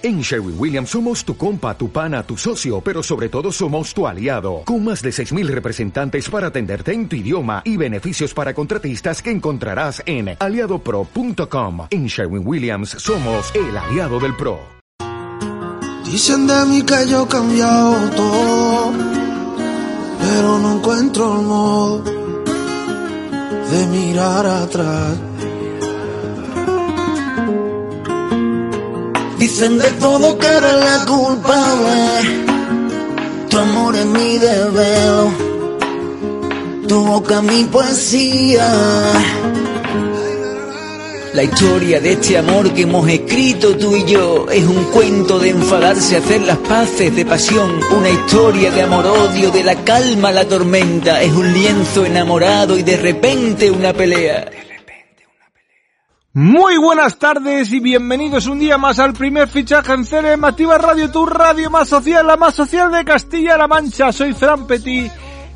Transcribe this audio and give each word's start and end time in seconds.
En 0.00 0.20
Sherwin 0.20 0.54
Williams 0.56 0.90
somos 0.90 1.24
tu 1.24 1.36
compa, 1.36 1.76
tu 1.76 1.90
pana, 1.90 2.22
tu 2.22 2.36
socio, 2.36 2.80
pero 2.80 3.02
sobre 3.02 3.28
todo 3.28 3.50
somos 3.50 3.92
tu 3.92 4.06
aliado, 4.06 4.62
con 4.64 4.84
más 4.84 5.02
de 5.02 5.10
6.000 5.10 5.48
representantes 5.48 6.30
para 6.30 6.46
atenderte 6.46 6.92
en 6.92 7.08
tu 7.08 7.16
idioma 7.16 7.62
y 7.64 7.76
beneficios 7.76 8.32
para 8.32 8.54
contratistas 8.54 9.20
que 9.20 9.32
encontrarás 9.32 10.00
en 10.06 10.36
aliadopro.com. 10.38 11.88
En 11.90 12.06
Sherwin 12.06 12.46
Williams 12.46 12.90
somos 12.90 13.52
el 13.56 13.76
aliado 13.76 14.20
del 14.20 14.36
PRO. 14.36 14.60
Dicen 16.04 16.46
de 16.46 16.64
mí 16.66 16.82
que 16.82 17.08
yo 17.08 17.24
he 17.24 17.26
cambiado 17.26 18.10
todo, 18.10 18.92
pero 20.20 20.58
no 20.60 20.76
encuentro 20.76 21.40
el 21.40 21.46
modo 21.46 22.04
de 23.72 23.86
mirar 23.88 24.46
atrás. 24.46 25.18
Dicen 29.38 29.78
de 29.78 29.90
todo 29.92 30.36
que 30.36 30.46
eres 30.46 30.74
la 30.74 31.04
culpable. 31.06 31.98
Tu 33.48 33.58
amor 33.58 33.94
es 33.94 34.06
mi 34.06 34.38
deber. 34.38 35.28
Tu 36.88 37.06
boca 37.06 37.40
mi 37.42 37.64
poesía. 37.64 38.68
La 41.34 41.44
historia 41.44 42.00
de 42.00 42.12
este 42.12 42.36
amor 42.36 42.72
que 42.72 42.82
hemos 42.82 43.08
escrito 43.08 43.76
tú 43.76 43.94
y 43.94 44.04
yo 44.06 44.46
es 44.50 44.64
un 44.64 44.82
cuento 44.86 45.38
de 45.38 45.50
enfadarse, 45.50 46.16
hacer 46.16 46.40
las 46.40 46.56
paces, 46.58 47.14
de 47.14 47.24
pasión, 47.24 47.78
una 47.96 48.10
historia 48.10 48.72
de 48.72 48.82
amor-odio, 48.82 49.52
de 49.52 49.62
la 49.62 49.76
calma 49.84 50.30
a 50.30 50.32
la 50.32 50.48
tormenta, 50.48 51.22
es 51.22 51.30
un 51.32 51.52
lienzo 51.52 52.04
enamorado 52.04 52.76
y 52.76 52.82
de 52.82 52.96
repente 52.96 53.70
una 53.70 53.92
pelea. 53.92 54.67
Muy 56.38 56.76
buenas 56.78 57.18
tardes 57.18 57.72
y 57.72 57.80
bienvenidos 57.80 58.46
un 58.46 58.60
día 58.60 58.78
más 58.78 59.00
al 59.00 59.12
primer 59.12 59.48
fichaje 59.48 59.92
en 59.92 60.04
CLM 60.04 60.44
Activa 60.44 60.78
Radio, 60.78 61.10
tu 61.10 61.26
radio 61.26 61.68
más 61.68 61.88
social, 61.88 62.24
la 62.24 62.36
más 62.36 62.54
social 62.54 62.92
de 62.92 63.04
Castilla-La 63.04 63.66
Mancha. 63.66 64.12
Soy 64.12 64.34
Fran 64.34 64.64
Petit 64.64 65.10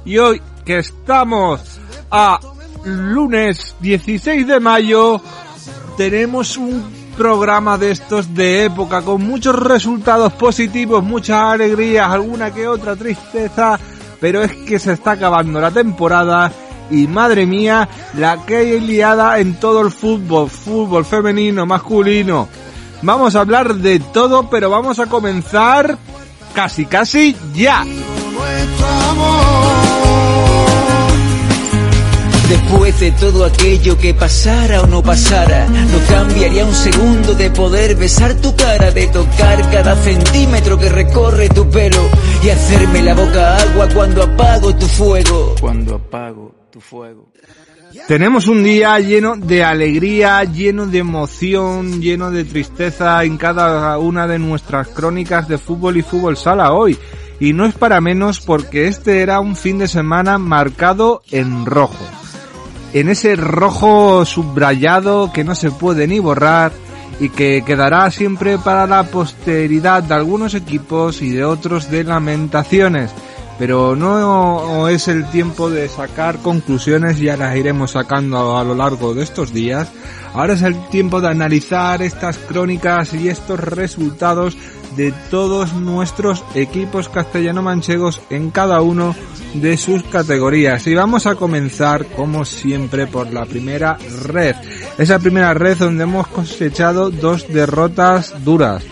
y 0.05 0.19
hoy 0.19 0.43
que 0.65 0.79
estamos 0.79 1.79
a 2.11 2.41
lunes 2.85 3.77
16 3.79 4.45
de 4.45 4.59
mayo 4.59 5.21
tenemos 5.97 6.57
un 6.57 6.83
programa 7.17 7.79
de 7.79 7.93
estos 7.93 8.35
de 8.35 8.65
época 8.65 9.03
con 9.03 9.25
muchos 9.25 9.55
resultados 9.55 10.33
positivos, 10.33 11.05
muchas 11.05 11.45
alegrías, 11.45 12.11
alguna 12.11 12.53
que 12.53 12.67
otra 12.67 12.97
tristeza, 12.97 13.79
pero 14.21 14.43
es 14.43 14.53
que 14.53 14.81
se 14.81 14.95
está 14.95 15.13
acabando 15.13 15.61
la 15.61 15.71
temporada 15.71 16.51
y 16.93 17.09
madre 17.09 17.47
mía, 17.47 17.89
la 18.15 18.45
que 18.45 18.57
hay 18.57 18.81
liada 18.81 19.39
en 19.39 19.55
todo 19.55 19.81
el 19.81 19.91
fútbol, 19.91 20.49
fútbol 20.51 21.05
femenino, 21.05 21.67
masculino. 21.67 22.49
Vamos 23.03 23.35
a 23.35 23.41
hablar 23.41 23.75
de 23.75 23.99
todo, 23.99 24.49
pero 24.49 24.71
vamos 24.71 24.99
a 25.01 25.07
comenzar 25.07 25.99
casi 26.55 26.87
casi 26.87 27.35
ya. 27.55 27.85
Después 32.49 33.01
de 33.01 33.13
todo 33.13 33.47
aquello 33.47 33.99
que 33.99 34.13
pasara 34.13 34.83
o 34.83 34.87
no 34.87 35.03
pasara, 35.03 35.67
no 35.69 35.99
cambiaría 36.07 36.67
un 36.67 36.75
segundo 36.75 37.35
de 37.35 37.51
poder 37.51 37.97
besar 37.97 38.35
tu 38.35 38.55
cara, 38.55 38.91
de 38.91 39.07
tocar 39.07 39.71
cada 39.71 39.97
centímetro 39.97 40.79
que 40.79 40.91
recorre 40.91 41.49
tu 41.49 41.69
pelo 41.71 42.09
y 42.43 42.51
hacerme 42.51 43.03
la 43.03 43.15
boca 43.15 43.57
agua 43.57 43.89
cuando 43.95 44.23
apago 44.23 44.75
tu 44.77 44.87
fuego. 44.87 45.55
Cuando 45.61 45.95
apago 45.95 46.62
Tenemos 48.09 48.49
un 48.49 48.63
día 48.63 48.99
lleno 48.99 49.37
de 49.37 49.63
alegría, 49.63 50.43
lleno 50.45 50.87
de 50.87 50.99
emoción, 50.99 52.01
lleno 52.01 52.31
de 52.31 52.45
tristeza 52.45 53.23
en 53.25 53.37
cada 53.37 53.99
una 53.99 54.27
de 54.27 54.39
nuestras 54.39 54.89
crónicas 54.89 55.47
de 55.47 55.59
fútbol 55.59 55.99
y 55.99 56.03
fútbol 56.03 56.37
sala 56.37 56.73
hoy. 56.73 56.99
Y 57.39 57.53
no 57.53 57.67
es 57.67 57.75
para 57.75 58.01
menos 58.01 58.41
porque 58.41 58.87
este 58.87 59.21
era 59.21 59.41
un 59.41 59.57
fin 59.57 59.79
de 59.79 59.89
semana 59.89 60.39
marcado 60.39 61.23
en 61.31 61.67
rojo. 61.67 62.05
En 62.95 63.09
ese 63.09 63.37
rojo 63.37 64.25
subrayado 64.25 65.33
que 65.33 65.45
no 65.45 65.55
se 65.55 65.71
puede 65.71 66.07
ni 66.07 66.19
borrar 66.19 66.73
y 67.21 67.29
que 67.29 67.63
quedará 67.65 68.11
siempre 68.11 68.59
para 68.59 68.87
la 68.87 69.05
posteridad 69.05 70.03
de 70.03 70.15
algunos 70.15 70.55
equipos 70.55 71.21
y 71.21 71.31
de 71.31 71.45
otros 71.45 71.91
de 71.91 72.05
lamentaciones 72.05 73.11
pero 73.59 73.95
no 73.97 74.89
es 74.89 75.09
el 75.09 75.25
tiempo 75.31 75.71
de 75.71 75.89
sacar 75.89 76.39
conclusiones, 76.39 77.19
ya 77.19 77.37
las 77.37 77.57
iremos 77.57 77.93
sacando 77.93 78.57
a 78.57 78.65
lo 78.65 78.75
largo 78.75 79.15
de 79.15 79.23
estos 79.23 79.53
días. 79.53 79.89
Ahora 80.35 80.55
es 80.55 80.63
el 80.63 80.89
tiempo 80.89 81.21
de 81.21 81.29
analizar 81.29 82.03
estas 82.03 82.39
crónicas 82.39 83.13
y 83.15 83.29
estos 83.29 83.61
resultados 83.61 84.57
de 84.97 85.13
todos 85.31 85.73
nuestros 85.75 86.45
equipos 86.55 87.09
castellano-manchegos 87.09 88.21
en 88.31 88.51
cada 88.51 88.81
uno 88.83 89.15
de 89.55 89.77
sus 89.77 90.03
categorías. 90.05 90.87
Y 90.87 90.95
vamos 90.95 91.27
a 91.27 91.35
comenzar, 91.35 92.07
como 92.07 92.45
siempre, 92.45 93.07
por 93.07 93.33
la 93.33 93.45
primera 93.45 93.97
red. 94.25 94.57
Esa 94.99 95.19
primera 95.19 95.55
red 95.55 95.79
donde 95.79 96.05
hemos 96.05 96.27
cosechado 96.29 97.11
dos 97.11 97.47
derrotas 97.49 98.35
duras. 98.45 98.85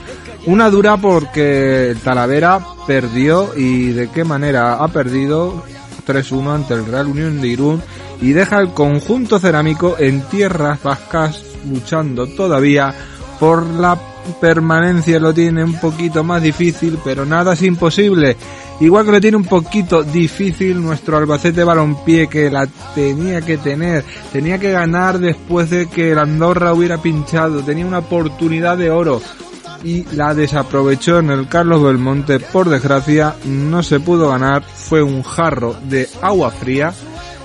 Una 0.47 0.71
dura 0.71 0.97
porque 0.97 1.95
Talavera 2.03 2.61
perdió 2.87 3.51
y 3.56 3.91
de 3.91 4.09
qué 4.09 4.25
manera 4.25 4.83
ha 4.83 4.89
perdido 4.89 5.62
3-1 6.06 6.55
ante 6.55 6.75
el 6.75 6.87
Real 6.87 7.09
Unión 7.09 7.41
de 7.43 7.49
Irún 7.49 7.83
y 8.23 8.33
deja 8.33 8.59
el 8.59 8.71
conjunto 8.71 9.39
cerámico 9.39 9.97
en 9.99 10.23
tierras 10.23 10.83
vascas 10.83 11.45
luchando 11.71 12.27
todavía 12.27 12.95
por 13.39 13.67
la 13.67 13.99
permanencia. 14.41 15.21
Lo 15.21 15.34
tiene 15.34 15.62
un 15.62 15.78
poquito 15.78 16.25
más 16.25 16.43
difícil 16.43 16.99
pero 17.05 17.27
nada 17.27 17.53
es 17.53 17.62
imposible. 17.62 18.34
Igual 18.81 19.05
que 19.05 19.12
lo 19.12 19.21
tiene 19.21 19.37
un 19.37 19.45
poquito 19.45 20.03
difícil 20.03 20.83
nuestro 20.83 21.19
Albacete 21.19 21.65
Balompié 21.65 22.28
que 22.28 22.51
la 22.51 22.67
tenía 22.95 23.43
que 23.43 23.59
tener. 23.59 24.07
Tenía 24.33 24.59
que 24.59 24.72
ganar 24.72 25.19
después 25.19 25.69
de 25.69 25.87
que 25.87 26.12
el 26.12 26.19
Andorra 26.19 26.72
hubiera 26.72 26.97
pinchado. 26.97 27.61
Tenía 27.61 27.84
una 27.84 27.99
oportunidad 27.99 28.78
de 28.78 28.91
oro 28.91 29.21
y 29.83 30.05
la 30.15 30.35
desaprovechó 30.35 31.19
en 31.19 31.31
el 31.31 31.49
Carlos 31.49 31.83
Belmonte. 31.83 32.41
Por 32.41 32.69
desgracia, 32.69 33.35
no 33.45 33.83
se 33.83 34.01
pudo 34.01 34.29
ganar. 34.29 34.63
Fue 34.63 35.03
un 35.03 35.23
jarro 35.23 35.77
de 35.89 36.09
agua 36.21 36.51
fría. 36.51 36.93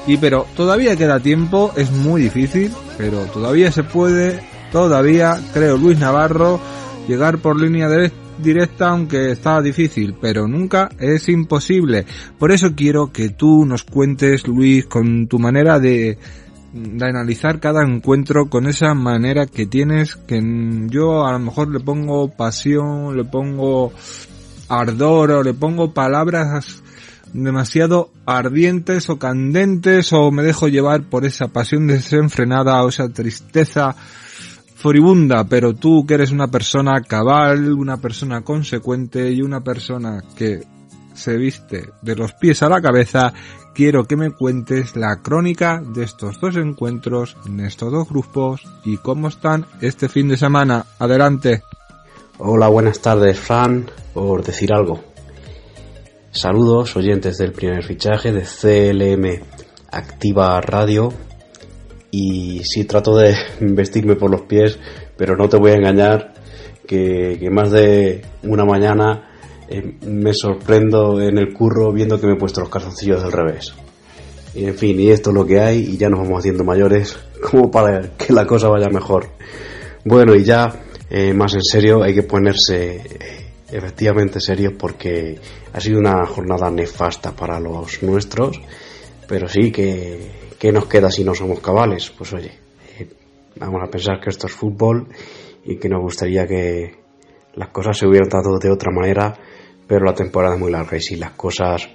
Y 0.08 0.18
pero 0.18 0.46
todavía 0.56 0.96
queda 0.96 1.20
tiempo, 1.20 1.72
es 1.76 1.92
muy 1.92 2.22
difícil, 2.22 2.72
pero 2.98 3.22
todavía 3.26 3.72
se 3.72 3.84
puede, 3.84 4.40
todavía, 4.72 5.40
creo 5.52 5.78
Luis 5.78 5.98
Navarro, 5.98 6.60
llegar 7.08 7.40
por 7.40 7.60
línea 7.60 7.90
directa 8.38 8.90
aunque 8.90 9.32
está 9.32 9.62
difícil, 9.62 10.16
pero 10.22 10.48
nunca 10.48 10.90
es 11.00 11.28
imposible. 11.28 12.06
Por 12.38 12.52
eso 12.52 12.76
quiero 12.76 13.12
que 13.12 13.30
tú 13.30 13.66
nos 13.66 13.84
cuentes, 13.84 14.48
Luis, 14.48 14.86
con 14.86 15.28
tu 15.28 15.40
manera 15.40 15.80
de, 15.80 16.20
de 16.76 17.06
analizar 17.06 17.62
cada 17.62 17.84
encuentro 17.84 18.50
con 18.50 18.68
esa 18.68 18.94
manera 18.94 19.46
que 19.46 19.66
tienes, 19.66 20.18
que 20.18 20.42
yo 20.90 21.26
a 21.26 21.32
lo 21.32 21.40
mejor 21.40 21.72
le 21.72 21.80
pongo 21.80 22.28
pasión, 22.28 23.16
le 23.16 23.24
pongo 23.24 23.94
ardor 24.68 25.32
o 25.32 25.44
le 25.44 25.54
pongo 25.54 25.94
palabras 25.94 26.84
demasiado 27.32 28.10
ardientes 28.26 29.10
o 29.10 29.18
candentes 29.18 30.12
o 30.12 30.32
me 30.32 30.44
dejo 30.44 30.68
llevar 30.68 31.04
por 31.04 31.26
esa 31.26 31.48
pasión 31.48 31.88
desenfrenada 31.88 32.84
o 32.84 32.90
esa 32.90 33.08
tristeza 33.08 33.96
furibunda, 34.76 35.46
pero 35.46 35.74
tú 35.74 36.06
que 36.06 36.16
eres 36.16 36.32
una 36.32 36.48
persona 36.48 37.02
cabal, 37.02 37.74
una 37.74 37.98
persona 37.98 38.42
consecuente 38.42 39.32
y 39.32 39.42
una 39.42 39.62
persona 39.62 40.22
que 40.36 40.64
se 41.14 41.38
viste 41.38 41.90
de 42.02 42.16
los 42.16 42.34
pies 42.34 42.62
a 42.64 42.70
la 42.70 42.82
cabeza, 42.82 43.34
quiero 43.76 44.06
que 44.06 44.16
me 44.16 44.32
cuentes 44.32 44.96
la 44.96 45.18
crónica 45.22 45.84
de 45.86 46.06
estos 46.06 46.40
dos 46.40 46.56
encuentros 46.56 47.36
en 47.46 47.60
estos 47.60 47.92
dos 47.92 48.08
grupos 48.08 48.62
y 48.86 48.98
cómo 48.98 49.28
están 49.28 49.66
este 49.82 50.08
fin 50.08 50.30
de 50.30 50.38
semana. 50.38 50.86
Adelante. 50.98 51.62
Hola, 52.38 52.70
buenas 52.70 53.02
tardes, 53.02 53.38
Fran, 53.38 53.92
por 54.14 54.44
decir 54.46 54.74
algo. 54.74 55.04
Saludos, 56.32 56.96
oyentes 56.96 57.38
del 57.38 57.52
primer 57.52 57.84
fichaje 57.84 58.32
de 58.32 58.44
CLM 58.44 59.44
Activa 59.92 60.60
Radio. 60.62 61.14
Y 62.12 62.64
sí 62.64 62.86
trato 62.86 63.18
de 63.18 63.36
vestirme 63.60 64.16
por 64.16 64.32
los 64.32 64.44
pies, 64.44 64.80
pero 65.18 65.36
no 65.36 65.50
te 65.50 65.58
voy 65.58 65.72
a 65.72 65.76
engañar 65.76 66.34
que, 66.88 67.38
que 67.40 67.50
más 67.50 67.72
de 67.72 68.24
una 68.44 68.64
mañana 68.64 69.35
eh, 69.68 69.98
me 70.06 70.34
sorprendo 70.34 71.22
en 71.22 71.38
el 71.38 71.54
curro 71.54 71.92
viendo 71.92 72.20
que 72.20 72.28
me 72.28 72.34
he 72.34 72.38
puesto 72.38 72.62
los 72.62 72.70
calzoncillos 72.70 73.22
del 73.24 73.32
revés. 73.32 73.74
Y 74.54 74.66
en 74.66 74.76
fin, 74.76 75.00
y 75.00 75.10
esto 75.10 75.32
es 75.32 75.36
lo 75.36 75.46
que 75.46 75.60
hay 75.60 75.80
y 75.80 75.98
ya 75.98 76.10
nos 76.10 76.20
vamos 76.20 76.40
haciendo 76.40 76.64
mayores 76.64 77.18
como 77.52 77.70
para 77.72 78.16
que 78.18 78.34
la 78.34 78.46
cosa 78.46 78.70
vaya 78.70 78.90
mejor. 78.90 79.28
Bueno, 80.04 80.36
y 80.36 80.44
ya 80.44 80.84
eh, 81.10 81.34
más 81.34 81.54
en 81.56 81.64
serio 81.64 82.04
hay 82.04 82.14
que 82.14 82.24
ponerse 82.24 82.96
eh, 82.96 83.46
efectivamente 83.72 84.40
serios 84.40 84.74
porque 84.78 85.40
ha 85.74 85.80
sido 85.80 86.00
una 86.00 86.26
jornada 86.26 86.70
nefasta 86.70 87.36
para 87.36 87.60
los 87.60 88.02
nuestros, 88.04 88.62
pero 89.28 89.48
sí 89.48 89.72
que, 89.72 90.32
que 90.60 90.72
nos 90.72 90.86
queda 90.86 91.10
si 91.12 91.24
no 91.24 91.34
somos 91.34 91.60
cabales. 91.60 92.12
Pues 92.16 92.34
oye, 92.34 92.52
vamos 93.56 93.82
a 93.84 93.90
pensar 93.90 94.20
que 94.20 94.30
esto 94.30 94.48
es 94.48 94.54
fútbol 94.54 95.08
y 95.64 95.78
que 95.78 95.90
nos 95.90 96.02
gustaría 96.02 96.46
que 96.46 96.96
las 97.56 97.70
cosas 97.70 97.98
se 97.98 98.08
hubieran 98.08 98.30
dado 98.30 98.60
de 98.60 98.70
otra 98.70 98.92
manera, 98.92 99.36
pero 99.88 100.06
la 100.06 100.14
temporada 100.14 100.56
es 100.56 100.60
muy 100.60 100.72
larga 100.72 100.98
y 100.98 101.02
si 101.02 101.16
las 101.16 101.32
cosas 101.32 101.90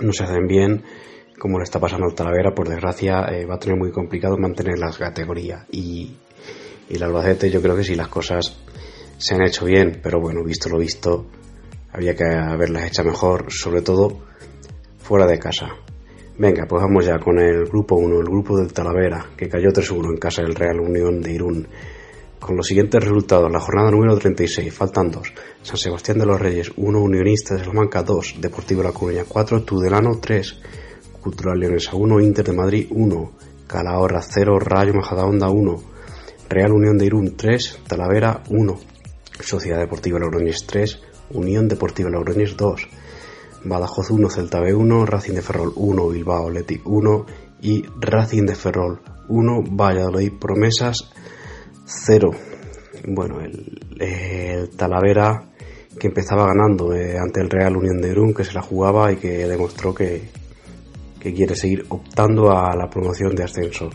no 0.00 0.12
se 0.12 0.24
hacen 0.24 0.46
bien, 0.46 0.84
como 1.38 1.58
le 1.58 1.64
está 1.64 1.80
pasando 1.80 2.06
al 2.06 2.14
Talavera, 2.14 2.54
por 2.54 2.68
desgracia 2.68 3.24
eh, 3.30 3.46
va 3.46 3.56
a 3.56 3.58
tener 3.58 3.78
muy 3.78 3.90
complicado 3.90 4.36
mantener 4.36 4.78
la 4.78 4.90
categoría. 4.90 5.66
Y, 5.70 6.16
y 6.88 6.96
el 6.96 7.02
Albacete 7.02 7.50
yo 7.50 7.62
creo 7.62 7.76
que 7.76 7.84
si 7.84 7.94
las 7.94 8.08
cosas 8.08 8.56
se 9.18 9.34
han 9.34 9.42
hecho 9.42 9.64
bien, 9.64 10.00
pero 10.02 10.20
bueno, 10.20 10.42
visto 10.44 10.68
lo 10.68 10.78
visto, 10.78 11.26
había 11.92 12.14
que 12.14 12.24
haberlas 12.24 12.86
hecho 12.86 13.04
mejor, 13.04 13.52
sobre 13.52 13.82
todo 13.82 14.20
fuera 14.98 15.26
de 15.26 15.38
casa. 15.38 15.68
Venga, 16.38 16.64
pues 16.66 16.82
vamos 16.82 17.04
ya 17.04 17.18
con 17.18 17.38
el 17.38 17.66
grupo 17.66 17.96
1, 17.96 18.20
el 18.20 18.26
grupo 18.26 18.56
del 18.56 18.72
Talavera, 18.72 19.26
que 19.36 19.48
cayó 19.48 19.68
3-1 19.68 20.12
en 20.12 20.16
casa 20.16 20.42
del 20.42 20.54
Real 20.54 20.80
Unión 20.80 21.20
de 21.20 21.32
Irún. 21.32 21.68
Con 22.40 22.56
los 22.56 22.66
siguientes 22.66 23.04
resultados, 23.04 23.52
la 23.52 23.60
jornada 23.60 23.90
número 23.90 24.16
36, 24.16 24.72
faltan 24.72 25.10
dos. 25.10 25.30
San 25.62 25.76
Sebastián 25.76 26.18
de 26.18 26.26
los 26.26 26.40
Reyes 26.40 26.72
1, 26.74 26.98
Unionista 26.98 27.54
de 27.54 27.60
Salamanca 27.60 28.02
2, 28.02 28.36
Deportivo 28.40 28.82
La 28.82 28.92
Coruña 28.92 29.24
4, 29.28 29.62
Tudelano 29.62 30.18
3, 30.18 30.58
Cultural 31.20 31.60
Leonesa 31.60 31.94
1, 31.94 32.18
Inter 32.20 32.46
de 32.46 32.52
Madrid 32.54 32.86
1, 32.90 33.32
Calahorra 33.66 34.22
0, 34.22 34.58
Rayo 34.58 34.94
Majadahonda 34.94 35.50
1, 35.50 35.82
Real 36.48 36.72
Unión 36.72 36.96
de 36.96 37.04
Irún 37.04 37.36
3, 37.36 37.80
Talavera 37.86 38.42
1, 38.48 38.78
Sociedad 39.40 39.78
Deportiva 39.78 40.18
Logroñés 40.18 40.66
3, 40.66 40.98
Unión 41.32 41.68
Deportiva 41.68 42.08
Logroñés 42.08 42.56
2, 42.56 42.88
Badajoz 43.64 44.10
1, 44.10 44.30
Celta 44.30 44.60
B 44.60 44.74
1, 44.74 45.04
Racing 45.04 45.34
de 45.34 45.42
Ferrol 45.42 45.74
1, 45.76 46.08
Bilbao 46.08 46.48
Athletic 46.48 46.86
1 46.86 47.26
y 47.60 47.84
Racing 48.00 48.46
de 48.46 48.54
Ferrol 48.54 49.02
1, 49.28 49.62
Valladolid 49.76 50.32
Promesas 50.40 51.12
0. 51.90 52.30
Bueno, 53.08 53.40
el, 53.40 54.70
Talavera 54.76 55.44
que 55.98 56.06
empezaba 56.06 56.46
ganando 56.46 56.94
eh, 56.94 57.18
ante 57.18 57.40
el 57.40 57.50
Real 57.50 57.76
Unión 57.76 58.00
de 58.00 58.10
Irún, 58.10 58.32
que 58.32 58.44
se 58.44 58.54
la 58.54 58.62
jugaba 58.62 59.12
y 59.12 59.16
que 59.16 59.46
demostró 59.46 59.94
que, 59.94 60.28
que 61.18 61.34
quiere 61.34 61.54
seguir 61.54 61.84
optando 61.88 62.50
a 62.50 62.74
la 62.76 62.88
promoción 62.88 63.34
de 63.34 63.44
ascenso. 63.44 63.90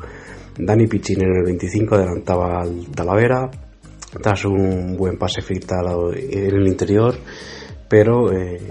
Dani 0.57 0.87
Pichín 0.87 1.23
en 1.23 1.35
el 1.37 1.43
25 1.43 1.95
adelantaba 1.95 2.61
al 2.61 2.87
Talavera 2.87 3.49
tras 4.21 4.45
un 4.45 4.95
buen 4.95 5.17
pase 5.17 5.41
filtrado 5.41 6.13
en 6.13 6.55
el 6.55 6.67
interior, 6.67 7.15
pero 7.89 8.31
eh, 8.31 8.61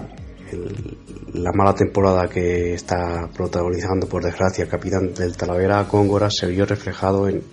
la 1.33 1.51
mala 1.51 1.75
temporada 1.75 2.27
que 2.27 2.73
está 2.73 3.29
protagonizando 3.35 4.07
por 4.07 4.23
desgracia 4.23 4.63
el 4.63 4.69
capitán 4.69 5.13
del 5.13 5.37
Talavera, 5.37 5.83
Góngora, 5.83 6.29
se 6.29 6.47
vio 6.47 6.65
reflejado 6.65 7.27
en, 7.27 7.43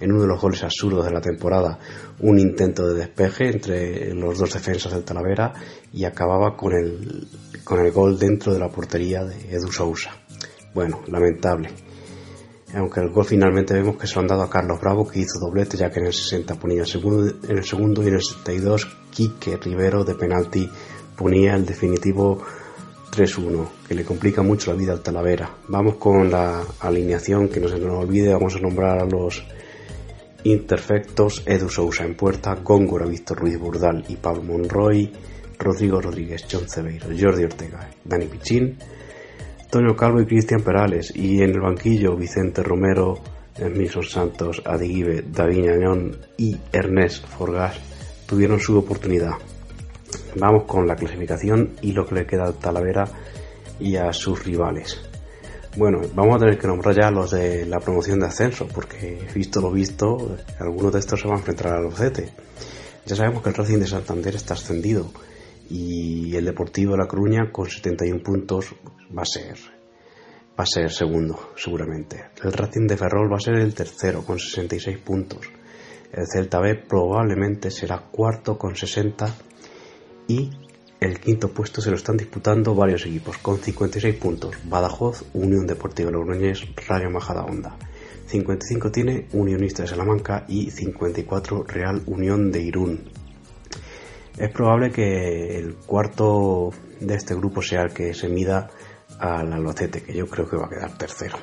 en 0.00 0.12
uno 0.12 0.22
de 0.22 0.28
los 0.28 0.40
goles 0.40 0.62
absurdos 0.62 1.04
de 1.04 1.12
la 1.12 1.20
temporada, 1.20 1.78
un 2.20 2.38
intento 2.38 2.86
de 2.86 2.94
despeje 2.94 3.50
entre 3.50 4.14
los 4.14 4.38
dos 4.38 4.52
defensas 4.52 4.92
del 4.92 5.04
Talavera 5.04 5.52
y 5.92 6.04
acababa 6.04 6.56
con 6.56 6.72
el, 6.72 7.26
con 7.64 7.80
el 7.80 7.92
gol 7.92 8.18
dentro 8.18 8.52
de 8.52 8.58
la 8.58 8.68
portería 8.68 9.24
de 9.24 9.54
Edu 9.54 9.70
Sousa. 9.70 10.10
Bueno, 10.74 11.02
lamentable. 11.06 11.70
Aunque 12.74 13.00
el 13.00 13.10
gol 13.10 13.24
finalmente 13.24 13.72
vemos 13.72 13.96
que 13.96 14.08
se 14.08 14.16
lo 14.16 14.22
han 14.22 14.26
dado 14.26 14.42
a 14.42 14.50
Carlos 14.50 14.80
Bravo, 14.80 15.08
que 15.08 15.20
hizo 15.20 15.38
doblete, 15.38 15.76
ya 15.76 15.90
que 15.90 16.00
en 16.00 16.06
el 16.06 16.12
60 16.12 16.56
ponía 16.56 16.80
el 16.80 16.88
segundo, 16.88 17.32
en 17.48 17.58
el 17.58 17.64
segundo 17.64 18.02
y 18.02 18.08
en 18.08 18.14
el 18.14 18.22
62 18.22 18.88
Quique 19.12 19.56
Rivero 19.56 20.02
de 20.02 20.16
penalti 20.16 20.68
ponía 21.16 21.54
el 21.54 21.64
definitivo 21.64 22.42
3-1, 23.12 23.68
que 23.86 23.94
le 23.94 24.04
complica 24.04 24.42
mucho 24.42 24.72
la 24.72 24.76
vida 24.76 24.92
al 24.92 25.02
Talavera. 25.02 25.54
Vamos 25.68 25.96
con 25.96 26.28
la 26.30 26.64
alineación, 26.80 27.48
que 27.48 27.60
no 27.60 27.68
se 27.68 27.78
nos 27.78 27.96
olvide, 27.96 28.32
vamos 28.32 28.56
a 28.56 28.58
nombrar 28.58 28.98
a 28.98 29.04
los 29.04 29.44
imperfectos, 30.44 31.42
Edu 31.46 31.68
Sousa 31.68 32.04
en 32.04 32.14
puerta, 32.14 32.54
Góngora, 32.62 33.06
Víctor 33.06 33.38
Ruiz 33.38 33.58
Burdal 33.58 34.04
y 34.08 34.16
Pablo 34.16 34.42
Monroy, 34.42 35.10
Rodrigo 35.58 36.00
Rodríguez, 36.00 36.46
John 36.50 36.68
Cebeiro, 36.68 37.08
Jordi 37.18 37.44
Ortega, 37.44 37.90
Dani 38.04 38.26
Pichín, 38.26 38.78
Antonio 39.62 39.96
Calvo 39.96 40.20
y 40.20 40.26
Cristian 40.26 40.62
Perales, 40.62 41.12
y 41.16 41.42
en 41.42 41.50
el 41.50 41.60
banquillo 41.60 42.16
Vicente 42.16 42.62
Romero, 42.62 43.14
Emilson 43.56 44.02
Santos, 44.02 44.62
Adiguibe, 44.64 45.24
David 45.26 45.68
Añón 45.68 46.16
y 46.36 46.56
Ernest 46.72 47.26
Forgas 47.26 47.78
tuvieron 48.26 48.60
su 48.60 48.76
oportunidad. 48.76 49.34
Vamos 50.36 50.64
con 50.64 50.86
la 50.86 50.96
clasificación 50.96 51.74
y 51.80 51.92
lo 51.92 52.04
que 52.04 52.16
le 52.16 52.26
queda 52.26 52.44
al 52.44 52.58
Talavera 52.58 53.04
y 53.78 53.96
a 53.96 54.12
sus 54.12 54.44
rivales. 54.44 55.13
Bueno, 55.76 56.02
vamos 56.14 56.36
a 56.36 56.38
tener 56.38 56.56
que 56.56 56.68
nombrar 56.68 56.94
ya 56.94 57.10
los 57.10 57.32
de 57.32 57.66
la 57.66 57.80
promoción 57.80 58.20
de 58.20 58.26
ascenso, 58.26 58.68
porque 58.68 59.26
visto 59.34 59.60
lo 59.60 59.72
visto, 59.72 60.36
algunos 60.60 60.92
de 60.92 61.00
estos 61.00 61.20
se 61.20 61.26
van 61.26 61.36
a 61.36 61.40
enfrentar 61.40 61.72
al 61.72 61.84
Albacete. 61.84 62.30
Ya 63.04 63.16
sabemos 63.16 63.42
que 63.42 63.48
el 63.48 63.56
Racing 63.56 63.78
de 63.80 63.88
Santander 63.88 64.36
está 64.36 64.54
ascendido 64.54 65.10
y 65.68 66.36
el 66.36 66.44
Deportivo 66.44 66.92
de 66.92 66.98
La 66.98 67.08
Coruña 67.08 67.50
con 67.50 67.68
71 67.68 68.22
puntos 68.22 68.72
va 69.16 69.22
a 69.22 69.26
ser 69.26 69.56
va 70.58 70.62
a 70.62 70.66
ser 70.66 70.92
segundo 70.92 71.50
seguramente. 71.56 72.26
El 72.44 72.52
Racing 72.52 72.86
de 72.86 72.96
Ferrol 72.96 73.32
va 73.32 73.38
a 73.38 73.40
ser 73.40 73.54
el 73.56 73.74
tercero 73.74 74.24
con 74.24 74.38
66 74.38 74.98
puntos. 74.98 75.40
El 76.12 76.26
Celta 76.28 76.60
B 76.60 76.76
probablemente 76.88 77.72
será 77.72 77.98
cuarto 77.98 78.56
con 78.56 78.76
60 78.76 79.26
y 80.28 80.50
el 81.00 81.20
quinto 81.20 81.48
puesto 81.48 81.80
se 81.80 81.90
lo 81.90 81.96
están 81.96 82.16
disputando 82.16 82.74
varios 82.74 83.04
equipos 83.06 83.38
con 83.38 83.58
56 83.58 84.14
puntos. 84.16 84.56
Badajoz, 84.64 85.24
Unión 85.34 85.66
Deportiva 85.66 86.10
Logroñés, 86.10 86.64
Rayo 86.88 87.10
Majadahonda. 87.10 87.76
55 88.26 88.90
tiene 88.90 89.28
Unionista 89.32 89.82
de 89.82 89.88
Salamanca 89.88 90.44
y 90.48 90.70
54 90.70 91.64
Real 91.64 92.02
Unión 92.06 92.50
de 92.50 92.62
Irún. 92.62 93.10
Es 94.38 94.50
probable 94.50 94.90
que 94.90 95.58
el 95.58 95.74
cuarto 95.74 96.70
de 97.00 97.14
este 97.14 97.34
grupo 97.34 97.62
sea 97.62 97.82
el 97.82 97.92
que 97.92 98.14
se 98.14 98.28
mida 98.28 98.70
al 99.18 99.52
Albacete, 99.52 100.02
que 100.02 100.14
yo 100.14 100.26
creo 100.26 100.48
que 100.48 100.56
va 100.56 100.66
a 100.66 100.70
quedar 100.70 100.98
tercero. 100.98 101.36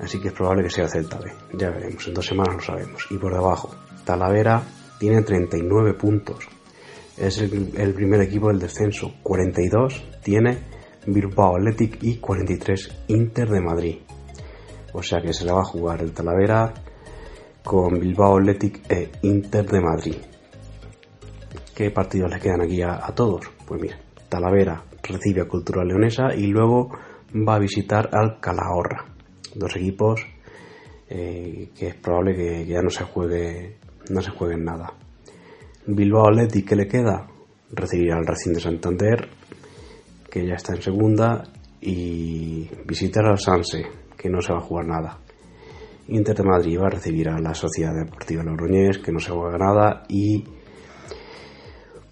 Así 0.00 0.20
que 0.20 0.28
es 0.28 0.34
probable 0.34 0.64
que 0.64 0.70
sea 0.70 0.88
Celta 0.88 1.18
B. 1.18 1.32
Ya 1.54 1.70
veremos, 1.70 2.06
en 2.08 2.14
dos 2.14 2.26
semanas 2.26 2.56
lo 2.56 2.62
sabemos. 2.62 3.06
Y 3.10 3.18
por 3.18 3.32
debajo, 3.34 3.74
Talavera 4.04 4.62
tiene 4.98 5.22
39 5.22 5.94
puntos. 5.94 6.48
Es 7.16 7.38
el, 7.38 7.94
primer 7.94 8.20
equipo 8.22 8.48
del 8.48 8.58
descenso. 8.58 9.14
42 9.22 10.02
tiene 10.22 10.58
Bilbao 11.06 11.56
Athletic 11.56 12.02
y 12.02 12.16
43 12.16 13.04
Inter 13.08 13.48
de 13.48 13.60
Madrid. 13.60 13.96
O 14.94 15.02
sea 15.02 15.20
que 15.20 15.32
se 15.32 15.44
la 15.44 15.54
va 15.54 15.60
a 15.60 15.64
jugar 15.64 16.02
el 16.02 16.12
Talavera 16.12 16.72
con 17.62 17.98
Bilbao 17.98 18.38
Athletic 18.38 18.90
e 18.90 19.10
Inter 19.22 19.66
de 19.66 19.80
Madrid. 19.80 20.16
¿Qué 21.74 21.90
partidos 21.90 22.30
le 22.30 22.40
quedan 22.40 22.62
aquí 22.62 22.82
a, 22.82 22.98
todos? 23.14 23.50
Pues 23.66 23.80
mira, 23.80 23.98
Talavera 24.28 24.84
recibe 25.02 25.42
a 25.42 25.48
Cultura 25.48 25.84
Leonesa 25.84 26.34
y 26.34 26.46
luego 26.46 26.90
va 27.34 27.56
a 27.56 27.58
visitar 27.58 28.10
al 28.12 28.40
Calahorra. 28.40 29.06
Dos 29.54 29.76
equipos 29.76 30.20
eh, 31.08 31.70
que 31.76 31.88
es 31.88 31.94
probable 31.94 32.34
que, 32.34 32.66
ya 32.66 32.80
no 32.80 32.88
se 32.88 33.04
juegue 33.04 33.76
no 34.10 34.20
se 34.20 34.30
jueguen 34.30 34.64
nada. 34.64 34.94
Bilbao 35.86 36.28
Athletic, 36.28 36.68
¿qué 36.68 36.76
le 36.76 36.86
queda? 36.86 37.26
Recibirá 37.72 38.16
al 38.16 38.26
Racing 38.26 38.52
de 38.52 38.60
Santander, 38.60 39.28
que 40.30 40.46
ya 40.46 40.54
está 40.54 40.74
en 40.74 40.82
segunda, 40.82 41.42
y 41.80 42.68
visitar 42.86 43.26
al 43.26 43.38
Sanse, 43.38 43.86
que 44.16 44.30
no 44.30 44.40
se 44.40 44.52
va 44.52 44.58
a 44.58 44.62
jugar 44.62 44.86
nada. 44.86 45.18
Inter 46.08 46.36
de 46.36 46.44
Madrid 46.44 46.78
va 46.78 46.86
a 46.86 46.90
recibir 46.90 47.28
a 47.28 47.38
la 47.38 47.54
Sociedad 47.54 47.94
Deportiva 47.94 48.42
Logroñés, 48.42 48.98
que 48.98 49.12
no 49.12 49.18
se 49.18 49.32
juega 49.32 49.58
nada, 49.58 50.04
y 50.08 50.44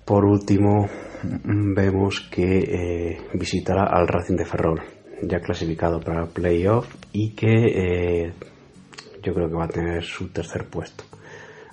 por 0.05 0.25
último, 0.25 0.89
vemos 1.23 2.29
que 2.29 2.59
eh, 2.59 3.19
visitará 3.35 3.85
al 3.85 4.09
Racing 4.09 4.35
de 4.35 4.45
Ferrol, 4.45 4.81
ya 5.23 5.39
clasificado 5.39 6.01
para 6.01 6.25
el 6.25 6.31
playoff 6.31 6.93
y 7.13 7.35
que 7.37 7.47
eh, 7.47 8.33
yo 9.23 9.33
creo 9.33 9.49
que 9.49 9.55
va 9.55 9.67
a 9.67 9.69
tener 9.69 10.03
su 10.03 10.33
tercer 10.33 10.67
puesto. 10.67 11.05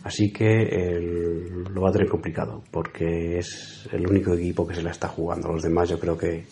Así 0.08 0.32
que 0.32 1.00
lo 1.70 1.82
va 1.82 1.90
a 1.90 1.92
tener 1.92 2.08
complicado 2.08 2.64
porque 2.72 3.38
es 3.38 3.90
el 3.92 4.08
único 4.08 4.34
equipo 4.34 4.66
que 4.66 4.76
se 4.76 4.82
la 4.82 4.92
está 4.92 5.10
jugando. 5.10 5.52
Los 5.52 5.64
demás 5.64 5.90
yo 5.90 6.00
creo 6.00 6.18
que 6.18 6.46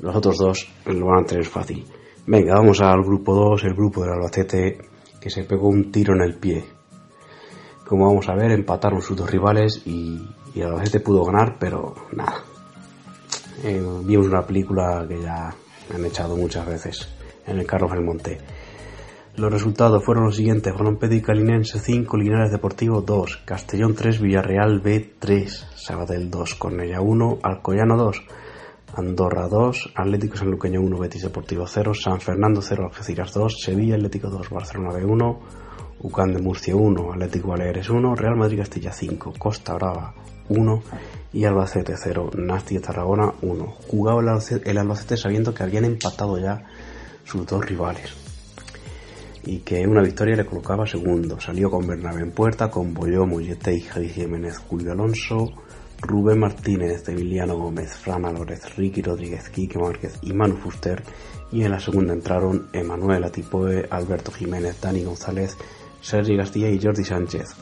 los 0.00 0.16
otros 0.16 0.38
dos 0.38 0.68
lo 0.86 1.06
van 1.06 1.22
a 1.22 1.26
tener 1.26 1.44
fácil. 1.44 1.84
Venga, 2.26 2.54
vamos 2.54 2.80
al 2.80 3.02
grupo 3.02 3.34
2, 3.34 3.64
el 3.64 3.74
grupo 3.74 4.02
del 4.02 4.14
Albacete 4.14 4.78
que 5.20 5.30
se 5.30 5.44
pegó 5.44 5.68
un 5.68 5.92
tiro 5.92 6.14
en 6.14 6.22
el 6.22 6.34
pie. 6.34 6.64
Como 7.86 8.06
vamos 8.06 8.28
a 8.28 8.34
ver, 8.34 8.50
empataron 8.50 9.00
sus 9.00 9.16
dos 9.16 9.30
rivales 9.30 9.82
y 9.86 10.20
y 10.54 10.62
a 10.62 10.70
veces 10.70 11.02
pudo 11.02 11.24
ganar, 11.24 11.56
pero 11.58 11.94
nada. 12.12 12.42
Eh, 13.64 13.82
vimos 14.04 14.26
una 14.26 14.46
película 14.46 15.04
que 15.08 15.20
ya 15.20 15.54
han 15.92 16.04
echado 16.04 16.36
muchas 16.36 16.66
veces 16.66 17.08
en 17.46 17.58
el 17.58 17.66
Carlos 17.66 17.90
del 17.90 18.02
Monte. 18.02 18.38
Los 19.36 19.52
resultados 19.52 20.04
fueron 20.04 20.26
los 20.26 20.36
siguientes: 20.36 20.72
y 21.10 21.20
Calinense 21.20 21.80
5, 21.80 22.16
Linares 22.16 22.52
Deportivo 22.52 23.00
2, 23.00 23.42
Castellón 23.44 23.96
3, 23.96 24.20
Villarreal 24.20 24.78
B 24.78 25.14
3, 25.18 25.70
Sabadell 25.74 26.30
2, 26.30 26.54
Cornella 26.54 27.00
1, 27.00 27.38
Alcoyano 27.42 27.96
2, 27.96 28.22
Andorra 28.94 29.48
2, 29.48 29.90
Atlético 29.96 30.36
Sanluqueño 30.36 30.80
1, 30.80 30.98
Betis 30.98 31.22
Deportivo 31.22 31.66
0, 31.66 31.94
San 31.94 32.20
Fernando 32.20 32.62
0, 32.62 32.84
Algeciras 32.84 33.34
2, 33.34 33.60
Sevilla 33.60 33.96
Atlético 33.96 34.30
2, 34.30 34.50
Barcelona 34.50 34.92
B 34.94 35.04
1, 35.04 35.40
UCAN 35.98 36.32
de 36.32 36.40
Murcia 36.40 36.76
1, 36.76 37.14
Atlético 37.14 37.48
Baleares 37.48 37.90
1, 37.90 38.14
Real 38.14 38.36
Madrid 38.36 38.58
Castilla 38.58 38.92
5, 38.92 39.34
Costa 39.36 39.74
Brava 39.74 40.14
1 40.48 40.82
y 41.32 41.44
Albacete 41.44 41.94
0, 41.96 42.30
Nasti 42.36 42.76
de 42.76 42.82
Tarragona 42.82 43.32
1. 43.42 43.66
Jugaba 43.88 44.20
el 44.20 44.78
Albacete 44.78 45.16
sabiendo 45.16 45.52
que 45.52 45.64
habían 45.64 45.86
empatado 45.86 46.38
ya 46.38 46.62
sus 47.24 47.44
dos 47.44 47.66
rivales 47.66 48.23
y 49.46 49.58
que 49.58 49.86
una 49.86 50.02
victoria 50.02 50.36
le 50.36 50.46
colocaba 50.46 50.86
segundo. 50.86 51.40
Salió 51.40 51.70
con 51.70 51.86
Bernabé 51.86 52.22
en 52.22 52.32
puerta, 52.32 52.70
con 52.70 52.94
Boyó, 52.94 53.26
Mollete 53.26 53.74
y 53.74 53.80
Javi 53.80 54.08
Jiménez, 54.08 54.58
Julio 54.58 54.92
Alonso, 54.92 55.52
Rubén 56.00 56.40
Martínez, 56.40 57.08
Emiliano 57.08 57.56
Gómez, 57.56 57.94
Fran 57.96 58.24
Álvarez, 58.24 58.76
Ricky 58.76 59.02
Rodríguez, 59.02 59.48
Quique 59.48 59.78
Márquez 59.78 60.18
y 60.22 60.32
Manu 60.32 60.56
Fuster. 60.56 61.02
Y 61.52 61.62
en 61.62 61.70
la 61.70 61.80
segunda 61.80 62.12
entraron 62.12 62.68
Emanuel 62.72 63.24
Atipoe, 63.24 63.86
Alberto 63.90 64.32
Jiménez, 64.32 64.80
Dani 64.80 65.04
González, 65.04 65.56
Sergi 66.00 66.36
Castilla 66.36 66.68
y 66.68 66.80
Jordi 66.80 67.04
Sánchez. 67.04 67.54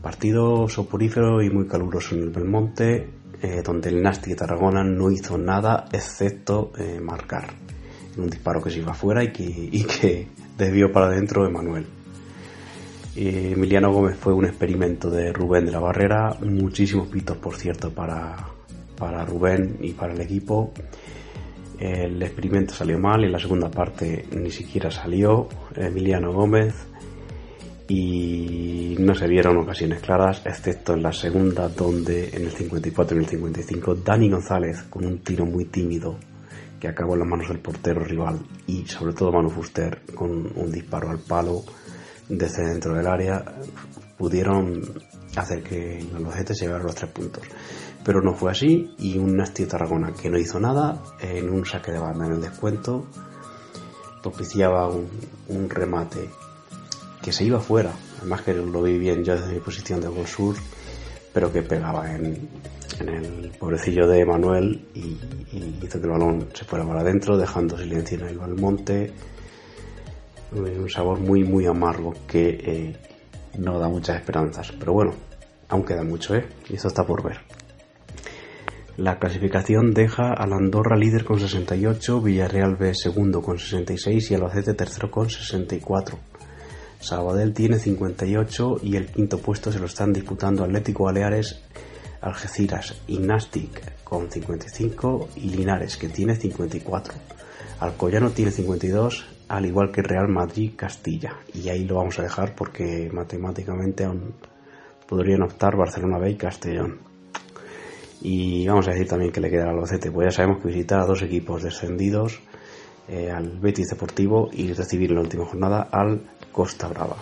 Partido 0.00 0.68
soporífero 0.68 1.42
y 1.42 1.50
muy 1.50 1.66
caluroso 1.66 2.14
en 2.14 2.22
el 2.22 2.30
Belmonte, 2.30 3.10
eh, 3.42 3.62
donde 3.64 3.88
el 3.88 4.02
Nasti 4.02 4.30
de 4.30 4.36
Tarragona 4.36 4.84
no 4.84 5.10
hizo 5.10 5.36
nada 5.36 5.86
excepto 5.92 6.72
eh, 6.78 7.00
marcar. 7.00 7.48
Un 8.16 8.30
disparo 8.30 8.62
que 8.62 8.70
se 8.70 8.78
iba 8.78 8.92
afuera 8.92 9.22
y 9.22 9.30
que, 9.32 10.28
desvió 10.56 10.90
para 10.92 11.06
adentro 11.06 11.46
Emanuel. 11.46 11.86
Emiliano 13.14 13.92
Gómez 13.92 14.16
fue 14.16 14.34
un 14.34 14.44
experimento 14.44 15.10
de 15.10 15.32
Rubén 15.32 15.64
de 15.64 15.72
la 15.72 15.80
Barrera, 15.80 16.36
muchísimos 16.42 17.08
pitos 17.08 17.36
por 17.38 17.56
cierto 17.56 17.90
para, 17.90 18.36
para 18.96 19.24
Rubén 19.24 19.78
y 19.80 19.92
para 19.92 20.12
el 20.12 20.20
equipo. 20.20 20.72
El 21.78 22.22
experimento 22.22 22.74
salió 22.74 22.98
mal 22.98 23.22
y 23.22 23.26
en 23.26 23.32
la 23.32 23.38
segunda 23.38 23.70
parte 23.70 24.26
ni 24.32 24.50
siquiera 24.50 24.90
salió 24.90 25.48
Emiliano 25.74 26.32
Gómez 26.32 26.74
y 27.88 28.96
no 28.98 29.14
se 29.14 29.28
vieron 29.28 29.58
ocasiones 29.58 30.00
claras, 30.00 30.42
excepto 30.44 30.94
en 30.94 31.02
la 31.02 31.12
segunda 31.12 31.68
donde 31.68 32.30
en 32.32 32.44
el 32.46 32.50
54 32.50 33.16
y 33.16 33.18
en 33.18 33.24
el 33.24 33.30
55 33.30 33.94
Dani 33.96 34.30
González 34.30 34.82
con 34.90 35.04
un 35.04 35.18
tiro 35.18 35.46
muy 35.46 35.66
tímido 35.66 36.18
que 36.86 36.92
acabó 36.92 37.14
en 37.14 37.20
las 37.20 37.28
manos 37.28 37.48
del 37.48 37.58
portero 37.58 38.04
rival 38.04 38.38
y 38.68 38.86
sobre 38.86 39.12
todo 39.12 39.32
Manu 39.32 39.50
Fuster 39.50 40.02
con 40.14 40.30
un 40.54 40.70
disparo 40.70 41.10
al 41.10 41.18
palo 41.18 41.64
desde 42.28 42.64
dentro 42.64 42.94
del 42.94 43.08
área 43.08 43.44
pudieron 44.16 44.82
hacer 45.34 45.64
que 45.64 46.06
los 46.16 46.32
se 46.32 46.64
llevara 46.64 46.84
los 46.84 46.94
tres 46.94 47.10
puntos. 47.10 47.42
Pero 48.04 48.22
no 48.22 48.34
fue 48.34 48.52
así 48.52 48.94
y 48.98 49.18
un 49.18 49.36
Nasti 49.36 49.66
Tarragona 49.66 50.12
que 50.12 50.30
no 50.30 50.38
hizo 50.38 50.60
nada 50.60 51.02
en 51.20 51.50
un 51.50 51.66
saque 51.66 51.90
de 51.90 51.98
banda 51.98 52.26
en 52.26 52.34
el 52.34 52.40
descuento 52.40 53.06
propiciaba 54.22 54.88
un, 54.88 55.68
remate 55.68 56.30
que 57.20 57.32
se 57.32 57.44
iba 57.44 57.58
fuera. 57.58 57.90
Además 58.18 58.42
que 58.42 58.54
lo 58.54 58.82
vi 58.82 58.96
bien 58.96 59.24
yo 59.24 59.34
desde 59.34 59.54
mi 59.54 59.60
posición 59.60 60.00
de 60.00 60.06
gol 60.06 60.26
sur, 60.26 60.54
pero 61.32 61.52
que 61.52 61.62
pegaba 61.62 62.12
en, 62.12 62.48
el 63.00 63.52
pobrecillo 63.58 64.06
de 64.06 64.24
Manuel 64.24 64.86
y, 64.94 65.18
hizo 65.82 66.00
que 66.00 66.06
el 66.06 66.12
balón 66.12 66.48
se 66.54 66.64
fuera 66.64 66.84
para 66.84 67.00
adentro, 67.00 67.36
dejando 67.36 67.78
silencio 67.78 68.18
en 68.18 68.26
el 68.26 68.38
Balmonte 68.38 69.12
un 70.52 70.88
sabor 70.88 71.18
muy 71.20 71.44
muy 71.44 71.66
amargo 71.66 72.14
que 72.26 72.48
eh, 72.48 72.96
no 73.58 73.78
da 73.78 73.88
muchas 73.88 74.16
esperanzas. 74.16 74.72
Pero 74.78 74.92
bueno, 74.92 75.12
aún 75.68 75.84
queda 75.84 76.02
mucho, 76.02 76.34
¿eh? 76.34 76.46
Y 76.68 76.74
eso 76.74 76.88
está 76.88 77.04
por 77.04 77.22
ver. 77.22 77.38
La 78.96 79.18
clasificación 79.18 79.92
deja 79.92 80.32
al 80.32 80.52
Andorra 80.54 80.96
líder 80.96 81.24
con 81.24 81.38
68, 81.38 82.20
Villarreal 82.22 82.76
B 82.76 82.94
segundo 82.94 83.42
con 83.42 83.58
66 83.58 84.30
y 84.30 84.34
Albacete 84.34 84.74
tercero 84.74 85.10
con 85.10 85.28
64. 85.28 86.18
Sabadell 86.98 87.52
tiene 87.52 87.78
58 87.78 88.78
y 88.82 88.96
el 88.96 89.06
quinto 89.08 89.38
puesto 89.38 89.70
se 89.70 89.78
lo 89.78 89.84
están 89.84 90.14
disputando 90.14 90.64
Atlético 90.64 91.04
Baleares, 91.04 91.62
Algeciras 92.20 93.00
y 93.06 93.18
Nastic 93.18 94.02
con 94.02 94.30
55 94.30 95.28
y 95.36 95.50
Linares 95.50 95.96
que 95.96 96.08
tiene 96.08 96.36
54. 96.36 97.14
Alcoyano 97.80 98.30
tiene 98.30 98.50
52, 98.50 99.26
al 99.48 99.66
igual 99.66 99.92
que 99.92 100.02
Real 100.02 100.28
Madrid 100.28 100.72
Castilla. 100.76 101.36
Y 101.52 101.68
ahí 101.68 101.84
lo 101.84 101.96
vamos 101.96 102.18
a 102.18 102.22
dejar 102.22 102.54
porque 102.54 103.10
matemáticamente 103.12 104.04
aún 104.04 104.34
podrían 105.06 105.42
optar 105.42 105.76
Barcelona 105.76 106.18
B 106.18 106.30
y 106.30 106.36
Castellón. 106.36 106.98
Y 108.22 108.66
vamos 108.66 108.88
a 108.88 108.92
decir 108.92 109.08
también 109.08 109.30
que 109.30 109.40
le 109.40 109.50
queda 109.50 109.64
al 109.64 109.70
Albacete, 109.70 110.10
pues 110.10 110.26
ya 110.26 110.36
sabemos 110.36 110.62
que 110.62 110.68
visitar 110.68 111.00
a 111.00 111.06
dos 111.06 111.22
equipos 111.22 111.62
descendidos, 111.62 112.40
eh, 113.08 113.30
al 113.30 113.58
Betis 113.60 113.88
Deportivo 113.88 114.48
y 114.52 114.72
recibir 114.72 115.10
en 115.10 115.16
la 115.16 115.22
última 115.22 115.44
jornada 115.44 115.88
al 115.92 116.22
Costa 116.50 116.88
Brava. 116.88 117.16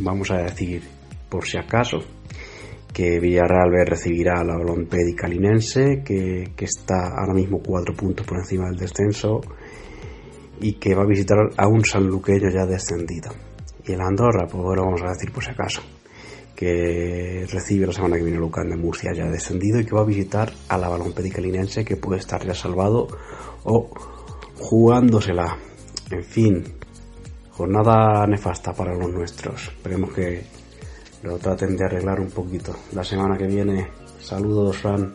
Vamos 0.00 0.30
a 0.30 0.38
decir, 0.38 0.82
por 1.28 1.44
si 1.44 1.58
acaso, 1.58 1.98
que 2.92 3.20
Villarreal 3.20 3.70
B 3.70 3.84
recibirá 3.84 4.40
a 4.40 4.44
la 4.44 4.56
Olompedi 4.56 5.14
Calinense, 5.14 6.02
que, 6.04 6.52
que 6.56 6.64
está 6.64 7.14
ahora 7.16 7.34
mismo 7.34 7.60
cuatro 7.62 7.94
puntos 7.94 8.26
por 8.26 8.38
encima 8.38 8.66
del 8.66 8.78
descenso 8.78 9.40
y 10.60 10.74
que 10.74 10.94
va 10.94 11.02
a 11.02 11.06
visitar 11.06 11.38
a 11.56 11.68
un 11.68 11.84
sanluqueño 11.84 12.50
ya 12.50 12.66
descendido. 12.66 13.30
Y 13.86 13.92
el 13.92 14.00
Andorra, 14.00 14.46
pues 14.46 14.62
bueno, 14.62 14.84
vamos 14.84 15.02
a 15.02 15.12
decir 15.12 15.32
por 15.32 15.42
si 15.42 15.50
acaso, 15.50 15.82
que 16.54 17.46
recibe 17.50 17.86
la 17.86 17.92
semana 17.92 18.16
que 18.16 18.24
viene 18.24 18.38
Lucán 18.38 18.68
de 18.68 18.76
Murcia 18.76 19.12
ya 19.14 19.24
descendido 19.30 19.80
y 19.80 19.86
que 19.86 19.94
va 19.94 20.02
a 20.02 20.04
visitar 20.04 20.52
a 20.68 20.76
la 20.76 20.88
Balompedicalinense 20.88 21.84
que 21.84 21.96
puede 21.96 22.20
estar 22.20 22.44
ya 22.44 22.54
salvado 22.54 23.08
o 23.64 23.88
jugándosela. 24.58 25.56
En 26.10 26.24
fin, 26.24 26.64
jornada 27.50 28.26
nefasta 28.26 28.74
para 28.74 28.94
los 28.94 29.10
nuestros. 29.10 29.68
Esperemos 29.68 30.12
que 30.12 30.42
lo 31.22 31.38
traten 31.38 31.76
de 31.76 31.84
arreglar 31.84 32.20
un 32.20 32.30
poquito. 32.30 32.74
La 32.92 33.04
semana 33.04 33.36
que 33.36 33.46
viene, 33.46 33.88
saludos, 34.20 34.76
Fran. 34.78 35.14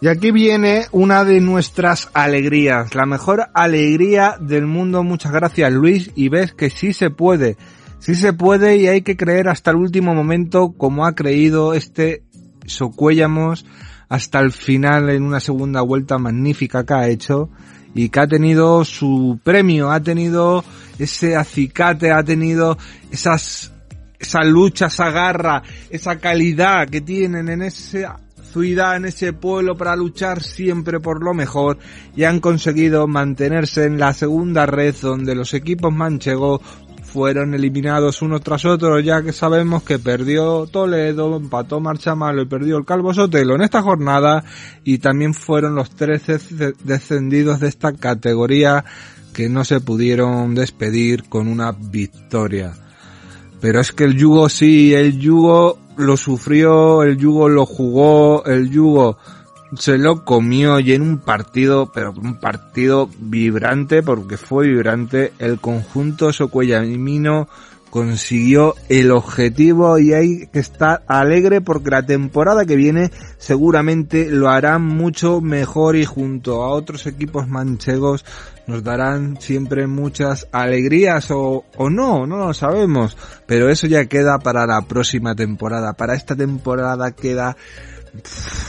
Y 0.00 0.08
aquí 0.08 0.30
viene 0.30 0.86
una 0.92 1.24
de 1.24 1.40
nuestras 1.40 2.08
alegrías, 2.14 2.94
la 2.94 3.04
mejor 3.04 3.48
alegría 3.52 4.36
del 4.40 4.66
mundo. 4.66 5.02
Muchas 5.02 5.32
gracias 5.32 5.72
Luis 5.72 6.12
y 6.14 6.28
ves 6.28 6.52
que 6.52 6.70
sí 6.70 6.92
se 6.92 7.10
puede, 7.10 7.56
sí 7.98 8.14
se 8.14 8.32
puede 8.32 8.76
y 8.76 8.86
hay 8.86 9.02
que 9.02 9.16
creer 9.16 9.48
hasta 9.48 9.72
el 9.72 9.76
último 9.78 10.14
momento 10.14 10.72
como 10.76 11.04
ha 11.04 11.16
creído 11.16 11.74
este 11.74 12.22
Socuéllamos 12.68 13.64
hasta 14.08 14.40
el 14.40 14.52
final 14.52 15.10
en 15.10 15.22
una 15.22 15.40
segunda 15.40 15.82
vuelta 15.82 16.18
magnífica 16.18 16.84
que 16.84 16.94
ha 16.94 17.08
hecho 17.08 17.50
y 17.94 18.10
que 18.10 18.20
ha 18.20 18.26
tenido 18.26 18.84
su 18.84 19.40
premio, 19.42 19.90
ha 19.90 20.00
tenido 20.00 20.64
ese 20.98 21.36
acicate, 21.36 22.12
ha 22.12 22.22
tenido 22.22 22.78
esas, 23.10 23.72
esa 24.18 24.42
lucha, 24.42 24.86
esa 24.86 25.10
garra, 25.10 25.62
esa 25.90 26.18
calidad 26.18 26.88
que 26.88 27.00
tienen 27.00 27.48
en 27.48 27.62
ese 27.62 28.06
en 28.60 29.04
ese 29.04 29.32
pueblo 29.32 29.76
para 29.76 29.94
luchar 29.94 30.42
siempre 30.42 30.98
por 30.98 31.22
lo 31.22 31.32
mejor 31.32 31.78
y 32.16 32.24
han 32.24 32.40
conseguido 32.40 33.06
mantenerse 33.06 33.84
en 33.84 33.98
la 33.98 34.12
segunda 34.12 34.66
red 34.66 34.96
donde 35.00 35.36
los 35.36 35.54
equipos 35.54 35.92
manchegos 35.92 36.60
fueron 37.04 37.54
eliminados 37.54 38.20
uno 38.20 38.40
tras 38.40 38.64
otro, 38.66 39.00
ya 39.00 39.22
que 39.22 39.32
sabemos 39.32 39.82
que 39.82 39.98
perdió 39.98 40.66
Toledo, 40.66 41.36
empató 41.36 41.80
Marchamalo 41.80 42.42
y 42.42 42.46
perdió 42.46 42.76
el 42.76 42.84
Calvo 42.84 43.14
Sotelo 43.14 43.54
en 43.54 43.62
esta 43.62 43.80
jornada 43.80 44.44
y 44.84 44.98
también 44.98 45.34
fueron 45.34 45.74
los 45.74 45.90
13 45.90 46.74
descendidos 46.84 47.60
de 47.60 47.68
esta 47.68 47.92
categoría 47.92 48.84
que 49.32 49.48
no 49.48 49.64
se 49.64 49.80
pudieron 49.80 50.54
despedir 50.54 51.28
con 51.28 51.48
una 51.48 51.72
victoria. 51.72 52.74
Pero 53.60 53.80
es 53.80 53.92
que 53.92 54.04
el 54.04 54.16
yugo 54.16 54.48
sí, 54.48 54.94
el 54.94 55.18
yugo 55.18 55.78
lo 55.96 56.16
sufrió, 56.16 57.02
el 57.02 57.16
yugo 57.16 57.48
lo 57.48 57.66
jugó, 57.66 58.44
el 58.46 58.70
yugo 58.70 59.18
se 59.76 59.98
lo 59.98 60.24
comió 60.24 60.80
y 60.80 60.92
en 60.92 61.02
un 61.02 61.18
partido, 61.18 61.90
pero 61.92 62.12
un 62.12 62.38
partido 62.40 63.10
vibrante, 63.18 64.02
porque 64.02 64.36
fue 64.36 64.68
vibrante, 64.68 65.32
el 65.38 65.60
conjunto 65.60 66.32
Socuellamino 66.32 67.48
consiguió 67.90 68.74
el 68.88 69.10
objetivo 69.10 69.98
y 69.98 70.12
hay 70.12 70.46
que 70.46 70.58
estar 70.58 71.02
alegre 71.06 71.60
porque 71.60 71.90
la 71.90 72.04
temporada 72.04 72.64
que 72.64 72.76
viene 72.76 73.10
seguramente 73.38 74.30
lo 74.30 74.48
harán 74.48 74.82
mucho 74.82 75.40
mejor 75.40 75.96
y 75.96 76.04
junto 76.04 76.62
a 76.62 76.70
otros 76.70 77.06
equipos 77.06 77.48
manchegos 77.48 78.24
nos 78.66 78.84
darán 78.84 79.40
siempre 79.40 79.86
muchas 79.86 80.46
alegrías 80.52 81.30
o, 81.30 81.64
o 81.76 81.90
no, 81.90 82.26
no 82.26 82.36
lo 82.36 82.52
sabemos, 82.52 83.16
pero 83.46 83.70
eso 83.70 83.86
ya 83.86 84.04
queda 84.06 84.38
para 84.38 84.66
la 84.66 84.82
próxima 84.82 85.34
temporada. 85.34 85.94
Para 85.94 86.14
esta 86.14 86.36
temporada 86.36 87.12
queda 87.12 87.56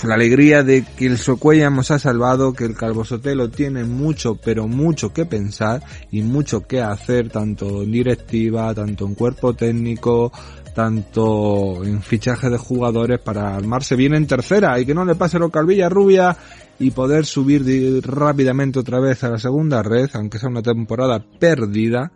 la 0.04 0.16
alegría 0.16 0.64
de 0.64 0.84
que 0.84 1.06
el 1.06 1.18
Socuella 1.18 1.70
nos 1.70 1.92
ha 1.92 2.00
salvado, 2.00 2.54
que 2.54 2.66
el 2.66 2.76
Calvo 2.76 3.06
Sotelo 3.06 3.50
tiene 3.50 3.84
mucho, 3.84 4.36
pero 4.36 4.68
mucho 4.68 5.14
que 5.14 5.26
pensar 5.26 5.82
y 6.12 6.22
mucho 6.22 6.62
que 6.62 6.82
hacer, 6.82 7.30
tanto 7.30 7.84
en 7.84 7.92
directiva, 7.92 8.74
tanto 8.74 9.06
en 9.06 9.16
cuerpo 9.16 9.54
técnico, 9.54 10.32
tanto 10.74 11.84
en 11.84 12.02
fichaje 12.02 12.50
de 12.50 12.58
jugadores 12.58 13.20
para 13.20 13.56
armarse 13.56 13.96
bien 13.96 14.14
en 14.14 14.28
tercera. 14.28 14.80
Y 14.80 14.86
que 14.86 14.94
no 14.94 15.06
le 15.06 15.16
pase 15.16 15.40
lo 15.40 15.50
Calvilla 15.50 15.90
Rubia 15.90 16.38
y 16.80 16.92
poder 16.92 17.26
subir 17.26 18.02
rápidamente 18.06 18.80
otra 18.80 19.00
vez 19.00 19.24
a 19.24 19.30
la 19.30 19.38
segunda 19.38 19.84
red, 19.84 20.10
aunque 20.14 20.40
sea 20.40 20.50
una 20.50 20.62
temporada 20.62 21.24
perdida 21.40 22.12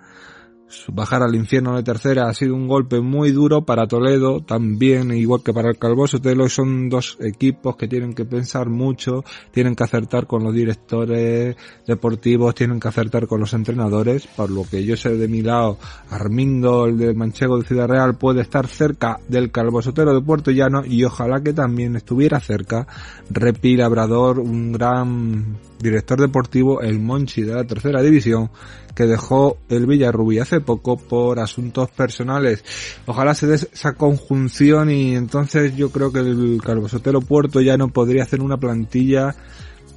bajar 0.88 1.24
al 1.24 1.36
infierno 1.36 1.75
de 1.75 1.84
tercera 1.84 2.30
ha 2.30 2.34
sido 2.34 2.56
un 2.56 2.68
golpe 2.68 3.01
muy 3.01 3.32
duro 3.32 3.63
para 3.63 3.88
Toledo, 3.88 4.42
también 4.42 5.12
igual 5.12 5.42
que 5.44 5.53
para 5.53 5.70
el 5.70 5.77
Calvo 5.77 6.08
Sotelo, 6.08 6.50
son 6.50 6.89
dos 6.89 7.18
equipos 7.20 7.75
que 7.75 7.88
tienen 7.88 8.13
que 8.13 8.25
pensar 8.25 8.70
mucho, 8.70 9.24
tienen 9.51 9.75
que 9.75 9.84
acertar 9.84 10.27
con 10.27 10.44
los 10.44 10.53
directores 10.53 11.56
deportivos, 11.88 12.56
tienen 12.56 12.80
que 12.80 12.88
acertar 12.88 13.27
con 13.27 13.39
los 13.39 13.53
entrenadores, 13.53 14.27
por 14.27 14.50
lo 14.50 14.63
que 14.63 14.84
yo 14.84 14.98
sé 14.98 15.18
de 15.18 15.27
mi 15.27 15.42
lado, 15.42 15.77
Armindo, 16.10 16.86
el 16.86 16.98
de 16.98 17.13
Manchego 17.13 17.58
de 17.58 17.68
Ciudad 17.68 17.88
Real, 17.88 18.15
puede 18.15 18.42
estar 18.42 18.68
cerca 18.68 19.20
del 19.27 19.51
Calvo 19.51 19.82
Sotelo 19.82 20.13
de 20.13 20.22
Puerto 20.22 20.51
Llano 20.51 20.84
y 20.86 21.03
ojalá 21.03 21.42
que 21.42 21.53
también 21.53 21.96
estuviera 21.96 22.39
cerca 22.39 22.88
Repi 23.30 23.75
Labrador, 23.77 24.39
un 24.39 24.72
gran 24.72 25.58
director 25.80 26.20
deportivo, 26.20 26.82
el 26.82 27.00
Monchi 27.00 27.42
de 27.42 27.53
la 27.53 27.65
tercera 27.65 28.01
división, 28.01 28.50
que 28.96 29.06
dejó 29.06 29.58
el 29.70 29.86
Villarrubí 29.86 30.40
hace 30.40 30.62
poco 30.62 30.98
por 30.98 31.40
asuntos 31.40 31.90
personales. 31.90 32.64
Ojalá 33.06 33.34
se 33.34 33.48
dé 33.48 33.56
esa 33.56 33.94
conjunción 33.94 34.90
y 34.92 35.16
entonces 35.16 35.76
yo 35.76 35.90
creo 35.92 36.12
que 36.12 36.20
el 36.20 36.62
Calvosotero 36.64 37.22
Puerto 37.22 37.62
ya 37.62 37.78
no 37.78 37.90
podría 37.90 38.24
hacer 38.24 38.42
una 38.42 38.58
plantilla 38.58 39.36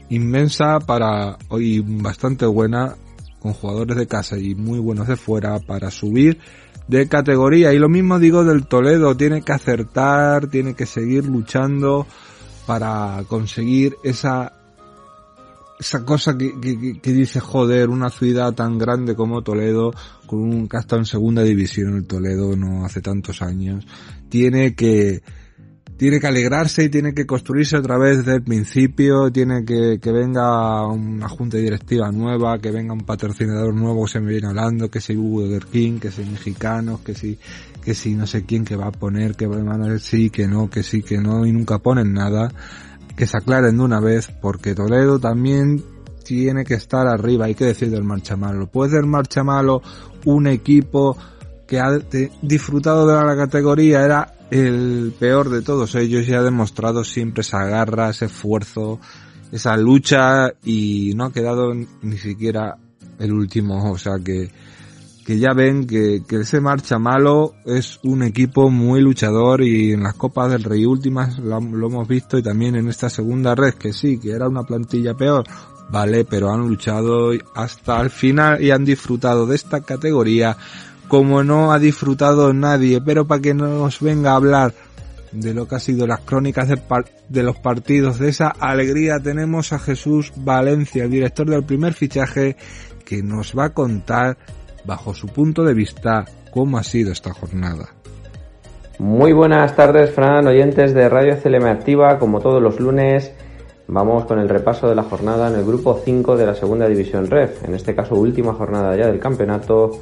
inmensa 0.08 0.78
para 0.80 1.36
hoy 1.48 1.84
bastante 1.84 2.46
buena 2.46 2.96
con 3.40 3.52
jugadores 3.52 3.96
de 3.96 4.06
casa 4.06 4.38
y 4.38 4.54
muy 4.54 4.78
buenos 4.78 5.08
de 5.08 5.16
fuera 5.16 5.58
para 5.58 5.90
subir 5.90 6.38
de 6.88 7.08
categoría 7.08 7.72
y 7.72 7.78
lo 7.78 7.88
mismo 7.88 8.18
digo 8.18 8.44
del 8.44 8.66
Toledo 8.66 9.16
tiene 9.16 9.42
que 9.42 9.52
acertar 9.52 10.46
tiene 10.46 10.74
que 10.74 10.86
seguir 10.86 11.24
luchando 11.26 12.06
para 12.66 13.22
conseguir 13.28 13.96
esa 14.04 14.52
esa 15.78 16.04
cosa 16.04 16.36
que, 16.36 17.00
que, 17.00 17.12
dice 17.12 17.40
joder 17.40 17.88
una 17.88 18.10
ciudad 18.10 18.54
tan 18.54 18.78
grande 18.78 19.14
como 19.14 19.42
Toledo 19.42 19.92
con 20.26 20.40
un 20.40 20.68
que 20.68 20.78
en 20.90 21.04
segunda 21.04 21.42
división 21.42 21.96
el 21.96 22.06
Toledo 22.06 22.56
no 22.56 22.84
hace 22.84 23.00
tantos 23.00 23.42
años 23.42 23.86
tiene 24.28 24.74
que 24.74 25.22
tiene 25.96 26.20
que 26.20 26.26
alegrarse 26.26 26.84
y 26.84 26.88
tiene 26.88 27.14
que 27.14 27.26
construirse 27.26 27.76
otra 27.76 27.96
vez 27.96 28.18
desde 28.18 28.34
el 28.34 28.42
principio, 28.42 29.30
tiene 29.32 29.64
que, 29.64 29.98
que 30.00 30.12
venga 30.12 30.86
una 30.86 31.28
junta 31.28 31.56
directiva 31.56 32.12
nueva, 32.12 32.58
que 32.58 32.70
venga 32.70 32.92
un 32.92 33.00
patrocinador 33.00 33.74
nuevo 33.74 34.04
que 34.04 34.12
se 34.12 34.20
me 34.20 34.32
viene 34.32 34.48
hablando, 34.48 34.90
que 34.90 35.00
si 35.00 35.16
Burger 35.16 35.64
King, 35.66 35.98
que 35.98 36.10
si 36.10 36.22
mexicanos, 36.24 37.00
que 37.00 37.14
si, 37.14 37.38
que 37.82 37.94
si 37.94 38.14
no 38.14 38.26
sé 38.26 38.44
quién 38.44 38.64
que 38.64 38.76
va 38.76 38.88
a 38.88 38.92
poner, 38.92 39.36
que 39.36 39.46
van 39.46 39.82
a 39.82 39.88
decir 39.88 40.20
sí, 40.20 40.30
que 40.30 40.46
no, 40.46 40.68
que 40.68 40.82
sí, 40.82 41.02
que 41.02 41.18
no, 41.18 41.46
y 41.46 41.52
nunca 41.52 41.78
ponen 41.78 42.12
nada 42.12 42.52
que 43.16 43.26
se 43.26 43.38
aclaren 43.38 43.78
de 43.78 43.82
una 43.82 44.00
vez, 44.00 44.30
porque 44.40 44.74
Toledo 44.74 45.18
también 45.18 45.82
tiene 46.22 46.64
que 46.64 46.74
estar 46.74 47.06
arriba, 47.06 47.46
hay 47.46 47.54
que 47.54 47.64
decir 47.64 47.90
del 47.90 48.04
Marchamalo. 48.04 48.66
Puede 48.66 48.90
ser 48.90 49.06
Marchamalo 49.06 49.80
un 50.24 50.46
equipo 50.46 51.16
que 51.66 51.80
ha 51.80 51.98
disfrutado 52.42 53.06
de 53.06 53.14
la 53.14 53.36
categoría, 53.36 54.04
era 54.04 54.34
el 54.50 55.14
peor 55.18 55.50
de 55.50 55.62
todos 55.62 55.94
ellos 55.94 56.28
y 56.28 56.34
ha 56.34 56.42
demostrado 56.42 57.02
siempre 57.04 57.40
esa 57.40 57.64
garra, 57.64 58.10
ese 58.10 58.26
esfuerzo, 58.26 59.00
esa 59.50 59.76
lucha 59.76 60.52
y 60.64 61.12
no 61.16 61.24
ha 61.26 61.32
quedado 61.32 61.72
ni 61.74 62.18
siquiera 62.18 62.76
el 63.18 63.32
último, 63.32 63.90
o 63.90 63.98
sea 63.98 64.18
que 64.22 64.50
que 65.26 65.40
ya 65.40 65.52
ven 65.52 65.88
que, 65.88 66.22
que 66.26 66.42
ese 66.42 66.60
marcha 66.60 67.00
malo 67.00 67.56
es 67.64 67.98
un 68.04 68.22
equipo 68.22 68.70
muy 68.70 69.00
luchador 69.00 69.60
y 69.60 69.92
en 69.92 70.04
las 70.04 70.14
Copas 70.14 70.52
del 70.52 70.62
Rey 70.62 70.86
últimas 70.86 71.40
lo, 71.40 71.58
hemos 71.58 72.06
visto 72.06 72.38
y 72.38 72.44
también 72.44 72.76
en 72.76 72.88
esta 72.88 73.10
segunda 73.10 73.56
red 73.56 73.74
que 73.74 73.92
sí, 73.92 74.20
que 74.20 74.30
era 74.30 74.48
una 74.48 74.62
plantilla 74.62 75.14
peor, 75.14 75.42
vale, 75.90 76.24
pero 76.24 76.52
han 76.52 76.68
luchado 76.68 77.32
hasta 77.56 78.00
el 78.02 78.10
final 78.10 78.62
y 78.62 78.70
han 78.70 78.84
disfrutado 78.84 79.46
de 79.46 79.56
esta 79.56 79.80
categoría 79.80 80.56
como 81.08 81.42
no 81.42 81.72
ha 81.72 81.80
disfrutado 81.80 82.52
nadie, 82.52 83.00
pero 83.00 83.26
para 83.26 83.42
que 83.42 83.52
nos 83.52 84.00
venga 84.00 84.30
a 84.30 84.36
hablar 84.36 84.74
de 85.32 85.54
lo 85.54 85.66
que 85.66 85.74
ha 85.74 85.80
sido 85.80 86.06
las 86.06 86.20
crónicas 86.20 86.68
de, 86.68 86.80
de, 87.28 87.42
los 87.42 87.56
partidos, 87.58 88.20
de 88.20 88.28
esa 88.28 88.48
alegría, 88.48 89.18
tenemos 89.20 89.72
a 89.72 89.80
Jesús 89.80 90.32
Valencia, 90.36 91.02
el 91.02 91.10
director 91.10 91.50
del 91.50 91.64
primer 91.64 91.94
fichaje, 91.94 92.56
que 93.04 93.24
nos 93.24 93.56
va 93.56 93.66
a 93.66 93.74
contar 93.74 94.38
bajo 94.86 95.14
su 95.14 95.26
punto 95.26 95.64
de 95.64 95.74
vista, 95.74 96.24
cómo 96.50 96.78
ha 96.78 96.82
sido 96.82 97.12
esta 97.12 97.34
jornada. 97.34 97.88
Muy 98.98 99.32
buenas 99.32 99.76
tardes, 99.76 100.10
Fran, 100.10 100.46
oyentes 100.46 100.94
de 100.94 101.08
Radio 101.08 101.36
CLM 101.42 101.66
Activa, 101.66 102.18
como 102.18 102.40
todos 102.40 102.62
los 102.62 102.80
lunes. 102.80 103.32
Vamos 103.88 104.24
con 104.24 104.38
el 104.38 104.48
repaso 104.48 104.88
de 104.88 104.94
la 104.94 105.02
jornada 105.02 105.48
en 105.48 105.56
el 105.56 105.64
grupo 105.64 106.00
5 106.02 106.36
de 106.36 106.46
la 106.46 106.54
segunda 106.54 106.88
división 106.88 107.26
REF, 107.28 107.62
en 107.64 107.74
este 107.74 107.94
caso 107.94 108.14
última 108.14 108.54
jornada 108.54 108.96
ya 108.96 109.06
del 109.06 109.20
campeonato 109.20 110.00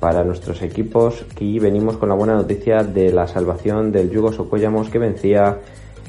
para 0.00 0.24
nuestros 0.24 0.60
equipos 0.62 1.24
y 1.38 1.58
venimos 1.58 1.96
con 1.96 2.08
la 2.08 2.14
buena 2.14 2.34
noticia 2.34 2.82
de 2.82 3.12
la 3.12 3.26
salvación 3.26 3.92
del 3.92 4.10
Yugo 4.10 4.32
Socuellamos 4.32 4.90
que 4.90 4.98
vencía 4.98 5.58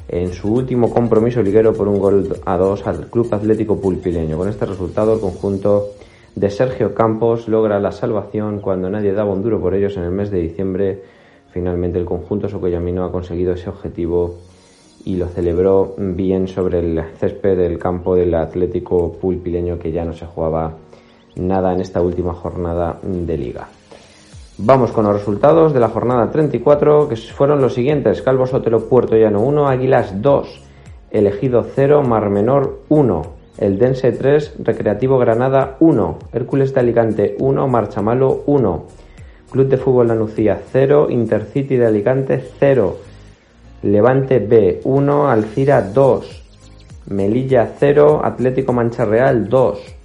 en 0.10 0.34
su 0.34 0.54
último 0.54 0.94
compromiso 0.94 1.42
liguero 1.42 1.74
por 1.74 1.88
un 1.88 2.00
gol 2.00 2.40
a 2.46 2.58
dos 2.58 2.86
al 2.88 3.08
Club 3.10 3.34
Atlético 3.34 3.80
Pulpileño. 3.80 4.38
Con 4.38 4.50
este 4.50 4.66
resultado 4.66 5.14
el 5.14 5.20
conjunto 5.20 5.92
de 6.38 6.52
Sergio 6.52 6.94
Campos 6.94 7.48
logra 7.48 7.80
la 7.80 7.92
salvación 7.92 8.60
cuando 8.60 8.92
nadie 8.92 9.12
daba 9.12 9.34
un 9.34 9.42
duro 9.42 9.60
por 9.60 9.74
ellos 9.74 9.98
en 9.98 10.04
el 10.04 10.12
mes 10.12 10.30
de 10.30 10.40
diciembre. 10.40 11.02
Finalmente 11.52 11.98
el 11.98 12.06
conjunto 12.06 12.48
socoyamino 12.48 13.04
ha 13.04 13.12
conseguido 13.12 13.54
ese 13.54 13.70
objetivo 13.70 14.36
y 15.04 15.16
lo 15.16 15.30
celebró 15.30 15.96
bien 15.98 16.48
sobre 16.48 16.78
el 16.78 17.02
césped 17.18 17.58
del 17.58 17.80
campo 17.80 18.14
del 18.14 18.36
Atlético 18.36 19.14
Pulpileño 19.14 19.80
que 19.80 19.92
ya 19.92 20.06
no 20.06 20.14
se 20.14 20.28
jugaba 20.28 20.76
nada 21.38 21.74
en 21.74 21.82
esta 21.82 22.02
última 22.02 22.36
jornada 22.36 23.00
de 23.02 23.36
liga. 23.36 23.68
Vamos 24.60 24.92
con 24.92 25.06
los 25.06 25.16
resultados 25.16 25.74
de 25.74 25.80
la 25.80 25.90
jornada 25.90 26.30
34 26.30 27.10
que 27.10 27.16
fueron 27.16 27.62
los 27.62 27.74
siguientes. 27.74 28.22
Calvo 28.22 28.46
Sotelo 28.46 28.88
Puerto 28.88 29.16
Llano 29.16 29.42
1, 29.42 29.68
Águilas 29.68 30.22
2, 30.22 30.64
Elegido 31.10 31.66
0, 31.74 32.04
Mar 32.04 32.30
Menor 32.30 32.82
1, 32.90 33.37
el 33.58 33.80
Dense 33.80 34.12
3, 34.12 34.56
Recreativo 34.60 35.18
Granada 35.18 35.78
1, 35.80 36.20
Hércules 36.34 36.74
de 36.74 36.80
Alicante 36.80 37.36
1, 37.40 37.68
Marchamalo 37.68 38.44
1, 38.46 38.86
Club 39.52 39.68
de 39.68 39.78
Fútbol 39.78 40.08
Lanucía 40.10 40.62
0, 40.72 41.08
Intercity 41.10 41.78
de 41.78 41.88
Alicante 41.88 42.44
0, 42.60 42.98
Levante 43.84 44.40
B 44.40 44.82
1, 44.84 45.30
Alcira 45.30 45.82
2, 45.82 46.44
Melilla 47.10 47.74
0, 47.80 48.22
Atlético 48.24 48.74
Mancha 48.74 49.06
Real 49.06 49.50
2, 49.50 49.96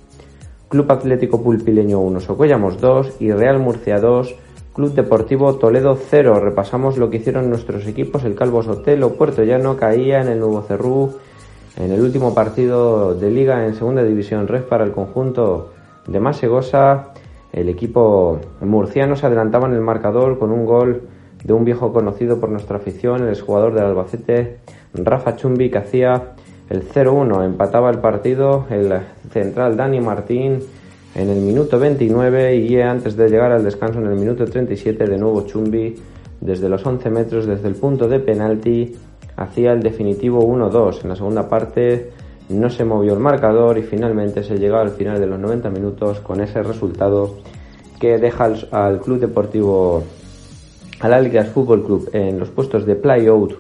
Club 0.69 0.91
Atlético 0.91 1.43
Pulpileño 1.43 2.01
1, 2.01 2.21
Socuellamos 2.21 2.81
2 2.81 3.17
y 3.21 3.33
Real 3.33 3.59
Murcia 3.59 3.99
2, 3.99 4.35
Club 4.73 4.95
Deportivo 4.95 5.57
Toledo 5.57 5.97
0. 5.97 6.41
Repasamos 6.41 6.97
lo 6.97 7.11
que 7.11 7.19
hicieron 7.19 7.51
nuestros 7.51 7.87
equipos, 7.87 8.25
el 8.25 8.35
Calvo 8.35 8.63
Sotelo, 8.63 9.13
Puerto 9.15 9.43
Llano 9.43 9.77
caía 9.77 10.23
en 10.23 10.29
el 10.29 10.41
Nuevo 10.41 10.63
Cerrú 10.63 11.13
en 11.77 11.91
el 11.91 12.01
último 12.01 12.35
partido 12.35 13.15
de 13.15 13.31
liga 13.31 13.67
en 13.67 13.75
segunda 13.75 14.03
división 14.05 14.49
red 14.49 14.63
para 14.63 14.85
el 14.85 14.93
conjunto 14.93 15.71
de 16.07 16.21
Masegosa, 16.21 17.13
el 17.53 17.69
equipo 17.69 18.41
murciano 18.61 19.17
se 19.17 19.27
adelantaba 19.27 19.69
en 19.69 19.75
el 19.75 19.81
marcador 19.81 20.39
con 20.39 20.51
un 20.53 20.65
gol 20.65 21.03
de 21.45 21.53
un 21.53 21.65
viejo 21.65 21.93
conocido 21.93 22.41
por 22.41 22.51
nuestra 22.51 22.77
afición, 22.77 23.27
el 23.27 23.41
jugador 23.41 23.75
del 23.75 23.85
Albacete, 23.85 24.59
Rafa 24.95 25.37
Chumbi, 25.37 25.71
que 25.71 25.79
hacía 25.79 26.35
el 26.71 26.89
0-1. 26.89 27.45
Empataba 27.45 27.91
el 27.91 27.99
partido 27.99 28.67
el 28.71 28.93
central 29.31 29.77
Dani 29.77 30.01
Martín 30.01 30.61
en 31.15 31.29
el 31.29 31.41
minuto 31.41 31.79
29 31.79 32.57
y 32.57 32.81
antes 32.81 33.17
de 33.17 33.29
llegar 33.29 33.53
al 33.53 33.65
descanso 33.65 33.99
en 33.99 34.07
el 34.07 34.15
minuto 34.15 34.45
37 34.47 35.07
de 35.07 35.19
nuevo 35.19 35.43
Chumbi 35.47 35.97
desde 36.41 36.69
los 36.69 36.85
11 36.85 37.11
metros 37.11 37.47
desde 37.47 37.69
el 37.69 37.75
punto 37.75 38.09
de 38.09 38.19
penalti 38.19 38.97
hacía 39.43 39.73
el 39.73 39.83
definitivo 39.83 40.43
1-2. 40.43 41.03
En 41.03 41.09
la 41.11 41.17
segunda 41.17 41.49
parte 41.49 42.11
no 42.49 42.71
se 42.71 42.85
movió 42.85 43.15
el 43.15 43.21
marcador 43.21 43.79
y 43.79 43.83
finalmente 43.83 44.43
se 44.43 44.59
llegó 44.59 44.77
al 44.77 44.91
final 44.91 45.21
de 45.21 45.27
los 45.27 45.39
90 45.39 45.71
minutos 45.71 46.21
con 46.21 46.41
ese 46.41 46.63
resultado 46.63 47.37
que 48.01 48.19
deja 48.19 48.51
al, 48.73 49.01
Club 49.01 49.21
Deportivo, 49.21 50.03
al 51.01 51.13
Aligas 51.13 51.49
Fútbol 51.49 51.85
Club 51.85 52.11
en 52.13 52.39
los 52.39 52.51
puestos 52.51 52.85
de 52.85 52.97
play-out 52.97 53.55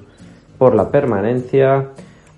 por 0.58 0.74
la 0.74 0.90
permanencia. 0.90 1.90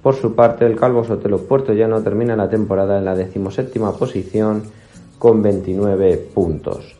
Por 0.02 0.14
su 0.14 0.34
parte, 0.34 0.66
el 0.66 0.76
Calvo 0.76 1.04
Sotelo 1.04 1.38
Puerto 1.38 1.72
Llano 1.72 2.02
termina 2.02 2.36
la 2.36 2.50
temporada 2.50 2.98
en 2.98 3.06
la 3.06 3.14
decimoséptima 3.14 3.92
posición 3.92 4.64
con 5.18 5.42
29 5.42 6.28
puntos. 6.34 6.94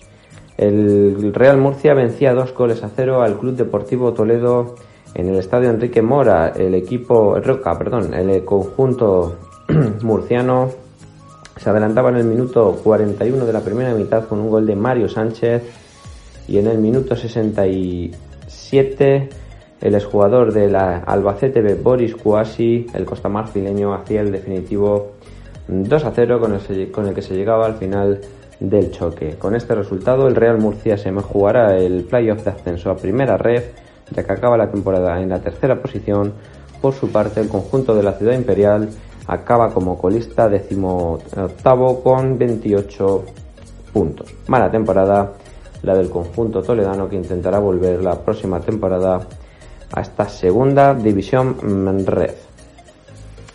El 0.57 1.35
Real 1.35 1.59
Murcia 1.59 1.95
vencía 1.95 2.33
dos 2.33 2.55
goles 2.55 2.83
a 2.83 2.89
cero 2.89 3.23
al 3.23 3.39
Club 3.39 3.57
Deportivo 3.57 4.13
Toledo 4.13 4.77
en 5.15 5.29
el 5.29 5.37
estadio 5.37 5.71
Enrique 5.71 6.03
Mora, 6.03 6.49
el 6.49 6.75
equipo, 6.75 7.39
Roca, 7.41 7.79
perdón, 7.79 8.13
el 8.15 8.45
conjunto 8.45 9.37
murciano 10.03 10.71
se 11.57 11.71
adelantaba 11.71 12.11
en 12.11 12.17
el 12.17 12.25
minuto 12.25 12.81
41 12.83 13.47
de 13.47 13.53
la 13.53 13.61
primera 13.61 13.95
mitad 13.95 14.27
con 14.27 14.41
un 14.41 14.51
gol 14.51 14.67
de 14.67 14.75
Mario 14.75 15.09
Sánchez 15.09 15.63
y 16.49 16.59
en 16.59 16.67
el 16.67 16.79
minuto 16.79 17.15
67 17.15 19.29
el 19.81 19.95
exjugador 19.95 20.53
de 20.53 20.69
la 20.71 20.99
Albacete 20.99 21.61
B, 21.61 21.75
Boris 21.75 22.17
Cuasi, 22.17 22.87
el 22.95 23.05
costamarfileño, 23.05 23.95
hacía 23.95 24.23
el 24.23 24.33
definitivo 24.33 25.13
2 25.69 26.05
a 26.05 26.11
0 26.11 26.41
con 26.41 26.55
el, 26.55 26.91
con 26.91 27.07
el 27.07 27.15
que 27.15 27.23
se 27.23 27.35
llegaba 27.35 27.67
al 27.67 27.75
final 27.75 28.21
del 28.61 28.91
choque. 28.91 29.37
Con 29.39 29.55
este 29.55 29.75
resultado, 29.75 30.27
el 30.27 30.37
Real 30.37 30.59
Murcia 30.59 30.97
se 30.97 31.13
jugará 31.13 31.77
el 31.77 32.05
playoff 32.05 32.45
de 32.45 32.51
ascenso 32.51 32.91
a 32.91 32.97
primera 32.97 33.37
red, 33.37 33.63
ya 34.11 34.25
que 34.25 34.33
acaba 34.33 34.57
la 34.57 34.71
temporada 34.71 35.21
en 35.21 35.29
la 35.29 35.41
tercera 35.41 35.81
posición. 35.81 36.35
Por 36.81 36.95
su 36.95 37.11
parte, 37.11 37.41
el 37.41 37.49
conjunto 37.49 37.95
de 37.95 38.03
la 38.03 38.13
Ciudad 38.13 38.35
Imperial 38.35 38.91
acaba 39.27 39.73
como 39.73 39.99
colista 39.99 40.49
décimo 40.49 41.19
octavo 41.37 42.03
con 42.03 42.39
28 42.39 43.25
puntos. 43.93 44.35
Mala 44.49 44.71
temporada 44.71 45.33
la 45.83 45.95
del 45.95 46.11
conjunto 46.11 46.63
toledano 46.63 47.09
que 47.09 47.17
intentará 47.17 47.59
volver 47.59 48.03
la 48.03 48.19
próxima 48.19 48.61
temporada 48.61 49.21
a 49.93 50.01
esta 50.01 50.29
segunda 50.29 50.95
división 50.95 51.57
red. 52.07 52.35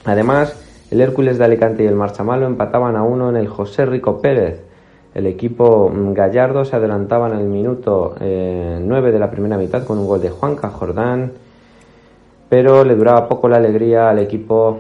Además, 0.05 0.55
el 0.91 1.01
Hércules 1.01 1.37
de 1.37 1.45
Alicante 1.45 1.83
y 1.83 1.87
el 1.87 1.95
Marchamalo 1.95 2.45
empataban 2.45 2.95
a 2.95 3.03
uno 3.03 3.29
en 3.29 3.35
el 3.35 3.47
José 3.47 3.85
Rico 3.85 4.21
Pérez. 4.21 4.61
El 5.13 5.25
equipo 5.25 5.91
gallardo 6.13 6.65
se 6.65 6.75
adelantaba 6.75 7.27
en 7.29 7.39
el 7.39 7.47
minuto 7.47 8.15
9 8.19 8.19
eh, 8.21 9.11
de 9.11 9.19
la 9.19 9.31
primera 9.31 9.57
mitad 9.57 9.83
con 9.83 9.97
un 9.97 10.07
gol 10.07 10.21
de 10.21 10.29
Juanca 10.29 10.69
Jordán, 10.69 11.31
pero 12.47 12.83
le 12.83 12.95
duraba 12.95 13.27
poco 13.27 13.49
la 13.49 13.57
alegría 13.57 14.09
al 14.09 14.19
equipo 14.19 14.79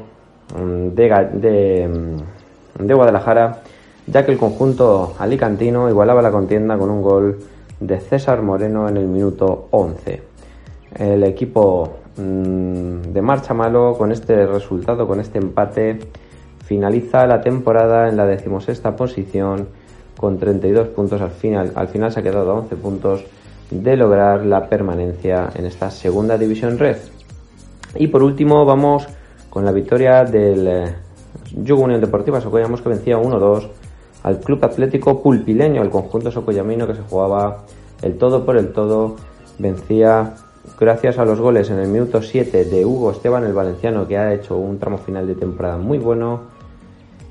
mm, 0.55 0.87
de, 0.89 1.89
mm, 1.89 2.85
de 2.85 2.93
Guadalajara 2.93 3.61
ya 4.11 4.25
que 4.25 4.31
el 4.31 4.37
conjunto 4.37 5.13
alicantino 5.19 5.89
igualaba 5.89 6.21
la 6.21 6.31
contienda 6.31 6.77
con 6.77 6.89
un 6.89 7.01
gol 7.01 7.39
de 7.79 7.99
César 7.99 8.41
Moreno 8.41 8.89
en 8.89 8.97
el 8.97 9.07
minuto 9.07 9.67
11. 9.71 10.21
El 10.95 11.23
equipo 11.23 11.97
mm, 12.17 13.13
de 13.13 13.21
Marcha 13.21 13.53
Malo 13.53 13.95
con 13.97 14.11
este 14.11 14.45
resultado, 14.47 15.07
con 15.07 15.19
este 15.19 15.37
empate, 15.37 15.99
finaliza 16.65 17.25
la 17.27 17.41
temporada 17.41 18.09
en 18.09 18.17
la 18.17 18.25
decimosexta 18.25 18.95
posición 18.95 19.67
con 20.19 20.37
32 20.37 20.89
puntos 20.89 21.21
al 21.21 21.31
final. 21.31 21.71
Al 21.75 21.87
final 21.87 22.11
se 22.11 22.19
ha 22.19 22.23
quedado 22.23 22.51
a 22.51 22.55
11 22.55 22.75
puntos 22.75 23.23
de 23.71 23.95
lograr 23.95 24.45
la 24.45 24.67
permanencia 24.67 25.49
en 25.55 25.65
esta 25.65 25.89
segunda 25.89 26.37
división 26.37 26.77
red. 26.77 26.97
Y 27.95 28.07
por 28.07 28.21
último 28.21 28.65
vamos 28.65 29.07
con 29.49 29.63
la 29.63 29.71
victoria 29.71 30.25
del 30.25 30.67
eh, 30.67 30.95
Yugo 31.63 31.83
Unión 31.83 32.01
Deportiva 32.01 32.41
Socollamos 32.41 32.81
que 32.81 32.89
vencía 32.89 33.17
1-2 33.17 33.69
al 34.23 34.41
Club 34.41 34.59
Atlético 34.65 35.23
Pulpileño, 35.23 35.81
el 35.81 35.89
conjunto 35.89 36.29
socoyamino 36.31 36.85
que 36.85 36.95
se 36.95 37.01
jugaba 37.03 37.63
el 38.01 38.17
todo 38.17 38.45
por 38.45 38.57
el 38.57 38.73
todo, 38.73 39.15
vencía 39.57 40.33
gracias 40.77 41.17
a 41.17 41.23
los 41.23 41.39
goles 41.39 41.69
en 41.69 41.79
el 41.79 41.87
minuto 41.87 42.21
7 42.21 42.65
de 42.65 42.85
Hugo 42.85 43.11
Esteban, 43.11 43.45
el 43.45 43.53
valenciano, 43.53 44.05
que 44.05 44.17
ha 44.17 44.33
hecho 44.33 44.57
un 44.57 44.79
tramo 44.79 44.97
final 44.97 45.25
de 45.25 45.35
temporada 45.35 45.77
muy 45.77 45.97
bueno. 45.97 46.58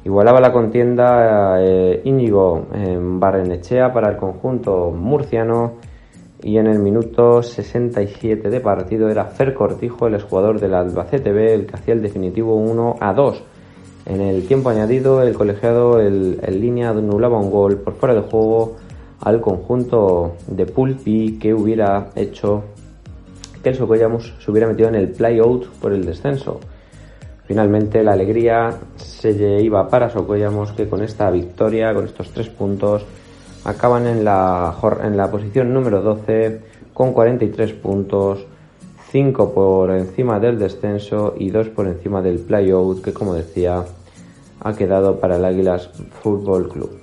Igualaba 0.08 0.40
la 0.40 0.54
contienda 0.54 1.62
eh, 1.62 2.00
Íñigo 2.02 2.68
en 2.72 3.20
Barrenechea 3.20 3.92
para 3.92 4.08
el 4.08 4.16
conjunto 4.16 4.90
murciano 4.90 5.74
y 6.42 6.56
en 6.56 6.66
el 6.66 6.78
minuto 6.78 7.42
67 7.42 8.48
de 8.48 8.60
partido 8.60 9.10
era 9.10 9.26
Fer 9.26 9.52
Cortijo, 9.52 10.06
el 10.06 10.14
exjugador 10.14 10.60
del 10.60 10.72
Albacete 10.72 11.30
B, 11.30 11.52
el 11.52 11.66
que 11.66 11.76
hacía 11.76 11.92
el 11.92 12.00
definitivo 12.00 12.54
1 12.54 12.96
a 12.98 13.12
2 13.12 13.42
en 14.06 14.22
el 14.22 14.46
tiempo 14.46 14.70
añadido, 14.70 15.22
el 15.22 15.34
colegiado 15.34 16.00
en 16.00 16.58
línea 16.58 16.88
anulaba 16.88 17.38
un 17.38 17.50
gol 17.50 17.76
por 17.76 17.92
fuera 17.92 18.14
de 18.14 18.22
juego 18.22 18.76
al 19.20 19.42
conjunto 19.42 20.36
de 20.46 20.64
Pulpi 20.64 21.38
que 21.38 21.52
hubiera 21.52 22.08
hecho 22.16 22.64
que 23.62 23.68
el 23.68 23.74
Socollamos 23.74 24.32
se 24.38 24.50
hubiera 24.50 24.68
metido 24.68 24.88
en 24.88 24.94
el 24.94 25.10
play-out 25.10 25.66
por 25.82 25.92
el 25.92 26.06
descenso. 26.06 26.60
Finalmente 27.48 28.04
la 28.04 28.12
alegría 28.12 28.78
se 28.96 29.32
iba 29.62 29.88
para 29.88 30.10
Socollamos 30.10 30.72
que 30.72 30.86
con 30.86 31.02
esta 31.02 31.30
victoria, 31.30 31.94
con 31.94 32.04
estos 32.04 32.30
tres 32.30 32.50
puntos, 32.50 33.06
acaban 33.64 34.06
en 34.06 34.22
la, 34.22 34.76
posición 35.32 35.72
número 35.72 36.02
12 36.02 36.60
con 36.92 37.14
43 37.14 37.72
puntos, 37.72 38.44
5 39.10 39.54
por 39.54 39.92
encima 39.92 40.38
del 40.38 40.58
descenso 40.58 41.34
y 41.38 41.50
2 41.50 41.70
por 41.70 41.86
encima 41.86 42.20
del 42.20 42.38
play-out 42.40 43.02
que 43.02 43.14
como 43.14 43.32
decía 43.32 43.82
ha 44.60 44.72
quedado 44.74 45.18
para 45.18 45.36
el 45.36 45.44
Águilas 45.46 45.88
Fútbol 46.22 46.68
Club. 46.68 47.00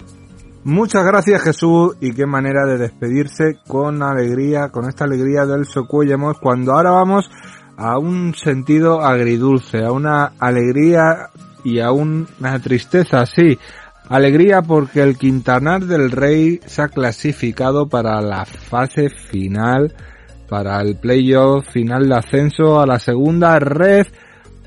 Muchas 0.63 1.03
gracias 1.05 1.41
Jesús 1.41 1.97
y 2.01 2.13
qué 2.13 2.27
manera 2.27 2.67
de 2.67 2.77
despedirse 2.77 3.57
con 3.67 4.03
alegría, 4.03 4.69
con 4.69 4.87
esta 4.87 5.05
alegría 5.05 5.47
del 5.47 5.65
Socuellamos 5.65 6.37
cuando 6.39 6.73
ahora 6.73 6.91
vamos 6.91 7.31
a 7.77 7.97
un 7.97 8.33
sentido 8.35 9.01
agridulce, 9.01 9.83
a 9.83 9.91
una 9.91 10.33
alegría 10.39 11.29
y 11.63 11.79
a 11.79 11.91
una 11.91 12.59
tristeza, 12.61 13.25
sí. 13.25 13.57
Alegría 14.07 14.61
porque 14.61 15.01
el 15.01 15.17
Quintanar 15.17 15.85
del 15.85 16.11
Rey 16.11 16.59
se 16.65 16.83
ha 16.83 16.89
clasificado 16.89 17.87
para 17.87 18.21
la 18.21 18.45
fase 18.45 19.09
final, 19.09 19.93
para 20.47 20.79
el 20.81 20.95
playoff 20.95 21.67
final 21.71 22.07
de 22.07 22.15
ascenso 22.15 22.79
a 22.79 22.85
la 22.85 22.99
segunda 22.99 23.57
red 23.57 24.05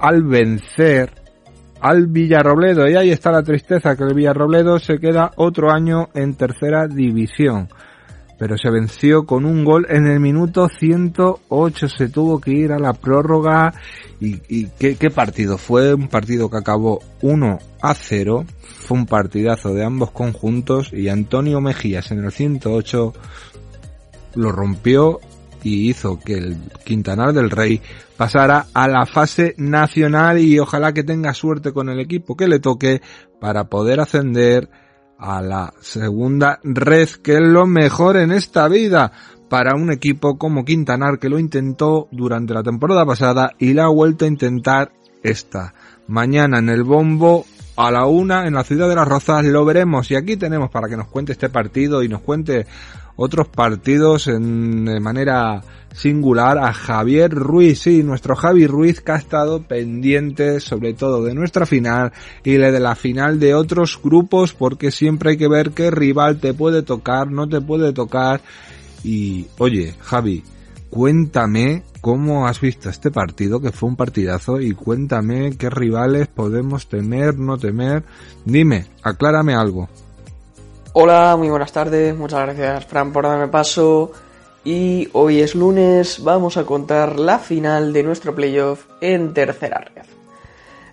al 0.00 0.24
vencer 0.24 1.12
al 1.80 2.08
Villarrobledo. 2.08 2.88
Y 2.88 2.96
ahí 2.96 3.10
está 3.10 3.30
la 3.30 3.44
tristeza, 3.44 3.96
que 3.96 4.02
el 4.02 4.14
Villarrobledo 4.14 4.80
se 4.80 4.98
queda 4.98 5.30
otro 5.36 5.70
año 5.70 6.08
en 6.14 6.34
tercera 6.34 6.88
división. 6.88 7.68
Pero 8.38 8.56
se 8.56 8.70
venció 8.70 9.26
con 9.26 9.44
un 9.44 9.64
gol 9.64 9.86
en 9.88 10.06
el 10.06 10.20
minuto 10.20 10.68
108. 10.68 11.88
Se 11.88 12.08
tuvo 12.08 12.40
que 12.40 12.52
ir 12.52 12.72
a 12.72 12.78
la 12.78 12.92
prórroga. 12.92 13.74
¿Y, 14.20 14.66
qué, 14.78 14.96
qué 14.96 15.10
partido? 15.10 15.58
Fue 15.58 15.94
un 15.94 16.08
partido 16.08 16.48
que 16.48 16.58
acabó 16.58 17.00
1 17.22 17.58
a 17.82 17.94
0. 17.94 18.44
Fue 18.60 18.96
un 18.96 19.06
partidazo 19.06 19.74
de 19.74 19.84
ambos 19.84 20.12
conjuntos. 20.12 20.92
Y 20.92 21.08
Antonio 21.08 21.60
Mejías 21.60 22.12
en 22.12 22.24
el 22.24 22.30
108 22.30 23.12
lo 24.36 24.52
rompió 24.52 25.20
y 25.62 25.88
hizo 25.88 26.20
que 26.20 26.34
el 26.34 26.56
Quintanar 26.84 27.32
del 27.32 27.50
Rey 27.50 27.80
pasara 28.16 28.66
a 28.74 28.88
la 28.88 29.06
fase 29.06 29.54
nacional 29.58 30.38
y 30.38 30.58
ojalá 30.58 30.92
que 30.92 31.04
tenga 31.04 31.34
suerte 31.34 31.72
con 31.72 31.88
el 31.88 32.00
equipo 32.00 32.36
que 32.36 32.48
le 32.48 32.60
toque 32.60 33.00
para 33.40 33.64
poder 33.64 34.00
ascender 34.00 34.68
a 35.18 35.42
la 35.42 35.74
segunda 35.80 36.60
red, 36.62 37.08
que 37.22 37.34
es 37.34 37.40
lo 37.40 37.66
mejor 37.66 38.16
en 38.16 38.32
esta 38.32 38.68
vida 38.68 39.12
para 39.48 39.74
un 39.74 39.90
equipo 39.90 40.38
como 40.38 40.64
Quintanar 40.64 41.18
que 41.18 41.28
lo 41.28 41.38
intentó 41.38 42.08
durante 42.10 42.54
la 42.54 42.62
temporada 42.62 43.04
pasada 43.04 43.54
y 43.58 43.74
la 43.74 43.84
ha 43.84 43.88
vuelto 43.88 44.24
a 44.24 44.28
intentar 44.28 44.92
esta. 45.22 45.74
Mañana 46.06 46.58
en 46.58 46.68
el 46.68 46.84
bombo 46.84 47.44
a 47.76 47.90
la 47.90 48.06
una 48.06 48.46
en 48.46 48.54
la 48.54 48.64
ciudad 48.64 48.88
de 48.88 48.96
las 48.96 49.06
Rozas 49.06 49.44
lo 49.44 49.64
veremos 49.64 50.10
y 50.10 50.16
aquí 50.16 50.36
tenemos 50.36 50.70
para 50.70 50.88
que 50.88 50.96
nos 50.96 51.08
cuente 51.08 51.32
este 51.32 51.48
partido 51.48 52.02
y 52.02 52.08
nos 52.08 52.22
cuente 52.22 52.66
otros 53.18 53.48
partidos 53.48 54.28
en, 54.28 54.84
de 54.84 55.00
manera 55.00 55.60
singular 55.92 56.56
a 56.56 56.72
Javier 56.72 57.32
Ruiz, 57.32 57.80
sí, 57.80 58.04
nuestro 58.04 58.36
Javi 58.36 58.68
Ruiz 58.68 59.00
que 59.00 59.10
ha 59.10 59.16
estado 59.16 59.64
pendiente 59.64 60.60
sobre 60.60 60.94
todo 60.94 61.24
de 61.24 61.34
nuestra 61.34 61.66
final 61.66 62.12
y 62.44 62.52
de 62.52 62.78
la 62.78 62.94
final 62.94 63.40
de 63.40 63.54
otros 63.54 64.00
grupos 64.00 64.54
porque 64.54 64.92
siempre 64.92 65.30
hay 65.30 65.36
que 65.36 65.48
ver 65.48 65.72
qué 65.72 65.90
rival 65.90 66.38
te 66.38 66.54
puede 66.54 66.82
tocar, 66.82 67.28
no 67.28 67.48
te 67.48 67.60
puede 67.60 67.92
tocar. 67.92 68.40
Y 69.02 69.46
oye 69.58 69.96
Javi, 70.00 70.44
cuéntame 70.88 71.82
cómo 72.00 72.46
has 72.46 72.60
visto 72.60 72.88
este 72.88 73.10
partido 73.10 73.60
que 73.60 73.72
fue 73.72 73.88
un 73.88 73.96
partidazo 73.96 74.60
y 74.60 74.74
cuéntame 74.74 75.56
qué 75.56 75.70
rivales 75.70 76.28
podemos 76.28 76.88
temer, 76.88 77.36
no 77.36 77.58
temer, 77.58 78.04
dime, 78.44 78.86
aclárame 79.02 79.54
algo. 79.54 79.88
Hola, 81.00 81.36
muy 81.36 81.48
buenas 81.48 81.70
tardes, 81.70 82.16
muchas 82.16 82.40
gracias 82.40 82.86
Fran 82.86 83.12
por 83.12 83.22
darme 83.22 83.46
paso. 83.46 84.10
Y 84.64 85.08
hoy 85.12 85.40
es 85.40 85.54
lunes, 85.54 86.24
vamos 86.24 86.56
a 86.56 86.64
contar 86.64 87.20
la 87.20 87.38
final 87.38 87.92
de 87.92 88.02
nuestro 88.02 88.34
playoff 88.34 88.84
en 89.00 89.32
tercera 89.32 89.78
red. 89.78 90.06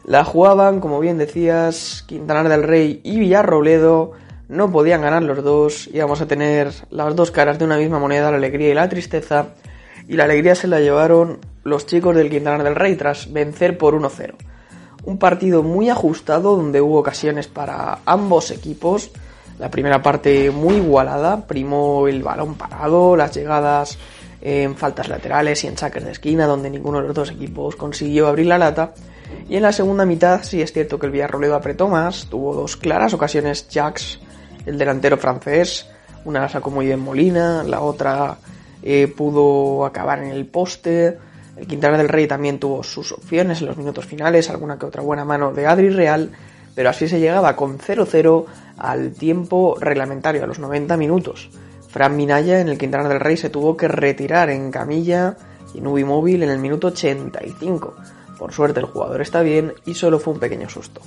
La 0.03 0.23
jugaban, 0.23 0.79
como 0.79 0.99
bien 0.99 1.17
decías, 1.17 2.03
Quintanar 2.05 2.49
del 2.49 2.61
Rey 2.61 3.01
y 3.03 3.17
Villarrobledo. 3.17 4.11
No 4.47 4.71
podían 4.71 5.01
ganar 5.01 5.23
los 5.23 5.43
dos, 5.43 5.89
íbamos 5.91 6.21
a 6.21 6.27
tener 6.27 6.71
las 6.91 7.15
dos 7.15 7.31
caras 7.31 7.57
de 7.57 7.65
una 7.65 7.77
misma 7.77 7.97
moneda, 7.97 8.29
la 8.29 8.37
alegría 8.37 8.69
y 8.69 8.75
la 8.75 8.87
tristeza. 8.87 9.55
Y 10.07 10.17
la 10.17 10.25
alegría 10.25 10.53
se 10.53 10.67
la 10.67 10.81
llevaron 10.81 11.39
los 11.63 11.87
chicos 11.87 12.15
del 12.15 12.29
Quintanar 12.29 12.63
del 12.63 12.75
Rey 12.75 12.95
tras 12.95 13.33
vencer 13.33 13.75
por 13.79 13.99
1-0. 13.99 14.35
Un 15.05 15.17
partido 15.17 15.63
muy 15.63 15.89
ajustado 15.89 16.55
donde 16.55 16.79
hubo 16.79 16.99
ocasiones 16.99 17.47
para 17.47 18.01
ambos 18.05 18.51
equipos 18.51 19.09
la 19.59 19.69
primera 19.69 20.01
parte 20.01 20.51
muy 20.51 20.75
igualada, 20.75 21.45
primó 21.47 22.07
el 22.07 22.23
balón 22.23 22.55
parado, 22.55 23.15
las 23.15 23.33
llegadas 23.33 23.97
en 24.41 24.75
faltas 24.75 25.07
laterales 25.09 25.63
y 25.63 25.67
en 25.67 25.77
saques 25.77 26.03
de 26.03 26.11
esquina, 26.11 26.45
donde 26.45 26.69
ninguno 26.69 27.01
de 27.01 27.07
los 27.07 27.15
dos 27.15 27.31
equipos 27.31 27.75
consiguió 27.75 28.27
abrir 28.27 28.47
la 28.47 28.57
lata. 28.57 28.93
Y 29.49 29.55
en 29.55 29.63
la 29.63 29.71
segunda 29.71 30.05
mitad 30.05 30.43
sí 30.43 30.61
es 30.61 30.71
cierto 30.71 30.99
que 30.99 31.07
el 31.07 31.11
Villarrobledo 31.11 31.55
apretó 31.55 31.87
más, 31.87 32.27
tuvo 32.29 32.53
dos 32.53 32.75
claras 32.77 33.13
ocasiones 33.13 33.67
Jax, 33.71 34.19
el 34.65 34.77
delantero 34.77 35.17
francés, 35.17 35.87
una 36.25 36.41
la 36.41 36.49
sacó 36.49 36.69
muy 36.69 36.87
bien 36.87 36.99
Molina, 36.99 37.63
la 37.63 37.81
otra 37.81 38.37
eh, 38.83 39.07
pudo 39.07 39.85
acabar 39.85 40.19
en 40.19 40.29
el 40.29 40.45
poste. 40.45 41.17
El 41.55 41.67
Quintana 41.67 41.97
del 41.97 42.09
Rey 42.09 42.27
también 42.27 42.59
tuvo 42.59 42.83
sus 42.83 43.13
opciones 43.13 43.61
en 43.61 43.67
los 43.67 43.77
minutos 43.77 44.05
finales, 44.05 44.49
alguna 44.49 44.77
que 44.77 44.85
otra 44.85 45.01
buena 45.01 45.23
mano 45.23 45.53
de 45.53 45.65
Adri 45.65 45.89
Real, 45.89 46.29
pero 46.75 46.89
así 46.89 47.07
se 47.07 47.19
llegaba 47.19 47.55
con 47.55 47.79
0-0 47.79 48.45
al 48.77 49.13
tiempo 49.13 49.77
reglamentario, 49.79 50.43
a 50.43 50.47
los 50.47 50.59
90 50.59 50.97
minutos. 50.97 51.49
Fran 51.89 52.15
Minaya 52.15 52.59
en 52.59 52.69
el 52.69 52.77
Quintana 52.77 53.07
del 53.07 53.19
Rey 53.19 53.37
se 53.37 53.49
tuvo 53.49 53.77
que 53.77 53.87
retirar 53.87 54.49
en 54.49 54.71
camilla 54.71 55.37
y 55.73 55.79
en 55.79 56.05
móvil 56.05 56.43
en 56.43 56.49
el 56.49 56.59
minuto 56.59 56.87
85. 56.87 57.95
Por 58.37 58.53
suerte 58.53 58.79
el 58.79 58.85
jugador 58.85 59.21
está 59.21 59.41
bien 59.41 59.73
y 59.85 59.93
solo 59.93 60.19
fue 60.19 60.33
un 60.33 60.39
pequeño 60.39 60.69
susto. 60.69 61.01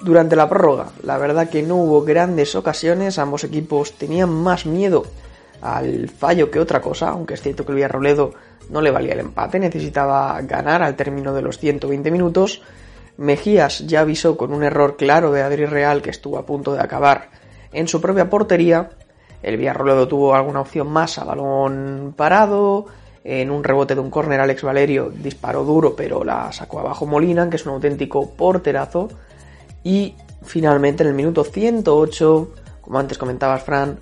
Durante 0.00 0.34
la 0.34 0.48
prórroga, 0.48 0.88
la 1.04 1.18
verdad 1.18 1.48
que 1.48 1.62
no 1.62 1.76
hubo 1.76 2.02
grandes 2.02 2.56
ocasiones, 2.56 3.18
ambos 3.18 3.44
equipos 3.44 3.92
tenían 3.92 4.30
más 4.30 4.66
miedo 4.66 5.04
al 5.60 6.08
fallo 6.08 6.50
que 6.50 6.58
otra 6.58 6.80
cosa, 6.80 7.10
aunque 7.10 7.34
es 7.34 7.42
cierto 7.42 7.64
que 7.64 7.70
el 7.70 7.76
Villarroledo 7.76 8.34
no 8.68 8.80
le 8.80 8.90
valía 8.90 9.12
el 9.12 9.20
empate, 9.20 9.60
necesitaba 9.60 10.40
ganar 10.42 10.82
al 10.82 10.96
término 10.96 11.32
de 11.32 11.42
los 11.42 11.58
120 11.58 12.10
minutos. 12.10 12.62
Mejías 13.22 13.86
ya 13.86 14.00
avisó 14.00 14.36
con 14.36 14.52
un 14.52 14.64
error 14.64 14.96
claro 14.96 15.30
de 15.30 15.42
Adri 15.42 15.64
Real 15.64 16.02
que 16.02 16.10
estuvo 16.10 16.38
a 16.38 16.44
punto 16.44 16.74
de 16.74 16.80
acabar 16.80 17.30
en 17.72 17.86
su 17.86 18.00
propia 18.00 18.28
portería. 18.28 18.90
El 19.44 19.58
Villarroledo 19.58 20.08
tuvo 20.08 20.34
alguna 20.34 20.60
opción 20.60 20.88
más 20.88 21.18
a 21.18 21.24
balón 21.24 22.14
parado, 22.16 22.86
en 23.22 23.52
un 23.52 23.62
rebote 23.62 23.94
de 23.94 24.00
un 24.00 24.10
córner 24.10 24.40
Alex 24.40 24.64
Valerio 24.64 25.12
disparó 25.14 25.62
duro 25.62 25.94
pero 25.94 26.24
la 26.24 26.52
sacó 26.52 26.80
abajo 26.80 27.06
Molina, 27.06 27.48
que 27.48 27.56
es 27.56 27.64
un 27.64 27.74
auténtico 27.74 28.30
porterazo. 28.30 29.08
Y 29.84 30.16
finalmente 30.42 31.04
en 31.04 31.10
el 31.10 31.14
minuto 31.14 31.44
108, 31.44 32.54
como 32.80 32.98
antes 32.98 33.18
comentabas 33.18 33.62
Fran, 33.62 34.00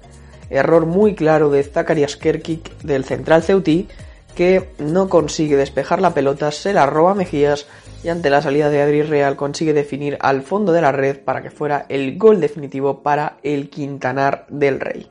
error 0.49 0.87
muy 0.87 1.15
claro 1.15 1.51
de 1.51 1.63
Zakarias 1.63 2.17
Kerkik 2.17 2.79
del 2.79 3.05
central 3.05 3.43
Ceutí, 3.43 3.87
que 4.35 4.71
no 4.79 5.11
consigue 5.11 5.57
despejar 5.57 6.01
la 6.01 6.15
pelota, 6.15 6.51
se 6.51 6.73
la 6.73 6.87
roba 6.87 7.15
Mejías 7.15 7.67
y 8.03 8.09
ante 8.09 8.31
la 8.31 8.43
salida 8.43 8.71
de 8.71 8.81
Adri 8.81 9.03
Real 9.03 9.37
consigue 9.37 9.73
definir 9.73 10.17
al 10.21 10.43
fondo 10.43 10.73
de 10.73 10.81
la 10.81 10.93
red 10.93 11.19
para 11.19 11.43
que 11.43 11.51
fuera 11.51 11.87
el 11.89 12.17
gol 12.17 12.41
definitivo 12.41 13.03
para 13.03 13.37
el 13.43 13.69
Quintanar 13.69 14.47
del 14.49 14.81
Rey. 14.81 15.09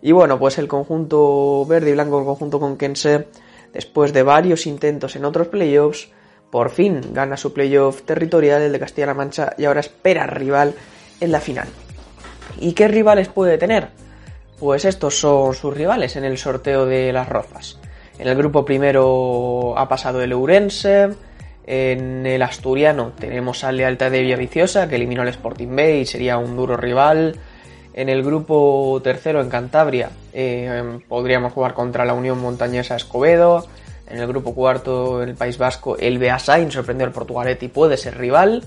Y 0.00 0.12
bueno, 0.12 0.38
pues 0.38 0.58
el 0.58 0.68
conjunto 0.68 1.64
verde 1.66 1.90
y 1.90 1.94
blanco, 1.94 2.18
el 2.18 2.26
conjunto 2.26 2.60
con 2.60 2.76
Kense, 2.76 3.26
después 3.72 4.12
de 4.12 4.22
varios 4.22 4.66
intentos 4.66 5.16
en 5.16 5.24
otros 5.24 5.48
playoffs, 5.48 6.08
por 6.50 6.70
fin 6.70 7.00
gana 7.12 7.36
su 7.36 7.52
playoff 7.52 8.02
territorial, 8.02 8.62
el 8.62 8.72
de 8.72 8.78
Castilla-La 8.78 9.14
Mancha, 9.14 9.54
y 9.58 9.64
ahora 9.64 9.80
espera 9.80 10.26
rival 10.26 10.74
en 11.20 11.32
la 11.32 11.40
final. 11.40 11.66
¿Y 12.60 12.74
qué 12.74 12.86
rivales 12.86 13.28
puede 13.28 13.58
tener? 13.58 13.88
Pues 14.60 14.84
estos 14.84 15.18
son 15.18 15.54
sus 15.54 15.74
rivales 15.74 16.14
en 16.14 16.24
el 16.24 16.38
sorteo 16.38 16.86
de 16.86 17.12
las 17.12 17.28
rozas. 17.28 17.80
En 18.18 18.28
el 18.28 18.36
grupo 18.36 18.64
primero 18.64 19.76
ha 19.76 19.88
pasado 19.88 20.22
el 20.22 20.30
Eurense, 20.30 21.08
en 21.66 22.26
el 22.26 22.42
Asturiano 22.42 23.12
tenemos 23.18 23.64
al 23.64 23.78
Lealtad 23.78 24.10
de 24.10 24.20
Villaviciosa, 24.20 24.88
que 24.88 24.96
eliminó 24.96 25.22
al 25.22 25.28
Sporting 25.28 25.74
B 25.74 26.00
y 26.00 26.06
sería 26.06 26.36
un 26.38 26.56
duro 26.56 26.76
rival. 26.76 27.36
En 27.94 28.08
el 28.08 28.22
grupo 28.22 29.00
tercero, 29.02 29.40
en 29.40 29.48
Cantabria, 29.48 30.10
eh, 30.32 30.98
podríamos 31.08 31.52
jugar 31.52 31.74
contra 31.74 32.04
la 32.04 32.12
Unión 32.12 32.40
Montañesa 32.40 32.96
Escobedo. 32.96 33.66
En 34.06 34.18
el 34.18 34.26
grupo 34.26 34.54
cuarto, 34.54 35.22
en 35.22 35.30
el 35.30 35.34
País 35.36 35.56
Vasco, 35.56 35.96
el 35.96 36.18
Beasain 36.18 36.70
sorprendió 36.70 37.06
al 37.06 37.12
Portugalet 37.12 37.62
y 37.62 37.68
puede 37.68 37.96
ser 37.96 38.18
rival. 38.18 38.62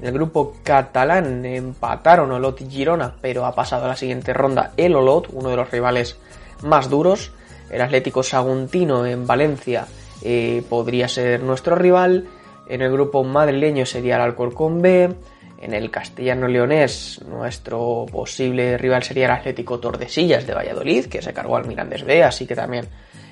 En 0.00 0.06
el 0.06 0.14
grupo 0.14 0.54
catalán 0.62 1.44
empataron 1.44 2.30
Olot 2.30 2.60
y 2.60 2.70
Girona, 2.70 3.14
pero 3.20 3.44
ha 3.44 3.54
pasado 3.54 3.84
a 3.84 3.88
la 3.88 3.96
siguiente 3.96 4.32
ronda 4.32 4.72
el 4.76 4.94
Olot, 4.94 5.28
uno 5.32 5.50
de 5.50 5.56
los 5.56 5.70
rivales 5.70 6.16
más 6.62 6.88
duros. 6.88 7.32
El 7.70 7.82
Atlético 7.82 8.22
Saguntino 8.22 9.04
en 9.04 9.26
Valencia 9.26 9.86
eh, 10.22 10.62
podría 10.68 11.08
ser 11.08 11.42
nuestro 11.42 11.74
rival. 11.74 12.28
En 12.68 12.82
el 12.82 12.92
grupo 12.92 13.24
madrileño 13.24 13.86
sería 13.86 14.16
el 14.16 14.22
Alcorcón 14.22 14.82
B. 14.82 15.14
En 15.60 15.72
el 15.72 15.90
castellano-leonés, 15.90 17.22
nuestro 17.26 18.06
posible 18.12 18.76
rival 18.76 19.02
sería 19.02 19.24
el 19.24 19.32
Atlético 19.32 19.80
Tordesillas 19.80 20.46
de 20.46 20.54
Valladolid, 20.54 21.06
que 21.06 21.22
se 21.22 21.32
cargó 21.32 21.56
al 21.56 21.66
Mirandés 21.66 22.04
B, 22.04 22.22
así 22.22 22.46
que 22.46 22.54
también 22.54 22.86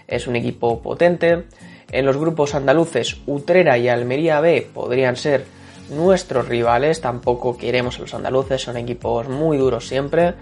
es 0.09 0.27
un 0.27 0.37
equipo 0.37 0.81
potente. 0.81 1.45
En 1.93 2.07
los 2.07 2.17
grupos 2.17 2.55
andaluces, 2.55 3.19
Utrera 3.27 3.77
y 3.79 3.89
Almería 3.89 4.41
B 4.41 4.67
podrían 4.73 5.17
ser 5.17 5.45
nuestros 5.91 6.49
rivales. 6.49 7.03
Tampoco 7.03 7.57
queremos 7.59 7.99
a 7.99 8.03
los 8.03 8.15
andaluces, 8.15 8.63
son 8.63 8.79
equipos 8.79 9.29
muy 9.29 9.59
duros 9.59 9.87
siempre. 9.87 10.33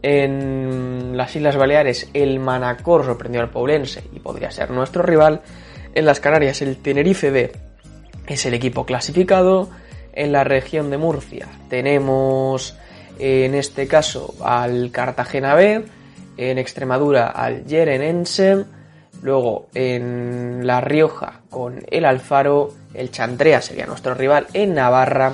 En 0.00 1.16
las 1.16 1.34
Islas 1.34 1.56
Baleares, 1.56 2.08
el 2.14 2.38
Manacor 2.38 3.04
sorprendió 3.04 3.40
al 3.40 3.50
Poblense 3.50 4.04
y 4.12 4.20
podría 4.20 4.52
ser 4.52 4.70
nuestro 4.70 5.02
rival. 5.02 5.42
En 5.92 6.06
las 6.06 6.20
Canarias, 6.20 6.62
el 6.62 6.76
Tenerife 6.76 7.30
B 7.30 7.67
es 8.34 8.46
el 8.46 8.54
equipo 8.54 8.86
clasificado 8.86 9.70
en 10.12 10.32
la 10.32 10.44
región 10.44 10.90
de 10.90 10.98
Murcia 10.98 11.48
tenemos 11.68 12.76
en 13.18 13.54
este 13.54 13.86
caso 13.88 14.34
al 14.42 14.90
Cartagena 14.92 15.54
B, 15.54 15.84
en 16.36 16.58
Extremadura 16.58 17.28
al 17.28 17.64
Yerenense, 17.64 18.64
luego 19.22 19.68
en 19.74 20.66
La 20.66 20.80
Rioja 20.80 21.40
con 21.50 21.84
el 21.90 22.04
Alfaro, 22.04 22.74
el 22.94 23.10
Chantrea 23.10 23.60
sería 23.60 23.86
nuestro 23.86 24.14
rival 24.14 24.46
en 24.52 24.74
Navarra 24.74 25.32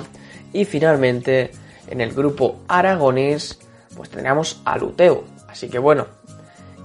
y 0.51 0.65
finalmente 0.65 1.51
en 1.87 2.01
el 2.01 2.11
grupo 2.13 2.61
aragonés 2.67 3.59
pues 3.95 4.09
tendríamos 4.09 4.61
al 4.65 4.83
Uteo. 4.83 5.23
Así 5.47 5.69
que 5.69 5.79
bueno, 5.79 6.07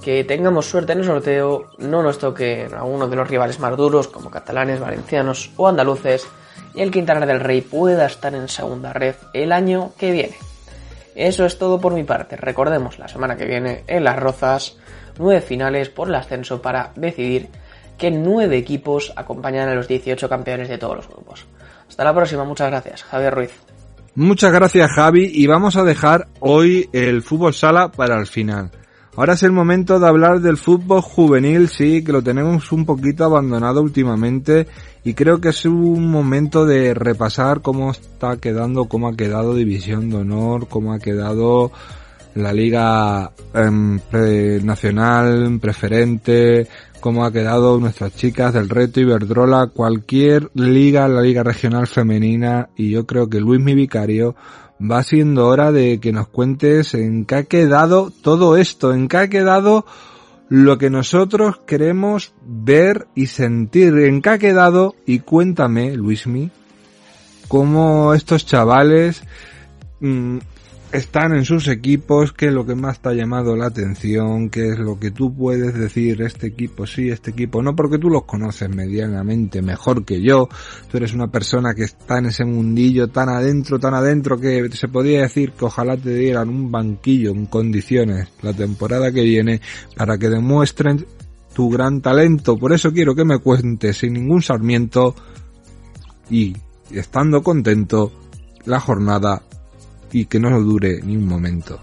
que 0.03 0.25
tengamos 0.25 0.67
suerte 0.67 0.93
en 0.93 1.01
el 1.01 1.05
sorteo, 1.05 1.71
no 1.79 2.03
nos 2.03 2.19
toque 2.19 2.69
alguno 2.73 3.09
de 3.09 3.17
los 3.17 3.29
rivales 3.29 3.59
más 3.61 3.77
duros 3.77 4.09
como 4.09 4.31
catalanes, 4.31 4.81
valencianos 4.81 5.51
o 5.57 5.69
andaluces 5.69 6.27
y 6.75 6.81
el 6.81 6.91
Quintana 6.91 7.27
del 7.27 7.41
Rey 7.41 7.61
pueda 7.61 8.07
estar 8.07 8.35
en 8.35 8.49
segunda 8.49 8.93
red 8.93 9.15
el 9.33 9.53
año 9.53 9.93
que 9.99 10.13
viene. 10.13 10.37
Eso 11.15 11.45
es 11.45 11.59
todo 11.59 11.81
por 11.81 11.93
mi 11.93 12.05
parte. 12.05 12.37
Recordemos 12.37 12.99
la 12.99 13.09
semana 13.09 13.37
que 13.37 13.45
viene 13.45 13.85
en 13.87 14.05
Las 14.05 14.19
Rozas, 14.19 14.77
nueve 15.19 15.41
finales 15.41 15.91
por 15.91 16.09
el 16.09 16.15
ascenso 16.15 16.63
para 16.63 16.93
decidir 16.95 17.49
que 17.99 18.11
nueve 18.11 18.57
equipos 18.57 19.13
acompañan 19.17 19.69
a 19.69 19.75
los 19.75 19.89
18 19.89 20.29
campeones 20.29 20.69
de 20.69 20.79
todos 20.79 20.97
los 20.97 21.09
grupos. 21.09 21.45
Hasta 21.89 22.05
la 22.05 22.15
próxima, 22.15 22.45
muchas 22.45 22.71
gracias. 22.71 23.03
Javier 23.03 23.35
Ruiz. 23.35 23.53
Muchas 24.15 24.53
gracias 24.53 24.91
Javi 24.93 25.31
y 25.33 25.47
vamos 25.47 25.77
a 25.77 25.85
dejar 25.85 26.27
hoy 26.41 26.89
el 26.93 27.23
fútbol 27.23 27.55
sala 27.55 27.93
para 27.93 28.19
el 28.19 28.27
final. 28.27 28.71
Ahora 29.17 29.35
es 29.35 29.43
el 29.43 29.51
momento 29.51 29.99
de 29.99 30.07
hablar 30.07 30.41
del 30.41 30.57
fútbol 30.57 31.01
juvenil, 31.01 31.69
sí, 31.69 32.05
que 32.05 32.13
lo 32.13 32.23
tenemos 32.23 32.71
un 32.71 32.87
poquito 32.87 33.25
abandonado 33.25 33.83
últimamente 33.83 34.69
y 35.03 35.15
creo 35.15 35.41
que 35.41 35.49
es 35.49 35.65
un 35.65 36.09
momento 36.09 36.65
de 36.65 36.95
repasar 36.95 37.61
cómo 37.61 37.91
está 37.91 38.37
quedando, 38.37 38.85
cómo 38.85 39.09
ha 39.09 39.17
quedado 39.17 39.55
División 39.55 40.11
de 40.11 40.19
Honor, 40.19 40.69
cómo 40.69 40.93
ha 40.93 41.01
quedado 41.01 41.73
la 42.35 42.53
Liga 42.53 43.33
eh, 43.53 44.61
Nacional 44.63 45.59
Preferente, 45.61 46.69
cómo 47.01 47.25
ha 47.25 47.33
quedado 47.33 47.79
nuestras 47.81 48.15
chicas 48.15 48.55
del 48.55 48.69
Reto 48.69 49.01
Iberdrola, 49.01 49.69
cualquier 49.69 50.51
liga, 50.55 51.09
la 51.09 51.23
Liga 51.23 51.43
Regional 51.43 51.89
Femenina 51.89 52.69
y 52.77 52.91
yo 52.91 53.07
creo 53.07 53.29
que 53.29 53.41
Luis 53.41 53.61
Mi 53.61 53.75
Vicario 53.75 54.37
va 54.81 55.03
siendo 55.03 55.47
hora 55.47 55.73
de 55.73 56.01
que 56.01 56.13
nos 56.13 56.29
cuentes 56.29 56.95
en 56.95 57.25
qué 57.25 57.35
ha 57.35 57.45
quedado 57.45 58.11
todo 58.23 58.57
esto, 58.57 58.93
en 58.93 59.09
qué 59.09 59.17
ha 59.19 59.29
quedado 59.29 59.85
lo 60.49 60.79
que 60.79 60.91
nosotros 60.91 61.61
queremos 61.67 62.33
ver 62.43 63.07
y 63.15 63.27
sentir, 63.27 63.99
en 63.99 64.23
qué 64.23 64.31
ha 64.31 64.39
quedado. 64.39 64.95
Y 65.07 65.21
cuéntame, 65.21 65.97
Luismi, 65.97 66.51
cómo 67.49 68.15
estos 68.15 68.47
chavales 68.47 69.23
mm, 70.01 70.39
están 70.93 71.37
en 71.37 71.45
sus 71.45 71.69
equipos, 71.69 72.33
qué 72.33 72.47
es 72.47 72.53
lo 72.53 72.67
que 72.67 72.75
más 72.75 73.01
te 73.01 73.11
ha 73.11 73.13
llamado 73.13 73.55
la 73.55 73.67
atención, 73.67 74.51
qué 74.51 74.71
es 74.71 74.79
lo 74.79 74.99
que 74.99 75.13
tú 75.13 75.33
puedes 75.33 75.75
decir, 75.75 76.21
este 76.23 76.49
equipo 76.49 76.87
sí, 76.87 77.11
este 77.11 77.31
equipo 77.31 77.63
no, 77.63 77.77
porque 77.77 77.99
tú 77.99 78.11
los 78.11 78.25
conoces 78.25 78.69
medianamente 78.69 79.63
mejor 79.63 80.05
que 80.05 80.21
yo, 80.21 80.49
tú 80.91 80.97
eres 80.97 81.15
una 81.15 81.29
persona 81.29 81.75
que 81.75 81.85
está 81.85 82.19
en 82.19 82.27
ese 82.27 82.45
mundillo 82.45 83.09
tan 83.09 83.29
adentro, 83.29 83.79
tan 83.79 83.95
adentro, 83.95 84.39
que 84.39 84.69
se 84.73 84.89
podría 84.89 85.23
decir 85.23 85.53
que 85.53 85.65
ojalá 85.65 85.97
te 85.97 86.13
dieran 86.15 86.49
un 86.49 86.73
banquillo 86.73 87.31
en 87.31 87.47
condiciones 87.47 88.29
la 88.43 88.53
temporada 88.53 89.13
que 89.13 89.23
viene 89.23 89.61
para 89.97 90.19
que 90.19 90.29
demuestren 90.29 91.07
tu 91.55 91.71
gran 91.71 92.01
talento, 92.01 92.57
por 92.57 92.73
eso 92.73 92.93
quiero 92.93 93.15
que 93.15 93.25
me 93.25 93.39
cuentes 93.39 93.99
sin 93.99 94.15
ningún 94.15 94.43
sarmiento 94.43 95.15
y 96.31 96.57
estando 96.91 97.43
contento 97.43 98.13
la 98.65 98.81
jornada 98.81 99.43
y 100.13 100.27
que 100.27 100.39
no 100.39 100.61
dure 100.61 101.01
ni 101.03 101.17
un 101.17 101.27
momento. 101.27 101.79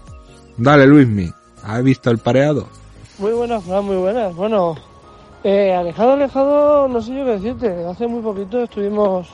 Dale, 0.56 0.86
Luismi, 0.86 1.30
¿has 1.62 1.82
visto 1.82 2.10
el 2.10 2.18
pareado? 2.18 2.66
Muy 3.18 3.32
buenas, 3.32 3.64
muy 3.64 3.96
buenas. 3.96 4.34
Bueno, 4.34 4.76
eh, 5.44 5.72
alejado, 5.72 6.12
alejado, 6.12 6.88
no 6.88 7.00
sé 7.00 7.14
yo 7.16 7.24
qué 7.24 7.30
decirte. 7.32 7.84
Hace 7.86 8.06
muy 8.06 8.22
poquito 8.22 8.62
estuvimos, 8.62 9.28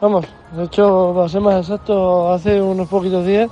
vamos, 0.00 0.26
de 0.54 0.64
hecho, 0.64 1.12
para 1.14 1.28
ser 1.28 1.40
más 1.40 1.56
exacto, 1.56 2.32
hace 2.32 2.60
unos 2.60 2.88
poquitos 2.88 3.26
días, 3.26 3.50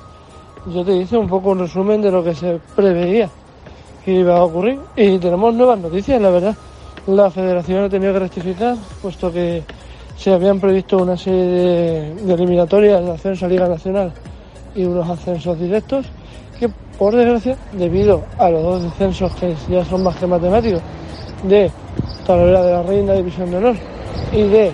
yo 0.73 0.85
te 0.85 0.97
hice 0.97 1.17
un 1.17 1.29
poco 1.29 1.51
un 1.51 1.61
resumen 1.61 2.01
de 2.03 2.11
lo 2.11 2.23
que 2.23 2.35
se 2.35 2.61
preveía 2.77 3.29
que 4.05 4.13
iba 4.13 4.37
a 4.37 4.45
ocurrir. 4.45 4.79
Y 4.97 5.19
tenemos 5.19 5.55
nuevas 5.55 5.79
noticias, 5.79 6.21
la 6.21 6.31
verdad. 6.31 6.57
La 7.07 7.31
federación 7.31 7.85
ha 7.85 7.89
tenido 7.89 8.13
que 8.13 8.19
rectificar, 8.21 8.77
puesto 9.03 9.31
que 9.33 9.63
se 10.17 10.33
habían 10.33 10.61
previsto 10.61 10.99
una 10.99 11.17
serie 11.17 11.45
de, 11.45 12.15
de 12.15 12.35
eliminatorias 12.35 13.05
de 13.05 13.11
ascenso 13.11 13.47
a 13.47 13.49
Liga 13.49 13.69
Nacional 13.69 14.13
y 14.75 14.85
unos 14.85 15.09
ascensos 15.09 15.59
directos 15.59 16.07
que 16.59 16.69
por 16.99 17.15
desgracia, 17.15 17.57
debido 17.73 18.23
a 18.39 18.51
los 18.51 18.63
dos 18.63 18.83
descensos 18.85 19.35
que 19.37 19.55
ya 19.69 19.85
son 19.85 20.03
más 20.03 20.17
que 20.17 20.27
matemáticos, 20.27 20.83
de 21.43 21.71
Talavera 22.27 22.63
de 22.63 22.73
la 22.73 22.83
Reina 22.83 23.13
División 23.15 23.51
de 23.51 23.57
Honor 23.57 23.77
y 24.33 24.43
de 24.43 24.73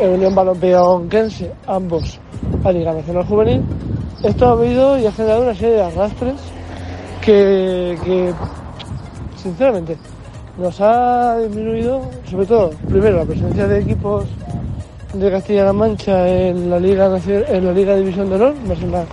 Unión 0.00 0.34
Balompié 0.34 0.76
Onquense, 0.76 1.50
ambos 1.66 2.18
a 2.64 2.72
Liga 2.72 2.92
Nacional 2.92 3.26
Juvenil, 3.26 3.62
esto 4.22 4.48
ha 4.48 4.52
habido 4.52 4.98
y 4.98 5.06
ha 5.06 5.12
generado 5.12 5.42
una 5.42 5.54
serie 5.54 5.76
de 5.76 5.82
arrastres 5.82 6.34
que, 7.20 8.32
sinceramente 9.36 9.96
nos 10.58 10.80
ha 10.80 11.38
disminuido, 11.38 12.02
sobre 12.30 12.46
todo, 12.46 12.70
primero, 12.88 13.18
la 13.18 13.24
presencia 13.24 13.66
de 13.66 13.80
equipos 13.80 14.24
de 15.12 15.30
Castilla-La 15.30 15.72
Mancha 15.72 16.28
en 16.28 16.70
la 16.70 16.78
Liga 16.78 17.10
en 17.26 17.66
la 17.66 17.72
Liga 17.72 17.96
División 17.96 18.28
de 18.28 18.36
Honor, 18.36 18.54
más 18.68 18.78
en 18.80 18.92
la 18.92 19.04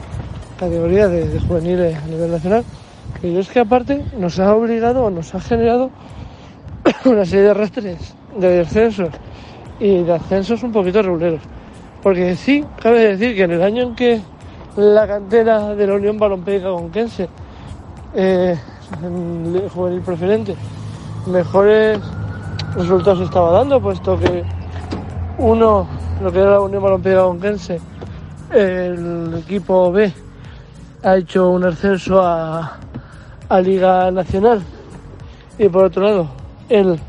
categoría 0.62 1.08
de, 1.08 1.40
juveniles 1.40 1.98
a 1.98 2.06
nivel 2.06 2.32
nacional. 2.32 2.64
Y 3.24 3.36
es 3.36 3.50
que 3.50 3.60
aparte 3.60 4.06
nos 4.18 4.40
ha 4.40 4.56
obligado 4.56 5.06
o 5.06 5.10
nos 5.10 5.34
ha 5.34 5.40
generado 5.40 5.90
una 7.06 7.26
serie 7.26 7.46
de 7.46 7.50
arrastres 7.50 8.14
de 8.38 8.48
descensos 8.48 9.10
y 9.80 10.04
de 10.04 10.14
ascensos 10.14 10.62
un 10.62 10.72
poquito 10.72 11.02
reguleros. 11.02 11.42
Porque 12.04 12.36
sí, 12.36 12.64
cabe 12.80 13.00
decir 13.16 13.36
que 13.36 13.44
en 13.44 13.52
el 13.52 13.64
año 13.64 13.84
en 13.84 13.96
que 13.96 14.22
la 14.78 15.08
cantera 15.08 15.74
de 15.74 15.88
la 15.88 15.96
Unión 15.96 16.20
Balompédica 16.20 16.70
Conquense, 16.70 17.28
eh, 18.14 18.56
en 19.04 19.70
juvenil 19.70 20.02
preferente, 20.02 20.56
mejores 21.26 22.00
resultados 22.76 23.22
estaba 23.22 23.52
dando, 23.52 23.82
puesto 23.82 24.18
que 24.20 24.44
uno, 25.40 25.88
lo 26.22 26.32
que 26.32 26.40
era 26.40 26.52
la 26.52 26.62
Unión 26.62 26.84
Balompédica 26.84 27.24
Conquense, 27.24 27.82
el 28.52 29.44
equipo 29.44 29.92
B 29.92 30.14
ha 31.04 31.18
hecho 31.18 31.50
un 31.50 31.64
ascenso 31.64 32.22
a, 32.22 32.78
a 33.50 33.62
Liga 33.62 34.12
Nacional 34.12 34.62
y 35.58 35.68
por 35.68 35.86
otro 35.86 36.04
lado 36.04 36.28
el 36.70 37.00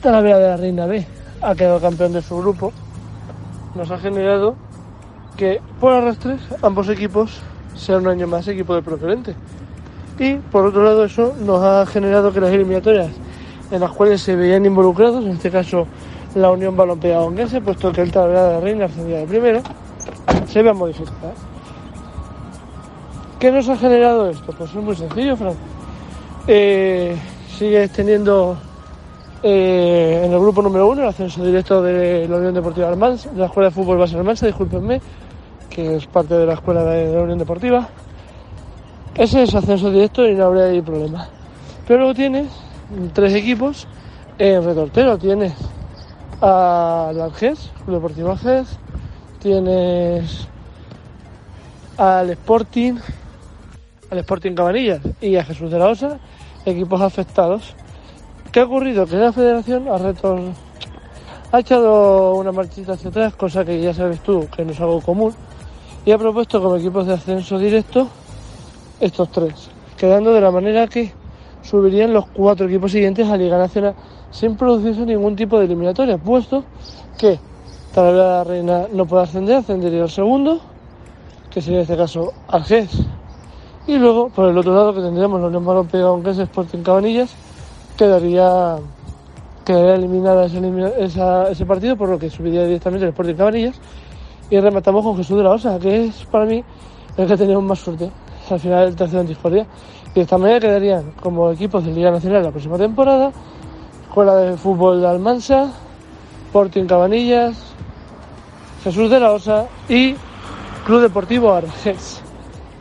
Talavera 0.00 0.38
de 0.38 0.48
la 0.48 0.56
Reina 0.56 0.86
B 0.86 1.04
ha 1.42 1.54
quedado 1.54 1.80
campeón 1.80 2.12
de 2.12 2.22
su 2.22 2.38
grupo, 2.38 2.72
nos 3.74 3.90
ha 3.90 3.98
generado 3.98 4.54
que 5.36 5.60
por 5.80 5.92
arrastres 5.92 6.40
ambos 6.62 6.88
equipos 6.88 7.40
sean 7.74 8.02
un 8.02 8.08
año 8.08 8.26
más 8.26 8.46
equipo 8.46 8.74
de 8.74 8.82
preferente. 8.82 9.34
Y 10.18 10.34
por 10.34 10.66
otro 10.66 10.84
lado 10.84 11.04
eso 11.04 11.34
nos 11.40 11.62
ha 11.62 11.86
generado 11.86 12.32
que 12.32 12.40
las 12.40 12.50
eliminatorias 12.50 13.08
en 13.70 13.80
las 13.80 13.90
cuales 13.92 14.20
se 14.20 14.36
veían 14.36 14.66
involucrados, 14.66 15.24
en 15.24 15.32
este 15.32 15.50
caso 15.50 15.86
la 16.34 16.50
Unión 16.50 16.76
Balompea 16.76 17.20
Onguense, 17.20 17.60
puesto 17.60 17.90
que 17.92 18.02
el 18.02 18.12
Talavera 18.12 18.44
de 18.44 18.54
la 18.54 18.60
Reina 18.60 18.84
ascendía 18.84 19.18
de 19.18 19.26
primera, 19.26 19.62
se 20.46 20.62
vean 20.62 20.76
modificadas. 20.76 21.49
¿Qué 23.40 23.50
nos 23.50 23.66
ha 23.70 23.76
generado 23.78 24.28
esto? 24.28 24.52
Pues 24.52 24.68
es 24.68 24.76
muy 24.76 24.94
sencillo, 24.94 25.34
Fran. 25.34 25.54
Eh, 26.46 27.16
sigues 27.56 27.90
teniendo 27.90 28.58
eh, 29.42 30.24
en 30.26 30.30
el 30.30 30.38
grupo 30.38 30.60
número 30.60 30.86
uno 30.90 31.00
el 31.00 31.08
ascenso 31.08 31.42
directo 31.42 31.80
de 31.80 32.28
la 32.28 32.36
Unión 32.36 32.52
Deportiva 32.52 32.88
Almansa, 32.88 33.30
la 33.34 33.46
Escuela 33.46 33.70
de 33.70 33.74
Fútbol 33.74 33.96
Base 33.96 34.46
discúlpenme, 34.46 35.00
que 35.70 35.96
es 35.96 36.06
parte 36.06 36.34
de 36.34 36.44
la 36.44 36.52
Escuela 36.52 36.84
de 36.84 37.14
la 37.14 37.22
Unión 37.22 37.38
Deportiva. 37.38 37.88
Ese 39.14 39.44
es 39.44 39.54
ascenso 39.54 39.90
directo 39.90 40.28
y 40.28 40.34
no 40.34 40.44
habría 40.44 40.82
problema. 40.82 41.26
Pero 41.86 42.00
luego 42.00 42.14
tienes 42.14 42.48
tres 43.14 43.32
equipos 43.32 43.88
en 44.38 44.62
retortero. 44.62 45.16
Tienes 45.16 45.54
al 46.42 47.18
Alges, 47.18 47.70
Club 47.86 47.96
Deportivo 47.96 48.32
Alges, 48.32 48.78
tienes 49.40 50.46
al 51.96 52.28
Sporting, 52.30 52.96
al 54.10 54.18
Sporting 54.18 54.54
Cabanillas 54.54 55.00
y 55.20 55.36
a 55.36 55.44
Jesús 55.44 55.70
de 55.70 55.78
la 55.78 55.88
Osa, 55.88 56.18
equipos 56.64 57.00
afectados 57.00 57.74
¿Qué 58.52 58.58
ha 58.58 58.64
ocurrido? 58.64 59.06
Que 59.06 59.14
la 59.14 59.32
federación 59.32 59.86
ha, 59.86 59.96
ha 61.52 61.60
echado 61.60 62.34
una 62.34 62.50
marchita 62.50 62.94
hacia 62.94 63.08
atrás, 63.08 63.34
cosa 63.36 63.64
que 63.64 63.80
ya 63.80 63.94
sabes 63.94 64.18
tú 64.20 64.48
que 64.54 64.64
no 64.64 64.72
es 64.72 64.80
algo 64.80 65.00
común, 65.00 65.32
y 66.04 66.10
ha 66.10 66.18
propuesto 66.18 66.60
como 66.60 66.74
equipos 66.74 67.06
de 67.06 67.14
ascenso 67.14 67.60
directo 67.60 68.08
estos 68.98 69.30
tres, 69.30 69.70
quedando 69.96 70.32
de 70.32 70.40
la 70.40 70.50
manera 70.50 70.88
que 70.88 71.12
subirían 71.62 72.12
los 72.12 72.26
cuatro 72.26 72.66
equipos 72.66 72.90
siguientes 72.90 73.28
a 73.28 73.36
Liga 73.36 73.56
Nacional 73.56 73.94
sin 74.32 74.56
producirse 74.56 75.06
ningún 75.06 75.36
tipo 75.36 75.56
de 75.60 75.66
eliminatoria, 75.66 76.18
puesto 76.18 76.64
que 77.18 77.38
Talavera 77.94 78.38
la 78.38 78.44
Reina 78.44 78.86
no 78.92 79.06
puede 79.06 79.22
ascender, 79.22 79.56
ascendería 79.58 80.02
al 80.02 80.10
segundo, 80.10 80.60
que 81.50 81.62
sería 81.62 81.78
en 81.78 81.82
este 81.82 81.96
caso 81.96 82.32
Argés. 82.48 82.90
Y 83.90 83.98
luego, 83.98 84.28
por 84.28 84.48
el 84.48 84.56
otro 84.56 84.72
lado, 84.72 84.94
que 84.94 85.00
tendríamos 85.00 85.40
la 85.40 85.48
Unión 85.48 85.64
Balompié 85.64 86.02
aunque 86.02 86.30
es 86.30 86.38
Sporting 86.38 86.84
Cabanillas, 86.84 87.34
quedaría, 87.96 88.76
quedaría 89.64 89.96
eliminada 89.96 90.46
ese, 90.46 91.66
partido, 91.66 91.96
por 91.96 92.08
lo 92.08 92.16
que 92.16 92.30
subiría 92.30 92.64
directamente 92.66 93.06
el 93.06 93.10
Sporting 93.10 93.34
Cabanillas. 93.34 93.80
Y 94.48 94.60
rematamos 94.60 95.04
con 95.04 95.16
Jesús 95.16 95.38
de 95.38 95.42
la 95.42 95.50
Osa, 95.50 95.76
que 95.80 96.04
es 96.04 96.24
para 96.26 96.44
mí 96.44 96.62
el 97.16 97.26
que 97.26 97.36
tenemos 97.36 97.64
más 97.64 97.80
suerte 97.80 98.12
al 98.48 98.60
final 98.60 98.84
del 98.84 98.94
tercero 98.94 99.22
en 99.22 99.26
discordia. 99.26 99.66
Y 100.12 100.14
de 100.14 100.20
esta 100.20 100.38
manera 100.38 100.60
quedarían 100.60 101.10
como 101.20 101.50
equipos 101.50 101.84
de 101.84 101.90
Liga 101.90 102.12
Nacional 102.12 102.44
la 102.44 102.52
próxima 102.52 102.78
temporada, 102.78 103.32
Escuela 104.04 104.36
de 104.36 104.56
Fútbol 104.56 105.00
de 105.00 105.08
Almansa, 105.08 105.72
Sporting 106.46 106.84
Cabanillas, 106.84 107.56
Jesús 108.84 109.10
de 109.10 109.18
la 109.18 109.32
Osa 109.32 109.66
y 109.88 110.14
Club 110.84 111.00
Deportivo 111.00 111.52
Arges. 111.52 112.22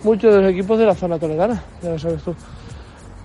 Muchos 0.03 0.33
de 0.33 0.41
los 0.41 0.51
equipos 0.51 0.79
de 0.79 0.85
la 0.85 0.95
zona 0.95 1.19
toledana, 1.19 1.61
ya 1.81 1.89
lo 1.89 1.99
sabes 1.99 2.23
tú. 2.23 2.33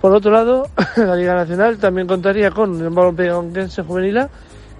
Por 0.01 0.13
otro 0.13 0.29
lado, 0.29 0.67
la 0.97 1.15
Liga 1.15 1.33
Nacional 1.33 1.77
también 1.77 2.05
contaría 2.05 2.51
con 2.51 2.79
el 2.81 2.89
balompié 2.89 3.31
juvenil 3.87 4.27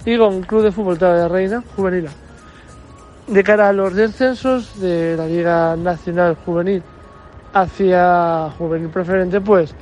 y 0.06 0.18
con 0.18 0.42
Club 0.42 0.64
de 0.64 0.72
Fútbol 0.72 0.98
de 0.98 1.08
la 1.08 1.28
Reina 1.28 1.64
juvenil. 1.76 2.08
De 3.28 3.44
cara 3.44 3.70
a 3.70 3.74
los 3.74 3.96
descensos 3.96 4.80
de 4.80 5.16
la 5.18 5.26
Liga 5.26 5.76
Nacional 5.76 6.38
Juvenil 6.46 6.84
hacia 7.54 8.52
Juvenil 8.58 8.90
Preferente, 8.90 9.42
pues 9.42 9.74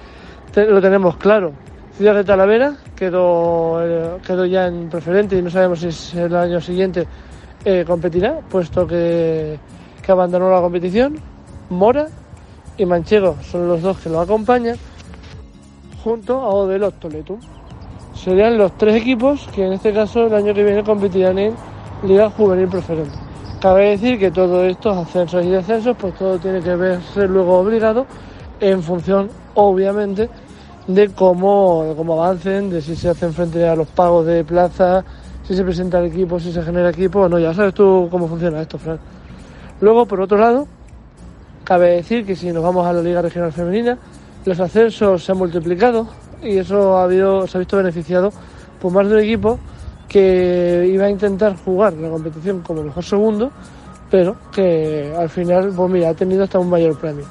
lo 0.56 0.80
tenemos 0.80 1.17
claro. 1.17 1.52
Ciudad 1.97 2.15
de 2.15 2.23
Talavera 2.23 2.78
quedó, 2.95 3.84
eh, 3.84 4.17
quedó 4.26 4.45
ya 4.45 4.67
en 4.67 4.88
preferente 4.88 5.38
y 5.38 5.41
no 5.41 5.49
sabemos 5.49 5.80
si 5.80 6.17
el 6.17 6.34
año 6.36 6.62
siguiente 6.62 7.06
eh, 7.65 7.84
competirá, 7.86 8.39
puesto 8.49 8.88
que 8.88 9.60
abandonó 10.08 10.49
la 10.49 10.62
competición. 10.62 11.32
Mora 11.69 12.08
y 12.78 12.86
Manchego 12.86 13.36
son 13.41 13.67
los 13.67 13.82
dos 13.82 13.97
que 13.97 14.10
lo 14.10 14.19
acompañan 14.19 14.78
junto 16.04 16.39
a 16.41 16.49
Odelos 16.49 16.99
Toletum. 16.99 17.39
Serían 18.15 18.58
los 18.58 18.78
tres 18.78 18.95
equipos 18.95 19.47
que 19.54 19.65
en 19.65 19.73
este 19.73 19.93
caso 19.93 20.28
el 20.28 20.34
año 20.34 20.54
que 20.54 20.63
viene 20.63 20.84
competirán 20.84 21.39
en 21.39 21.56
Liga 22.04 22.30
Juvenil 22.30 22.67
Preferente. 22.67 23.17
Cabe 23.62 23.91
decir 23.91 24.19
que 24.19 24.30
todos 24.30 24.65
estos 24.65 24.97
ascensos 24.97 25.45
y 25.45 25.49
descensos, 25.49 25.95
pues 25.97 26.13
todo 26.15 26.38
tiene 26.38 26.62
que 26.62 26.76
verse 26.76 27.28
luego 27.28 27.60
obligado 27.60 28.06
en 28.60 28.84
función, 28.84 29.30
obviamente, 29.56 30.30
de 30.88 31.10
cómo, 31.10 31.93
cómo 31.95 32.21
avancen, 32.21 32.69
de 32.69 32.82
si 32.82 32.95
se 32.95 33.10
hacen 33.10 33.34
frente 33.34 33.67
a 33.67 33.76
los 33.76 33.88
pagos 33.88 34.26
de 34.26 34.43
plaza, 34.43 35.04
si 35.43 35.56
se 35.56 35.63
presenta 35.63 35.99
el 35.99 36.06
equipo, 36.06 36.39
si 36.39 36.52
se 36.52 36.62
genera 36.62 36.89
equipo 36.89 37.21
o 37.21 37.30
no. 37.30 37.39
Ya 37.39 37.54
sabes 37.54 37.73
tú 37.73 38.10
cómo 38.12 38.28
funciona 38.28 38.62
esto, 38.62 38.78
Fran. 38.78 38.99
Luego, 39.80 40.06
por 40.06 40.19
otro 40.19 40.38
lado, 40.38 40.67
cabe 41.63 41.91
decir 41.91 42.26
que 42.26 42.36
si 42.36 42.52
nos 42.52 42.63
vamos 42.63 42.86
a 42.86 42.93
la 42.93 43.02
Liga 43.02 43.21
Regional 43.21 43.52
Femenina, 43.52 43.97
los 44.45 44.60
ascensos 44.60 45.23
se 45.23 45.32
han 45.32 45.38
multiplicado 45.38 46.08
y 46.41 46.58
eso 46.58 46.97
ha 46.97 47.04
habido, 47.04 47.47
se 47.47 47.58
ha 47.58 47.60
visto 47.60 47.78
beneficiado 47.78 48.32
por 48.82 48.91
más 48.91 49.08
de 49.08 49.15
un 49.15 49.21
equipo 49.21 49.60
que 50.08 50.89
iba 50.91 51.06
a 51.06 51.10
intentar 51.10 51.56
jugar 51.56 51.93
la 51.93 52.10
competición 52.10 52.62
como 52.62 52.84
mejor 52.84 53.04
segundo, 53.04 53.52
pero 54.12 54.36
que 54.52 55.13
al 55.17 55.30
final, 55.30 55.71
pues 55.76 55.91
mira, 55.91 56.10
ha 56.10 56.13
tenido 56.13 56.43
hasta 56.43 56.60
un 56.60 56.69
mayor 56.69 56.99
premio. 56.99 57.26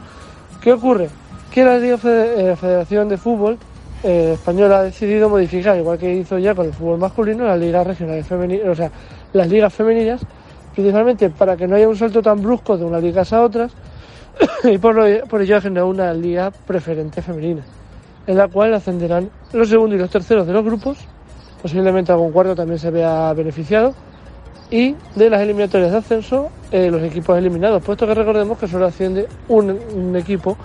¿Qué 0.61 0.73
ocurre? 0.73 1.09
Que 1.53 1.65
la 1.65 1.79
Liga 1.79 1.99
eh, 2.05 2.57
Federación 2.59 3.09
de 3.09 3.19
Fútbol 3.19 3.59
eh, 4.03 4.33
Española 4.35 4.81
ha 4.81 4.83
decidido 4.83 5.29
modificar, 5.29 5.77
igual 5.77 5.99
que 5.99 6.13
hizo 6.13 6.39
ya 6.39 6.55
con 6.55 6.67
el 6.67 6.73
fútbol 6.73 6.99
masculino, 6.99 7.45
las 7.45 7.59
ligas 7.59 7.87
regionales 7.87 8.27
femeninas, 8.27 8.67
o 8.67 8.75
sea, 8.75 8.91
las 9.33 9.49
ligas 9.49 9.73
femeninas, 9.73 10.23
principalmente 10.75 11.31
para 11.31 11.57
que 11.57 11.69
no 11.69 11.77
haya 11.77 11.89
un 11.89 11.97
salto 11.97 12.21
tan 12.23 12.43
brusco 12.43 12.77
de 12.77 12.85
una 12.85 12.99
liga 12.99 13.23
a 13.31 13.43
otras, 13.43 13.71
y 14.65 14.79
por, 14.79 14.99
ello 14.99 15.57
ha 15.57 15.61
generado 15.61 15.89
una 15.89 16.13
liga 16.13 16.51
preferente 16.51 17.23
femenina, 17.23 17.63
en 18.27 18.37
la 18.37 18.49
cual 18.49 18.75
ascenderán 18.75 19.31
los 19.53 19.69
segundos 19.69 19.97
y 19.97 20.01
los 20.01 20.11
terceros 20.11 20.47
de 20.47 20.53
los 20.53 20.65
grupos, 20.65 20.99
posiblemente 21.61 22.13
algún 22.13 22.33
cuarto 22.33 22.55
también 22.55 22.79
se 22.79 22.91
vea 22.91 23.33
beneficiado, 23.35 23.95
y 24.71 24.97
de 25.17 25.29
las 25.29 25.43
eliminatorias 25.43 25.93
de 25.93 25.99
ascenso, 25.99 26.49
eh, 26.71 26.91
los 26.91 27.03
equipos 27.03 27.37
eliminados, 27.37 27.83
puesto 27.83 28.07
que 28.07 28.15
recordemos 28.15 28.59
que 28.59 28.67
solo 28.67 28.87
asciende 28.87 29.29
un, 29.49 30.17
equipo 30.17 30.57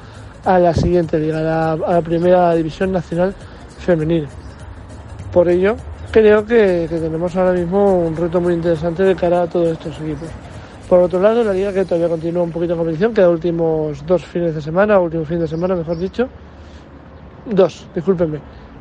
a 0.45 0.59
la 0.59 0.73
siguiente 0.73 1.19
liga, 1.19 1.39
a 1.73 1.75
la, 1.75 2.01
primera 2.01 2.53
división 2.55 2.91
nacional 2.93 3.35
femenina. 3.79 4.29
Por 5.33 5.49
ello, 5.49 5.75
creo 6.11 6.45
que 6.45 6.87
tenemos 6.89 7.35
ahora 7.35 7.51
mismo 7.51 7.99
un 7.99 8.15
reto 8.15 8.39
muy 8.39 8.53
interesante 8.53 9.03
de 9.03 9.13
cara 9.13 9.41
a 9.41 9.47
todos 9.47 9.73
estos 9.73 9.99
equipos. 9.99 10.29
Por 10.87 10.99
otro 10.99 11.19
lado, 11.19 11.43
la 11.43 11.51
liga 11.51 11.73
que 11.73 11.83
todavía 11.83 12.07
continúa 12.07 12.43
un 12.43 12.51
poquito 12.51 12.73
en 12.73 12.79
competición, 12.79 13.13
queda 13.13 13.29
últimos 13.29 14.05
dos 14.05 14.23
fines 14.23 14.55
de 14.55 14.61
semana, 14.61 14.97
último 14.99 15.25
fin 15.25 15.39
de 15.39 15.47
semana, 15.47 15.75
mejor 15.75 15.97
dicho. 15.97 16.29
Dos, 17.45 17.87
discúlpenme. 17.93 18.39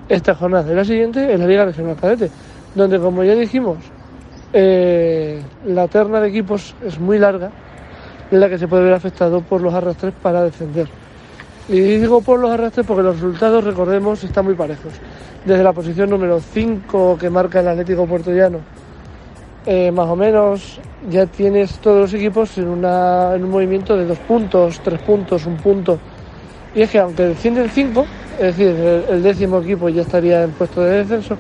Esta 0.09 0.35
jornada 0.37 0.71
y 0.71 0.77
la 0.77 0.85
siguiente 0.85 1.33
es 1.33 1.41
la 1.41 1.47
Liga 1.47 1.65
Regional 1.65 1.97
Cadete, 1.97 2.31
donde 2.77 3.01
como 3.01 3.25
ya 3.25 3.35
dijimos, 3.35 3.79
eh, 4.53 5.43
la 5.67 5.89
terna 5.89 6.21
de 6.21 6.29
equipos 6.29 6.77
es 6.85 7.01
muy 7.01 7.19
larga, 7.19 7.51
en 8.31 8.39
la 8.39 8.49
que 8.49 8.59
se 8.59 8.69
puede 8.69 8.85
ver 8.85 8.93
afectado 8.93 9.41
por 9.41 9.61
los 9.61 9.75
arrastres 9.75 10.15
para 10.23 10.45
descender. 10.45 10.89
Y 11.69 11.81
digo 11.81 12.21
por 12.21 12.39
los 12.39 12.53
arrastres 12.53 12.87
porque 12.87 13.03
los 13.03 13.17
resultados, 13.17 13.65
recordemos, 13.65 14.23
están 14.23 14.45
muy 14.45 14.55
parejos. 14.55 14.93
Desde 15.45 15.65
la 15.65 15.73
posición 15.73 16.11
número 16.11 16.39
5 16.39 17.19
que 17.19 17.31
marca 17.31 17.59
el 17.59 17.67
Atlético 17.69 18.07
Puertollano, 18.07 18.61
eh, 19.67 19.91
más 19.91 20.09
o 20.09 20.17
menos 20.17 20.81
ya 21.11 21.27
tienes 21.27 21.79
todos 21.79 22.01
los 22.01 22.15
equipos 22.15 22.57
en, 22.59 22.69
un 22.69 23.51
movimiento 23.51 23.97
de 23.97 24.07
dos 24.07 24.19
puntos, 24.21 24.81
tres 24.83 25.01
puntos, 25.03 25.45
un 25.45 25.57
punto. 25.57 25.99
Y 26.75 26.83
es 26.83 26.91
que 26.91 26.99
aunque 26.99 27.25
descienden 27.25 27.69
cinco, 27.71 28.07
es 28.39 28.57
decir, 28.57 28.69
el, 28.69 29.05
el 29.09 29.23
décimo 29.23 29.61
equipo 29.61 29.89
ya 29.89 30.03
estaría 30.03 30.43
en 30.43 30.53
puesto 30.53 30.83
de 30.83 30.99
descenso, 30.99 31.37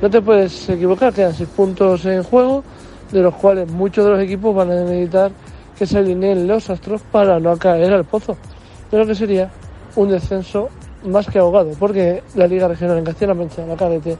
no 0.00 0.10
te 0.10 0.20
puedes 0.20 0.68
equivocar, 0.68 1.12
quedan 1.12 1.34
seis 1.34 1.48
puntos 1.48 2.04
en 2.04 2.22
juego, 2.22 2.62
de 3.10 3.22
los 3.22 3.34
cuales 3.34 3.70
muchos 3.70 4.04
de 4.04 4.10
los 4.12 4.20
equipos 4.20 4.54
van 4.54 4.70
a 4.70 4.74
necesitar 4.74 5.32
que 5.78 5.86
se 5.86 5.98
alineen 5.98 6.46
los 6.46 6.68
astros 6.70 7.02
para 7.10 7.38
no 7.40 7.56
caer 7.56 7.92
al 7.92 8.04
pozo. 8.04 8.36
Pero 8.90 9.06
que 9.06 9.14
sería 9.14 9.50
un 9.96 10.08
descenso 10.08 10.68
más 11.04 11.26
que 11.26 11.38
ahogado, 11.38 11.72
porque 11.78 12.22
la 12.34 12.46
Liga 12.46 12.68
Regional 12.68 12.98
en 12.98 13.04
Castilla-La 13.04 13.34
Mancha, 13.34 13.66
la 13.66 13.76
KDT, 13.76 14.18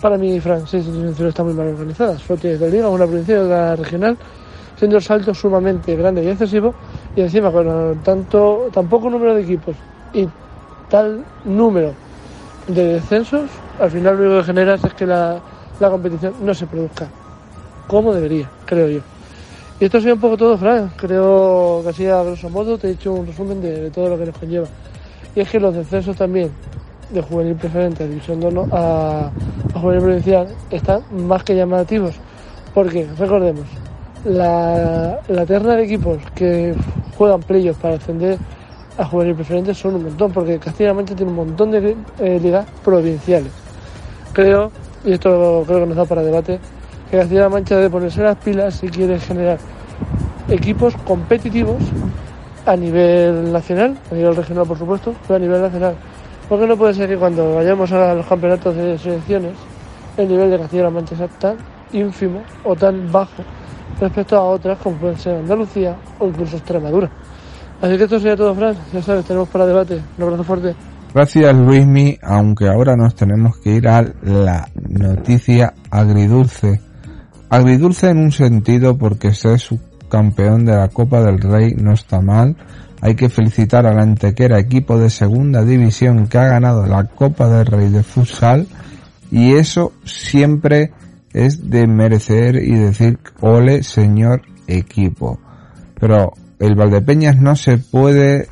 para 0.00 0.16
mí, 0.16 0.38
Fran, 0.40 0.66
sí, 0.66 0.82
sí, 0.82 0.90
sincero, 0.90 1.28
está 1.28 1.44
muy 1.44 1.54
mal 1.54 1.68
organizada. 1.68 2.18
Solo 2.18 2.38
tienes 2.38 2.60
la 2.60 2.68
Liga, 2.68 2.88
una 2.88 3.06
provincia 3.06 3.36
y 3.36 3.38
otra 3.38 3.76
regional, 3.76 4.16
siendo 4.76 4.96
el 4.96 5.02
salto 5.02 5.34
sumamente 5.34 5.96
grande 5.96 6.24
y 6.24 6.28
excesivo, 6.28 6.74
y 7.16 7.20
encima 7.20 7.50
con 7.50 8.00
tanto, 8.02 8.68
tan 8.72 8.88
poco 8.88 9.10
número 9.10 9.34
de 9.34 9.42
equipos 9.42 9.76
y 10.12 10.28
tal 10.88 11.24
número 11.44 11.92
de 12.66 12.84
descensos, 12.94 13.50
al 13.80 13.90
final 13.90 14.16
lo 14.16 14.22
único 14.22 14.40
que 14.40 14.46
generas 14.46 14.84
es 14.84 14.94
que 14.94 15.06
la, 15.06 15.40
la 15.80 15.90
competición 15.90 16.34
no 16.42 16.54
se 16.54 16.66
produzca 16.66 17.08
como 17.88 18.12
debería, 18.12 18.48
creo 18.66 18.88
yo. 18.88 19.00
Y 19.80 19.84
esto 19.84 19.98
ha 19.98 20.00
sido 20.00 20.14
un 20.14 20.20
poco 20.20 20.36
todo, 20.36 20.58
Fran. 20.58 20.92
Creo 20.96 21.80
que 21.82 21.88
así 21.88 22.06
a 22.06 22.22
grosso 22.22 22.50
modo 22.50 22.76
te 22.78 22.88
he 22.88 22.90
hecho 22.92 23.12
un 23.12 23.26
resumen 23.26 23.60
de 23.60 23.90
todo 23.90 24.10
lo 24.10 24.18
que 24.18 24.26
nos 24.26 24.36
conlleva. 24.36 24.66
Y 25.34 25.40
es 25.40 25.48
que 25.48 25.58
los 25.58 25.74
descensos 25.74 26.16
también 26.16 26.50
de 27.10 27.22
juvenil 27.22 27.54
preferente 27.54 28.04
a 28.04 28.06
división 28.06 28.40
2 28.40 28.52
no- 28.52 28.68
a, 28.72 29.30
juvenil 29.74 30.02
provincial 30.02 30.48
están 30.70 31.02
más 31.10 31.42
que 31.44 31.54
llamativos. 31.56 32.14
Porque, 32.74 33.06
recordemos, 33.18 33.66
la, 34.24 35.20
la 35.28 35.46
terna 35.46 35.74
de 35.76 35.84
equipos 35.84 36.18
que 36.34 36.74
juegan 37.16 37.40
playoffs 37.40 37.80
para 37.80 37.94
ascender 37.94 38.38
a 38.98 39.04
juvenil 39.04 39.34
preferente 39.34 39.74
son 39.74 39.94
un 39.94 40.04
montón, 40.04 40.32
porque 40.32 40.58
Castilla-La 40.58 40.94
Mancha 40.94 41.14
tiene 41.14 41.30
un 41.30 41.36
montón 41.36 41.70
de 41.70 41.96
eh, 42.18 42.40
ligas 42.42 42.66
provinciales. 42.84 43.52
Creo, 44.32 44.70
y 45.04 45.12
esto 45.12 45.64
creo 45.66 45.80
que 45.80 45.86
nos 45.86 45.96
da 45.96 46.04
para 46.04 46.22
debate, 46.22 46.58
que 47.10 47.16
Castilla-La 47.16 47.48
Mancha 47.48 47.76
debe 47.76 47.90
ponerse 47.90 48.22
las 48.22 48.36
pilas 48.36 48.74
si 48.74 48.88
quiere 48.88 49.18
generar 49.18 49.58
equipos 50.50 50.94
competitivos 51.06 51.76
a 52.66 52.76
nivel 52.76 53.52
nacional, 53.52 53.96
a 54.10 54.14
nivel 54.14 54.36
regional 54.36 54.66
por 54.66 54.78
supuesto, 54.78 55.14
pero 55.26 55.36
a 55.36 55.38
nivel 55.38 55.62
nacional. 55.62 55.94
Porque 56.48 56.66
no 56.66 56.76
puede 56.76 56.94
ser 56.94 57.08
que 57.08 57.16
cuando 57.16 57.54
vayamos 57.54 57.92
a 57.92 58.14
los 58.14 58.26
campeonatos 58.26 58.74
de 58.74 58.98
selecciones 58.98 59.52
el 60.16 60.28
nivel 60.28 60.50
de 60.50 60.58
Castilla-La 60.58 60.90
Mancha 60.90 61.16
sea 61.16 61.28
tan 61.28 61.56
ínfimo 61.92 62.42
o 62.64 62.74
tan 62.74 63.10
bajo 63.10 63.42
respecto 64.00 64.36
a 64.36 64.44
otras 64.44 64.78
como 64.78 64.96
pueden 64.96 65.18
ser 65.18 65.36
Andalucía 65.36 65.96
o 66.18 66.26
incluso 66.26 66.56
Extremadura. 66.56 67.10
Así 67.80 67.96
que 67.96 68.04
esto 68.04 68.18
sería 68.18 68.36
todo, 68.36 68.54
Fran. 68.54 68.76
Ya 68.92 69.02
sabes, 69.02 69.24
tenemos 69.24 69.48
para 69.48 69.66
debate. 69.66 70.00
Un 70.16 70.24
abrazo 70.24 70.44
fuerte. 70.44 70.74
Gracias 71.14 71.56
Luismi, 71.56 72.18
aunque 72.22 72.68
ahora 72.68 72.94
nos 72.94 73.14
tenemos 73.14 73.56
que 73.58 73.76
ir 73.76 73.88
a 73.88 74.04
la 74.22 74.68
noticia 74.74 75.72
agridulce. 75.90 76.80
Agridulce 77.48 78.10
en 78.10 78.18
un 78.18 78.32
sentido 78.32 78.98
porque 78.98 79.32
ser 79.32 79.58
subcampeón 79.58 80.66
de 80.66 80.76
la 80.76 80.88
Copa 80.88 81.22
del 81.22 81.40
Rey 81.40 81.74
no 81.76 81.92
está 81.92 82.20
mal. 82.20 82.56
Hay 83.00 83.14
que 83.14 83.28
felicitar 83.28 83.86
al 83.86 84.00
Antequera, 84.00 84.58
equipo 84.58 84.98
de 84.98 85.10
segunda 85.10 85.62
división 85.62 86.26
que 86.26 86.38
ha 86.38 86.48
ganado 86.48 86.86
la 86.86 87.04
Copa 87.04 87.48
del 87.48 87.66
Rey 87.66 87.88
de 87.90 88.02
futsal 88.02 88.66
y 89.30 89.54
eso 89.54 89.92
siempre 90.04 90.92
es 91.32 91.70
de 91.70 91.86
merecer 91.86 92.56
y 92.56 92.74
decir 92.74 93.18
ole 93.40 93.82
señor 93.82 94.42
equipo. 94.66 95.38
Pero 96.00 96.32
el 96.58 96.74
Valdepeñas 96.74 97.40
no 97.40 97.54
se 97.54 97.78
puede 97.78 98.48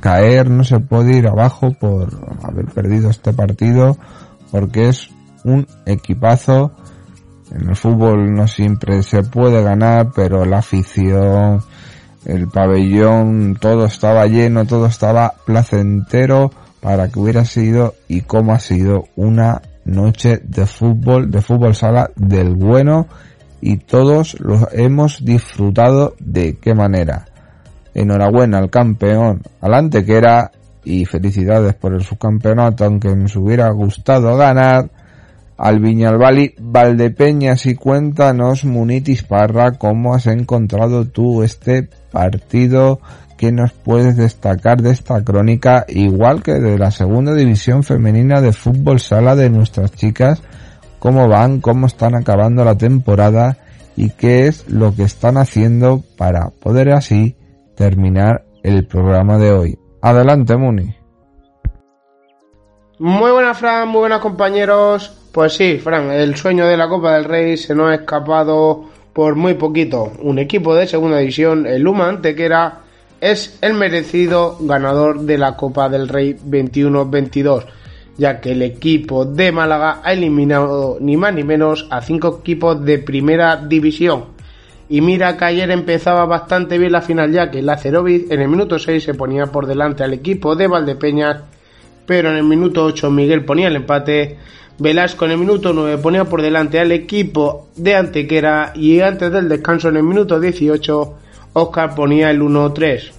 caer, 0.00 0.50
no 0.50 0.64
se 0.64 0.80
puede 0.80 1.16
ir 1.16 1.28
abajo 1.28 1.72
por 1.72 2.08
haber 2.42 2.66
perdido 2.66 3.10
este 3.10 3.32
partido, 3.32 3.96
porque 4.50 4.88
es 4.88 5.10
un 5.44 5.66
equipazo. 5.86 6.72
En 7.52 7.68
el 7.68 7.76
fútbol 7.76 8.34
no 8.34 8.46
siempre 8.48 9.02
se 9.02 9.22
puede 9.22 9.62
ganar, 9.62 10.12
pero 10.14 10.44
la 10.44 10.58
afición, 10.58 11.62
el 12.24 12.48
pabellón, 12.48 13.56
todo 13.60 13.86
estaba 13.86 14.26
lleno, 14.26 14.66
todo 14.66 14.86
estaba 14.86 15.34
placentero 15.44 16.50
para 16.80 17.08
que 17.08 17.18
hubiera 17.18 17.44
sido 17.44 17.94
y 18.08 18.22
como 18.22 18.52
ha 18.52 18.58
sido 18.58 19.04
una 19.16 19.62
noche 19.84 20.40
de 20.44 20.66
fútbol, 20.66 21.30
de 21.30 21.40
fútbol 21.40 21.74
sala 21.74 22.10
del 22.16 22.54
bueno 22.54 23.06
y 23.60 23.78
todos 23.78 24.38
los 24.40 24.66
hemos 24.72 25.24
disfrutado 25.24 26.14
de 26.18 26.58
qué 26.58 26.74
manera. 26.74 27.26
Enhorabuena 27.94 28.58
al 28.58 28.70
campeón, 28.70 29.42
al 29.60 29.74
Antequera 29.74 30.52
y 30.84 31.04
felicidades 31.04 31.74
por 31.74 31.92
el 31.92 32.02
subcampeonato, 32.02 32.84
aunque 32.84 33.14
nos 33.14 33.36
hubiera 33.36 33.70
gustado 33.70 34.36
ganar. 34.36 34.90
Al 35.58 35.78
Viñalbali 35.78 36.54
Valdepeñas 36.58 37.66
y 37.66 37.74
cuéntanos, 37.74 38.64
Munitis 38.64 39.24
Parra, 39.24 39.72
cómo 39.72 40.14
has 40.14 40.26
encontrado 40.26 41.04
tú 41.04 41.42
este 41.42 41.90
partido 42.12 43.00
que 43.36 43.52
nos 43.52 43.72
puedes 43.72 44.16
destacar 44.16 44.82
de 44.82 44.90
esta 44.90 45.24
crónica, 45.24 45.86
igual 45.88 46.42
que 46.42 46.52
de 46.54 46.78
la 46.78 46.90
segunda 46.90 47.34
división 47.34 47.82
femenina 47.82 48.42
de 48.42 48.52
fútbol 48.52 49.00
sala 49.00 49.34
de 49.34 49.48
nuestras 49.48 49.92
chicas, 49.92 50.42
cómo 50.98 51.26
van, 51.26 51.60
cómo 51.60 51.86
están 51.86 52.14
acabando 52.14 52.64
la 52.64 52.76
temporada 52.76 53.56
y 53.96 54.10
qué 54.10 54.46
es 54.46 54.68
lo 54.68 54.94
que 54.94 55.04
están 55.04 55.38
haciendo 55.38 56.02
para 56.18 56.50
poder 56.50 56.90
así 56.90 57.36
terminar 57.76 58.44
el 58.62 58.86
programa 58.86 59.38
de 59.38 59.52
hoy. 59.52 59.78
Adelante, 60.02 60.56
Muni. 60.56 60.94
Muy 62.98 63.30
buenas, 63.30 63.56
Fran, 63.56 63.88
muy 63.88 64.00
buenas 64.00 64.20
compañeros. 64.20 65.16
Pues 65.32 65.54
sí, 65.54 65.78
Fran, 65.78 66.10
el 66.10 66.36
sueño 66.36 66.66
de 66.66 66.76
la 66.76 66.88
Copa 66.88 67.14
del 67.14 67.24
Rey 67.24 67.56
se 67.56 67.74
nos 67.74 67.90
ha 67.90 67.94
escapado 67.94 68.84
por 69.12 69.36
muy 69.36 69.54
poquito. 69.54 70.12
Un 70.20 70.38
equipo 70.38 70.74
de 70.74 70.86
segunda 70.86 71.18
división, 71.18 71.66
el 71.66 71.82
Luma 71.82 72.08
Antequera, 72.08 72.80
es 73.20 73.58
el 73.60 73.74
merecido 73.74 74.56
ganador 74.60 75.20
de 75.20 75.38
la 75.38 75.56
Copa 75.56 75.88
del 75.88 76.08
Rey 76.08 76.34
21-22, 76.34 77.64
ya 78.16 78.40
que 78.40 78.52
el 78.52 78.62
equipo 78.62 79.24
de 79.24 79.52
Málaga 79.52 80.00
ha 80.02 80.12
eliminado 80.12 80.98
ni 81.00 81.16
más 81.16 81.34
ni 81.34 81.44
menos 81.44 81.86
a 81.90 82.00
cinco 82.00 82.40
equipos 82.40 82.84
de 82.84 82.98
primera 82.98 83.56
división. 83.56 84.24
Y 84.88 85.02
mira 85.02 85.36
que 85.36 85.44
ayer 85.44 85.70
empezaba 85.70 86.24
bastante 86.24 86.76
bien 86.78 86.92
la 86.92 87.02
final, 87.02 87.30
ya 87.30 87.50
que 87.50 87.62
la 87.62 87.76
Cerovic 87.76 88.30
en 88.30 88.40
el 88.40 88.48
minuto 88.48 88.78
6 88.78 89.04
se 89.04 89.14
ponía 89.14 89.46
por 89.46 89.66
delante 89.66 90.02
al 90.02 90.14
equipo 90.14 90.56
de 90.56 90.66
Valdepeñas, 90.66 91.42
pero 92.06 92.30
en 92.30 92.36
el 92.36 92.44
minuto 92.44 92.84
8 92.86 93.08
Miguel 93.10 93.44
ponía 93.44 93.68
el 93.68 93.76
empate. 93.76 94.36
Velasco 94.80 95.26
en 95.26 95.32
el 95.32 95.38
minuto 95.38 95.74
9 95.74 95.98
ponía 95.98 96.24
por 96.24 96.40
delante 96.40 96.80
al 96.80 96.90
equipo 96.90 97.68
de 97.76 97.96
Antequera 97.96 98.72
y 98.74 99.00
antes 99.00 99.30
del 99.30 99.46
descanso 99.46 99.90
en 99.90 99.98
el 99.98 100.02
minuto 100.02 100.40
18 100.40 101.14
Oscar 101.52 101.94
ponía 101.94 102.30
el 102.30 102.40
1-3. 102.40 103.12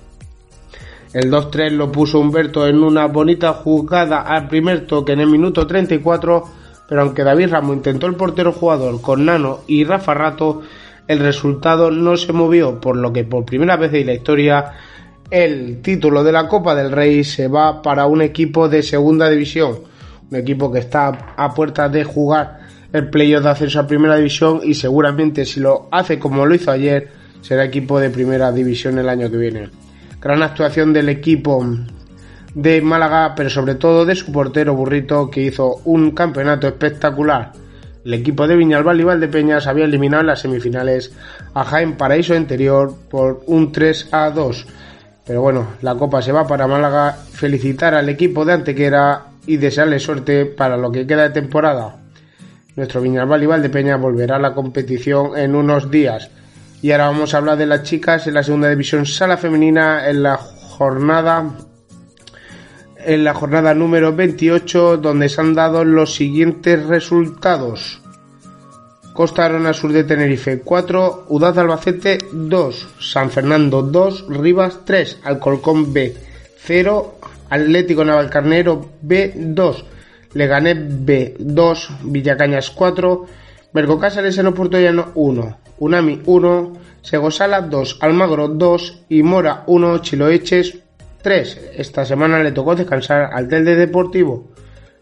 El 1.14 1.32
2-3 1.32 1.70
lo 1.70 1.92
puso 1.92 2.20
Humberto 2.20 2.66
en 2.66 2.82
una 2.84 3.06
bonita 3.06 3.54
jugada 3.54 4.22
al 4.22 4.48
primer 4.48 4.88
toque 4.88 5.12
en 5.12 5.20
el 5.20 5.28
minuto 5.28 5.68
34, 5.68 6.44
pero 6.90 7.02
aunque 7.02 7.24
David 7.24 7.52
Ramos 7.52 7.76
intentó 7.76 8.08
el 8.08 8.16
portero 8.16 8.54
jugador 8.54 9.00
con 9.00 9.26
Nano 9.26 9.60
y 9.68 9.84
Rafa 9.84 10.16
Rato, 10.16 10.64
el 11.08 11.20
resultado 11.20 11.92
no 11.92 12.18
se 12.18 12.34
movió, 12.34 12.82
por 12.82 12.98
lo 12.98 13.14
que 13.14 13.24
por 13.24 13.46
primera 13.46 13.78
vez 13.78 13.94
en 13.94 14.08
la 14.08 14.14
historia 14.14 14.72
el 15.30 15.84
título 15.84 16.24
de 16.24 16.32
la 16.32 16.48
Copa 16.48 16.74
del 16.74 16.92
Rey 16.92 17.24
se 17.24 17.48
va 17.48 17.84
para 17.84 18.08
un 18.08 18.24
equipo 18.24 18.68
de 18.68 18.82
segunda 18.82 19.30
división, 19.30 19.91
un 20.32 20.38
equipo 20.38 20.72
que 20.72 20.80
está 20.80 21.34
a 21.36 21.54
puertas 21.54 21.92
de 21.92 22.06
jugar 22.06 22.60
el 22.94 23.10
playoff 23.10 23.44
de 23.44 23.50
ascenso 23.50 23.82
a 23.82 23.88
primera 23.88 24.16
división 24.16 24.62
y 24.64 24.74
seguramente 24.74 25.46
si 25.46 25.60
lo 25.60 25.90
hace 25.92 26.20
como 26.20 26.46
lo 26.46 26.56
hizo 26.56 26.72
ayer 26.72 27.10
será 27.42 27.66
equipo 27.66 28.00
de 28.00 28.10
primera 28.10 28.52
división 28.52 28.98
el 28.98 29.10
año 29.10 29.30
que 29.30 29.38
viene. 29.38 29.70
Gran 30.22 30.42
actuación 30.42 30.94
del 30.94 31.10
equipo 31.10 31.66
de 32.54 32.82
Málaga, 32.82 33.34
pero 33.36 33.50
sobre 33.50 33.76
todo 33.76 34.06
de 34.06 34.16
su 34.16 34.32
portero 34.32 34.76
Burrito 34.76 35.30
que 35.30 35.42
hizo 35.42 35.82
un 35.86 36.12
campeonato 36.12 36.68
espectacular. 36.68 37.52
El 38.06 38.14
equipo 38.14 38.48
de 38.48 38.56
Viñalbal 38.56 39.00
y 39.00 39.04
Valdepeñas 39.04 39.68
había 39.68 39.86
eliminado 39.86 40.22
en 40.22 40.28
las 40.28 40.42
semifinales 40.42 41.14
a 41.54 41.64
Jaén 41.66 41.98
Paraíso 41.98 42.36
Interior 42.36 42.96
por 43.10 43.44
un 43.48 43.72
3 43.72 44.10
a 44.12 44.30
2. 44.30 44.68
Pero 45.26 45.42
bueno, 45.42 45.68
la 45.82 45.96
copa 45.96 46.22
se 46.22 46.32
va 46.32 46.48
para 46.48 46.68
Málaga. 46.68 47.14
Felicitar 47.32 47.94
al 47.94 48.10
equipo 48.10 48.44
de 48.44 48.54
Antequera 48.54 49.31
y 49.46 49.58
desearle 49.58 50.00
suerte 50.00 50.46
para 50.46 50.78
lo 50.78 50.92
que 50.92 51.08
queda 51.08 51.24
de 51.24 51.42
temporada. 51.42 51.98
Nuestro 52.76 53.02
Viñalbal 53.02 53.44
y 53.44 53.48
Valdepeñas 53.48 54.00
volverá 54.00 54.38
a 54.38 54.40
la 54.40 54.54
competición 54.54 55.38
en 55.38 55.56
unos 55.56 55.92
días. 55.92 56.30
Y 56.82 56.92
ahora 56.92 57.08
vamos 57.08 57.34
a 57.34 57.38
hablar 57.38 57.58
de 57.58 57.66
las 57.66 57.84
chicas 57.84 58.28
en 58.28 58.34
la 58.34 58.44
segunda 58.44 58.70
división 58.70 59.06
sala 59.06 59.38
femenina 59.38 60.08
en 60.10 60.24
la 60.24 60.38
jornada 60.38 61.52
en 63.04 63.24
la 63.24 63.34
jornada 63.34 63.74
número 63.74 64.16
28 64.16 64.98
donde 64.98 65.30
se 65.30 65.42
han 65.42 65.54
dado 65.54 65.84
los 65.84 66.16
siguientes 66.16 66.86
resultados. 66.86 68.02
Costa 69.14 69.46
Arona 69.46 69.74
Sur 69.74 69.92
de 69.92 70.06
Tenerife 70.06 70.62
4, 70.62 71.26
Udaz 71.30 71.58
Albacete 71.58 72.18
2, 72.32 72.88
San 73.00 73.30
Fernando 73.30 73.82
2, 73.82 74.28
Rivas 74.30 74.80
3, 74.86 75.20
Alcolcón 75.24 75.92
B 75.92 76.16
0, 76.64 77.16
Atlético 77.52 78.06
Navalcarnero 78.06 78.92
B 79.02 79.34
2, 79.36 79.86
Leganés 80.34 80.78
B 81.06 81.36
2, 81.38 81.90
Villacañas 82.04 82.72
4, 82.72 83.26
Bergocáceres 83.74 84.38
en 84.38 84.54
Puerto 84.54 84.80
Llano 84.80 85.12
1, 85.16 85.58
Unami 85.80 86.22
1, 86.26 86.74
Segosala 87.02 87.62
2, 87.62 87.98
Almagro 88.00 88.48
2 88.48 89.04
y 89.10 89.22
Mora 89.22 89.64
1, 89.68 89.98
Chiloeches 89.98 90.80
3. 91.22 91.72
Esta 91.76 92.06
semana 92.06 92.42
le 92.42 92.54
tocó 92.54 92.74
descansar 92.74 93.30
al 93.34 93.50
Telde 93.50 93.76
Deportivo. 93.76 94.52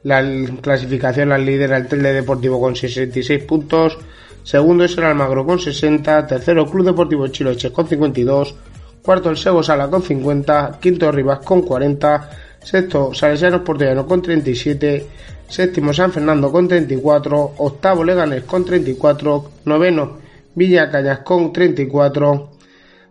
La 0.01 0.23
clasificación 0.61 1.29
la 1.29 1.37
lidera 1.37 1.77
el 1.77 1.87
Telde 1.87 2.13
Deportivo 2.13 2.59
con 2.59 2.75
66 2.75 3.43
puntos. 3.43 3.97
Segundo 4.43 4.85
es 4.85 4.97
el 4.97 5.03
Almagro 5.03 5.45
con 5.45 5.59
60. 5.59 6.25
Tercero 6.25 6.65
Club 6.65 6.87
Deportivo 6.87 7.27
Chiloche 7.27 7.71
con 7.71 7.87
52. 7.87 8.55
Cuarto 9.03 9.29
el 9.29 9.37
Sego 9.37 9.63
Sala 9.63 9.89
con 9.89 10.01
50. 10.03 10.77
Quinto 10.79 11.11
Rivas 11.11 11.39
con 11.39 11.61
40. 11.61 12.29
Sexto 12.61 13.13
Salesianos 13.13 13.61
Portellano 13.61 14.05
con 14.05 14.21
37. 14.21 15.07
Séptimo 15.47 15.93
San 15.93 16.11
Fernando 16.11 16.51
con 16.51 16.67
34. 16.67 17.53
Octavo 17.57 18.03
Leganés 18.03 18.43
con 18.43 18.65
34. 18.65 19.51
Noveno 19.65 20.17
Villa 20.53 20.89
Cañas 20.89 21.19
con 21.19 21.53
34 21.53 22.59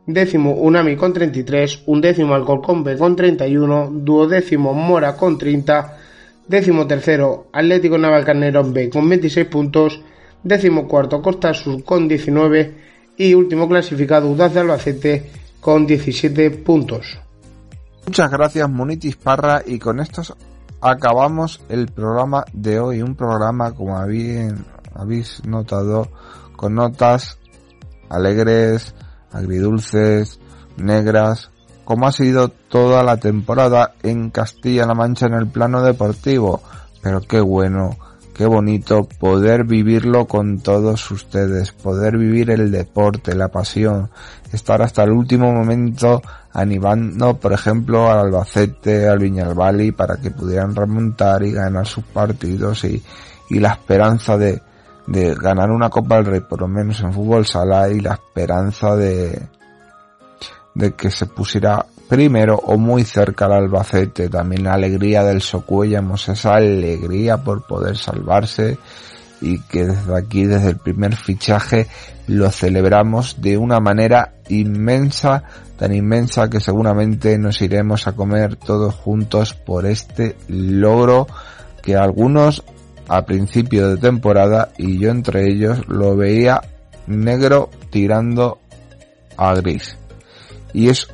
décimo 0.08 0.54
Unami 0.54 0.96
con 0.96 1.12
33, 1.12 1.82
undécimo 1.84 2.34
Alcorcón 2.34 2.82
B 2.82 2.96
con 2.96 3.14
31, 3.14 3.90
duodécimo 3.92 4.72
Mora 4.72 5.14
con 5.14 5.36
30, 5.36 5.98
décimo 6.46 6.86
tercero 6.86 7.48
Atlético 7.52 7.98
Navalcarnero 7.98 8.64
B 8.64 8.88
con 8.88 9.06
26 9.06 9.46
puntos, 9.46 10.00
décimo 10.42 10.88
cuarto 10.88 11.20
Costa 11.20 11.52
Sur 11.52 11.84
con 11.84 12.08
19 12.08 12.74
y 13.18 13.34
último 13.34 13.68
clasificado 13.68 14.30
Udaz 14.30 14.54
de 14.54 14.60
Albacete 14.60 15.30
con 15.60 15.86
17 15.86 16.50
puntos. 16.50 17.18
Muchas 18.06 18.30
gracias 18.30 18.70
Monitis 18.70 19.16
Parra 19.16 19.62
y 19.66 19.78
con 19.78 20.00
esto 20.00 20.22
acabamos 20.80 21.60
el 21.68 21.88
programa 21.88 22.44
de 22.52 22.80
hoy, 22.80 23.02
un 23.02 23.14
programa 23.14 23.72
como 23.72 23.96
habéis 23.98 25.44
notado 25.44 26.08
con 26.56 26.74
notas 26.74 27.38
alegres, 28.08 28.94
agridulces, 29.32 30.40
negras, 30.76 31.50
como 31.84 32.06
ha 32.06 32.12
sido 32.12 32.48
toda 32.48 33.02
la 33.02 33.16
temporada 33.16 33.94
en 34.02 34.30
Castilla-La 34.30 34.94
Mancha 34.94 35.26
en 35.26 35.34
el 35.34 35.48
plano 35.48 35.82
deportivo. 35.82 36.62
Pero 37.02 37.20
qué 37.20 37.40
bueno, 37.40 37.96
qué 38.34 38.46
bonito 38.46 39.04
poder 39.04 39.64
vivirlo 39.64 40.26
con 40.26 40.58
todos 40.60 41.10
ustedes, 41.10 41.72
poder 41.72 42.18
vivir 42.18 42.50
el 42.50 42.70
deporte, 42.70 43.34
la 43.34 43.48
pasión, 43.48 44.10
estar 44.52 44.82
hasta 44.82 45.02
el 45.04 45.10
último 45.10 45.52
momento 45.52 46.22
animando, 46.52 47.34
por 47.34 47.52
ejemplo, 47.52 48.10
al 48.10 48.18
Albacete, 48.18 49.08
al 49.08 49.18
Viñalbali, 49.18 49.92
para 49.92 50.16
que 50.16 50.30
pudieran 50.30 50.74
remontar 50.74 51.42
y 51.42 51.52
ganar 51.52 51.86
sus 51.86 52.04
partidos 52.04 52.84
y, 52.84 53.02
y 53.50 53.58
la 53.58 53.70
esperanza 53.70 54.36
de, 54.36 54.60
de 55.06 55.34
ganar 55.34 55.70
una 55.70 55.90
Copa 55.90 56.16
del 56.16 56.26
Rey, 56.26 56.40
por 56.40 56.60
lo 56.60 56.68
menos 56.68 57.00
en 57.00 57.12
fútbol 57.12 57.46
sala, 57.46 57.88
y 57.90 58.00
la 58.00 58.14
esperanza 58.14 58.96
de, 58.96 59.48
de 60.74 60.92
que 60.94 61.10
se 61.10 61.26
pusiera 61.26 61.84
primero 62.08 62.56
o 62.56 62.78
muy 62.78 63.04
cerca 63.04 63.44
al 63.44 63.52
Albacete. 63.52 64.28
También 64.28 64.64
la 64.64 64.74
alegría 64.74 65.22
del 65.22 65.42
Socuellamos, 65.42 66.28
esa 66.28 66.54
alegría 66.54 67.36
por 67.36 67.66
poder 67.66 67.96
salvarse 67.96 68.78
y 69.40 69.60
que 69.60 69.86
desde 69.86 70.16
aquí, 70.16 70.44
desde 70.44 70.70
el 70.70 70.76
primer 70.76 71.16
fichaje, 71.16 71.86
lo 72.26 72.50
celebramos 72.50 73.40
de 73.40 73.56
una 73.56 73.80
manera 73.80 74.34
inmensa, 74.48 75.44
tan 75.76 75.94
inmensa 75.94 76.50
que 76.50 76.60
seguramente 76.60 77.38
nos 77.38 77.60
iremos 77.62 78.06
a 78.06 78.12
comer 78.12 78.56
todos 78.56 78.94
juntos 78.94 79.54
por 79.54 79.86
este 79.86 80.36
logro 80.48 81.26
que 81.82 81.96
algunos 81.96 82.64
a 83.08 83.24
principio 83.24 83.88
de 83.88 83.96
temporada 83.96 84.70
y 84.76 84.98
yo 84.98 85.10
entre 85.10 85.48
ellos 85.50 85.88
lo 85.88 86.16
veía 86.16 86.60
negro 87.06 87.70
tirando 87.90 88.58
a 89.36 89.54
gris. 89.54 89.96
Y 90.72 90.90
es 90.90 91.08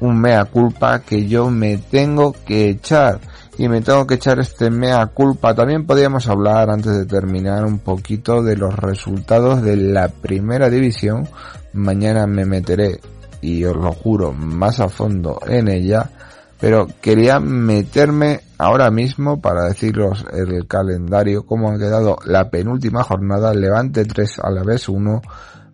un 0.00 0.20
mea 0.20 0.44
culpa 0.46 1.00
que 1.00 1.26
yo 1.26 1.50
me 1.50 1.76
tengo 1.76 2.34
que 2.46 2.70
echar. 2.70 3.20
Y 3.58 3.68
me 3.68 3.80
tengo 3.80 4.06
que 4.06 4.14
echar 4.14 4.38
este 4.38 4.70
mea 4.70 5.06
culpa. 5.06 5.54
También 5.54 5.86
podríamos 5.86 6.28
hablar 6.28 6.70
antes 6.70 6.96
de 6.96 7.06
terminar 7.06 7.64
un 7.64 7.78
poquito 7.78 8.42
de 8.42 8.56
los 8.56 8.74
resultados 8.74 9.62
de 9.62 9.76
la 9.76 10.08
primera 10.08 10.68
división. 10.68 11.28
Mañana 11.72 12.26
me 12.26 12.44
meteré, 12.44 13.00
y 13.40 13.64
os 13.64 13.76
lo 13.76 13.92
juro, 13.92 14.32
más 14.32 14.80
a 14.80 14.88
fondo 14.88 15.38
en 15.46 15.68
ella 15.68 16.10
pero 16.58 16.86
quería 17.00 17.38
meterme 17.38 18.40
ahora 18.58 18.90
mismo 18.90 19.40
para 19.40 19.68
deciros 19.68 20.24
el 20.32 20.66
calendario, 20.66 21.44
cómo 21.44 21.70
han 21.70 21.78
quedado 21.78 22.16
la 22.24 22.50
penúltima 22.50 23.02
jornada, 23.02 23.52
Levante 23.52 24.04
3 24.04 24.40
a 24.42 24.50
la 24.50 24.62
vez 24.62 24.88
1, 24.88 25.20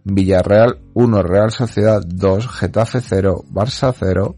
Villarreal 0.05 0.81
1, 0.95 1.23
Real 1.23 1.51
Sociedad 1.53 2.03
2, 2.05 2.49
Getafe 2.49 3.01
0, 3.01 3.45
Barça 3.51 3.95
0, 3.97 4.35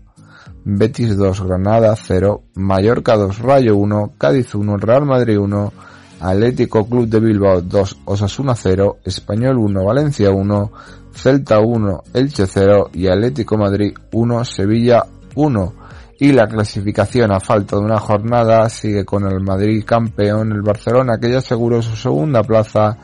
Betis 0.65 1.17
2, 1.17 1.43
Granada 1.43 1.95
0, 1.97 2.43
Mallorca 2.55 3.17
2, 3.17 3.39
Rayo 3.41 3.77
1, 3.77 4.13
Cádiz 4.19 4.55
1, 4.55 4.77
Real 4.79 5.05
Madrid 5.05 5.39
1, 5.39 5.73
Atlético 6.21 6.87
Club 6.87 7.09
de 7.09 7.21
Bilbao 7.21 7.61
2, 7.61 7.99
Osasuna 8.07 8.55
0, 8.55 8.99
Español 9.05 9.59
1, 9.59 9.85
Valencia 9.85 10.31
1, 10.31 10.73
Celta 11.13 11.61
1, 11.61 12.03
Elche 12.15 12.47
0 12.47 12.91
y 12.95 13.09
Atlético 13.09 13.57
Madrid 13.57 13.95
1, 14.13 14.45
Sevilla 14.45 15.05
1 15.35 15.73
y 16.19 16.33
la 16.33 16.47
clasificación 16.47 17.33
a 17.33 17.41
falta 17.41 17.77
de 17.77 17.83
una 17.83 17.99
jornada 17.99 18.69
sigue 18.69 19.05
con 19.05 19.31
el 19.31 19.41
Madrid 19.41 19.85
campeón, 19.85 20.53
el 20.53 20.63
Barcelona 20.63 21.19
que 21.21 21.31
ya 21.31 21.39
aseguró 21.39 21.83
su 21.83 21.97
segunda 21.97 22.43
plaza 22.43 22.97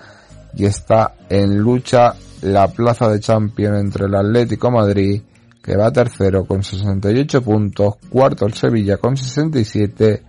y 0.54 0.64
está 0.64 1.14
en 1.28 1.58
lucha. 1.58 2.14
La 2.42 2.68
plaza 2.68 3.10
de 3.10 3.20
champion 3.20 3.74
entre 3.74 4.06
el 4.06 4.14
Atlético 4.14 4.70
Madrid 4.70 5.20
que 5.62 5.76
va 5.76 5.92
tercero 5.92 6.44
con 6.44 6.62
68 6.62 7.42
puntos, 7.42 7.96
cuarto 8.08 8.46
el 8.46 8.54
Sevilla 8.54 8.96
con 8.96 9.16
67 9.16 10.22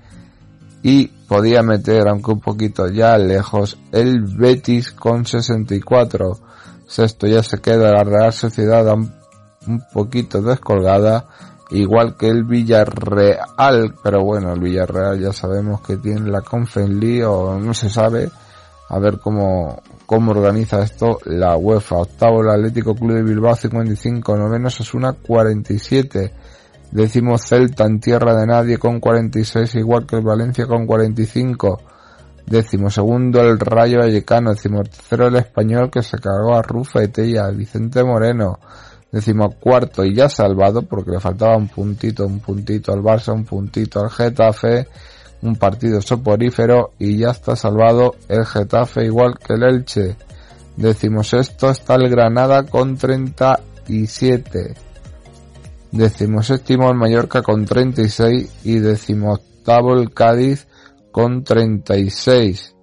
y 0.84 1.08
podía 1.08 1.62
meter, 1.62 2.08
aunque 2.08 2.32
un 2.32 2.42
poquito 2.42 2.88
ya 2.90 3.18
lejos, 3.18 3.78
el 3.92 4.22
Betis 4.22 4.92
con 4.92 5.26
64. 5.26 6.40
Sexto 6.88 7.28
ya 7.28 7.42
se 7.42 7.60
queda 7.60 7.92
la 7.92 8.04
Real 8.04 8.34
Sociedad 8.34 8.86
un 8.94 9.84
poquito 9.94 10.42
descolgada 10.42 11.28
igual 11.72 12.18
que 12.18 12.28
el 12.28 12.44
Villarreal, 12.44 13.96
pero 14.04 14.24
bueno, 14.24 14.54
el 14.54 14.60
Villarreal 14.60 15.20
ya 15.20 15.34
sabemos 15.34 15.82
que 15.82 15.98
tiene 15.98 16.30
la 16.30 16.42
Conference 16.42 17.26
o 17.26 17.58
no 17.60 17.74
se 17.74 17.90
sabe, 17.90 18.30
a 18.94 19.00
ver 19.00 19.20
cómo, 19.20 19.82
cómo 20.06 20.32
organiza 20.32 20.84
esto 20.84 21.20
la 21.24 21.56
UEFA. 21.56 21.96
Octavo 21.96 22.42
el 22.42 22.50
Atlético 22.50 22.94
Club 22.94 23.14
de 23.14 23.24
Bilbao 23.24 23.56
55, 23.56 24.36
noveno 24.36 24.68
una 24.94 25.14
47, 25.14 26.34
décimo 26.92 27.38
Celta 27.38 27.86
en 27.86 28.02
tierra 28.02 28.36
de 28.36 28.46
nadie 28.46 28.78
con 28.78 29.00
46, 29.00 29.76
igual 29.76 30.06
que 30.06 30.18
el 30.18 30.24
Valencia 30.24 30.66
con 30.66 30.86
45, 30.86 31.80
décimo 32.46 32.90
segundo 32.90 33.40
el 33.40 33.58
Rayo 33.60 34.00
Vallecano, 34.00 34.50
décimo 34.50 34.84
tercero 34.84 35.28
el 35.28 35.38
Español 35.38 35.90
que 35.90 36.02
se 36.02 36.18
cargó 36.18 36.54
a 36.56 36.62
Rufete 36.62 37.26
y 37.26 37.38
a 37.38 37.48
Vicente 37.48 38.04
Moreno, 38.04 38.60
cuarto 39.58 40.04
y 40.04 40.14
ya 40.14 40.28
salvado 40.28 40.82
porque 40.82 41.12
le 41.12 41.22
faltaba 41.22 41.56
un 41.56 41.70
puntito, 41.70 42.26
un 42.26 42.42
puntito 42.42 42.92
al 42.92 43.00
Barça, 43.00 43.34
un 43.34 43.46
puntito 43.46 44.02
al 44.02 44.10
Getafe, 44.10 44.88
un 45.42 45.56
partido 45.56 46.02
soporífero 46.02 46.92
y 47.00 47.18
ya 47.18 47.32
está 47.32 47.56
salvado 47.56 48.16
el 48.28 48.46
Getafe 48.46 49.06
igual 49.06 49.38
que 49.38 49.54
el 49.54 49.64
Elche. 49.64 50.16
sexto 51.24 51.70
está 51.70 51.96
el 51.96 52.10
Granada 52.10 52.64
con 52.64 52.98
37. 52.98 54.76
séptimo 56.42 56.90
el 56.90 56.96
Mallorca 56.96 57.42
con 57.42 57.66
36 57.66 58.60
y 58.64 58.80
octavo 59.26 59.94
el 59.94 60.14
Cádiz 60.14 60.68
con 61.12 61.44
36. 61.44 62.76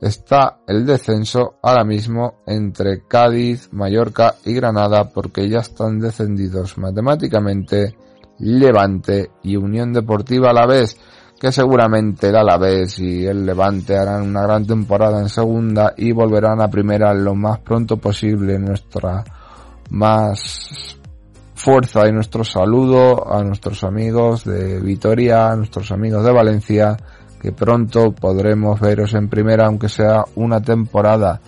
está 0.00 0.60
el 0.66 0.86
descenso 0.86 1.56
ahora 1.62 1.84
mismo 1.84 2.40
entre 2.46 3.02
Cádiz, 3.06 3.68
Mallorca 3.72 4.36
y 4.44 4.54
Granada 4.54 5.10
porque 5.10 5.48
ya 5.48 5.58
están 5.58 5.98
descendidos 6.00 6.78
matemáticamente 6.78 7.96
Levante 8.40 9.30
y 9.42 9.56
Unión 9.56 9.92
Deportiva 9.92 10.50
a 10.50 10.54
la 10.54 10.66
vez 10.66 10.96
que 11.40 11.50
seguramente 11.50 12.28
el 12.28 12.36
Alavés 12.36 12.98
y 12.98 13.24
el 13.24 13.46
Levante 13.46 13.96
harán 13.96 14.28
una 14.28 14.42
gran 14.42 14.66
temporada 14.66 15.20
en 15.20 15.30
segunda 15.30 15.94
y 15.96 16.12
volverán 16.12 16.60
a 16.60 16.68
primera 16.68 17.14
lo 17.14 17.34
más 17.34 17.60
pronto 17.60 17.96
posible. 17.96 18.58
Nuestra 18.58 19.24
más 19.88 20.98
fuerza 21.54 22.06
y 22.06 22.12
nuestro 22.12 22.44
saludo 22.44 23.32
a 23.32 23.42
nuestros 23.42 23.84
amigos 23.84 24.44
de 24.44 24.80
Vitoria, 24.80 25.48
a 25.48 25.56
nuestros 25.56 25.90
amigos 25.92 26.26
de 26.26 26.32
Valencia, 26.32 26.94
que 27.40 27.52
pronto 27.52 28.12
podremos 28.12 28.78
veros 28.78 29.14
en 29.14 29.30
primera, 29.30 29.64
aunque 29.64 29.88
sea 29.88 30.22
una 30.34 30.60
temporada 30.60 31.40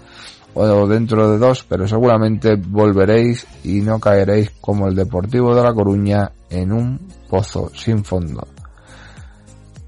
o 0.55 0.87
dentro 0.87 1.31
de 1.31 1.37
dos, 1.37 1.67
pero 1.69 1.87
seguramente 1.87 2.57
volveréis 2.57 3.47
y 3.63 3.83
no 3.83 4.01
caeréis 4.01 4.53
como 4.59 4.89
el 4.89 4.95
Deportivo 4.95 5.55
de 5.55 5.63
La 5.63 5.75
Coruña 5.75 6.33
en 6.49 6.73
un 6.73 6.99
pozo 7.29 7.71
sin 7.75 8.03
fondo. 8.05 8.47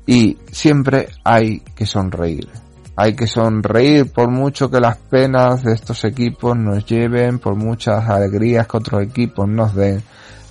Y 0.06 0.38
siempre 0.50 1.08
hay 1.24 1.60
que 1.60 1.86
sonreír. 1.86 2.48
Hay 2.96 3.16
que 3.16 3.26
sonreír 3.26 4.12
por 4.12 4.30
mucho 4.30 4.70
que 4.70 4.78
las 4.78 4.96
penas 4.96 5.64
de 5.64 5.72
estos 5.72 6.04
equipos 6.04 6.56
nos 6.56 6.86
lleven, 6.86 7.40
por 7.40 7.56
muchas 7.56 8.08
alegrías 8.08 8.68
que 8.68 8.76
otros 8.76 9.02
equipos 9.02 9.48
nos 9.48 9.74
den. 9.74 10.02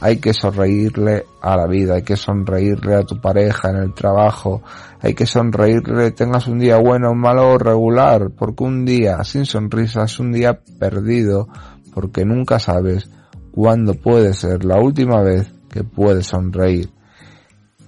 Hay 0.01 0.17
que 0.17 0.33
sonreírle 0.33 1.23
a 1.41 1.55
la 1.55 1.67
vida, 1.67 1.95
hay 1.95 2.01
que 2.01 2.17
sonreírle 2.17 2.95
a 2.95 3.03
tu 3.03 3.21
pareja 3.21 3.69
en 3.69 3.77
el 3.77 3.93
trabajo, 3.93 4.61
hay 4.99 5.13
que 5.13 5.25
sonreírle, 5.25 6.11
tengas 6.11 6.47
un 6.47 6.59
día 6.59 6.77
bueno, 6.77 7.13
malo 7.13 7.51
o 7.51 7.57
regular, 7.57 8.31
porque 8.37 8.65
un 8.65 8.83
día 8.83 9.23
sin 9.23 9.45
sonrisa 9.45 10.03
es 10.03 10.19
un 10.19 10.33
día 10.33 10.59
perdido, 10.77 11.47
porque 11.93 12.25
nunca 12.25 12.59
sabes 12.59 13.09
cuándo 13.53 13.93
puede 13.93 14.33
ser 14.33 14.65
la 14.65 14.81
última 14.81 15.21
vez 15.21 15.49
que 15.69 15.85
puedes 15.85 16.27
sonreír. 16.27 16.89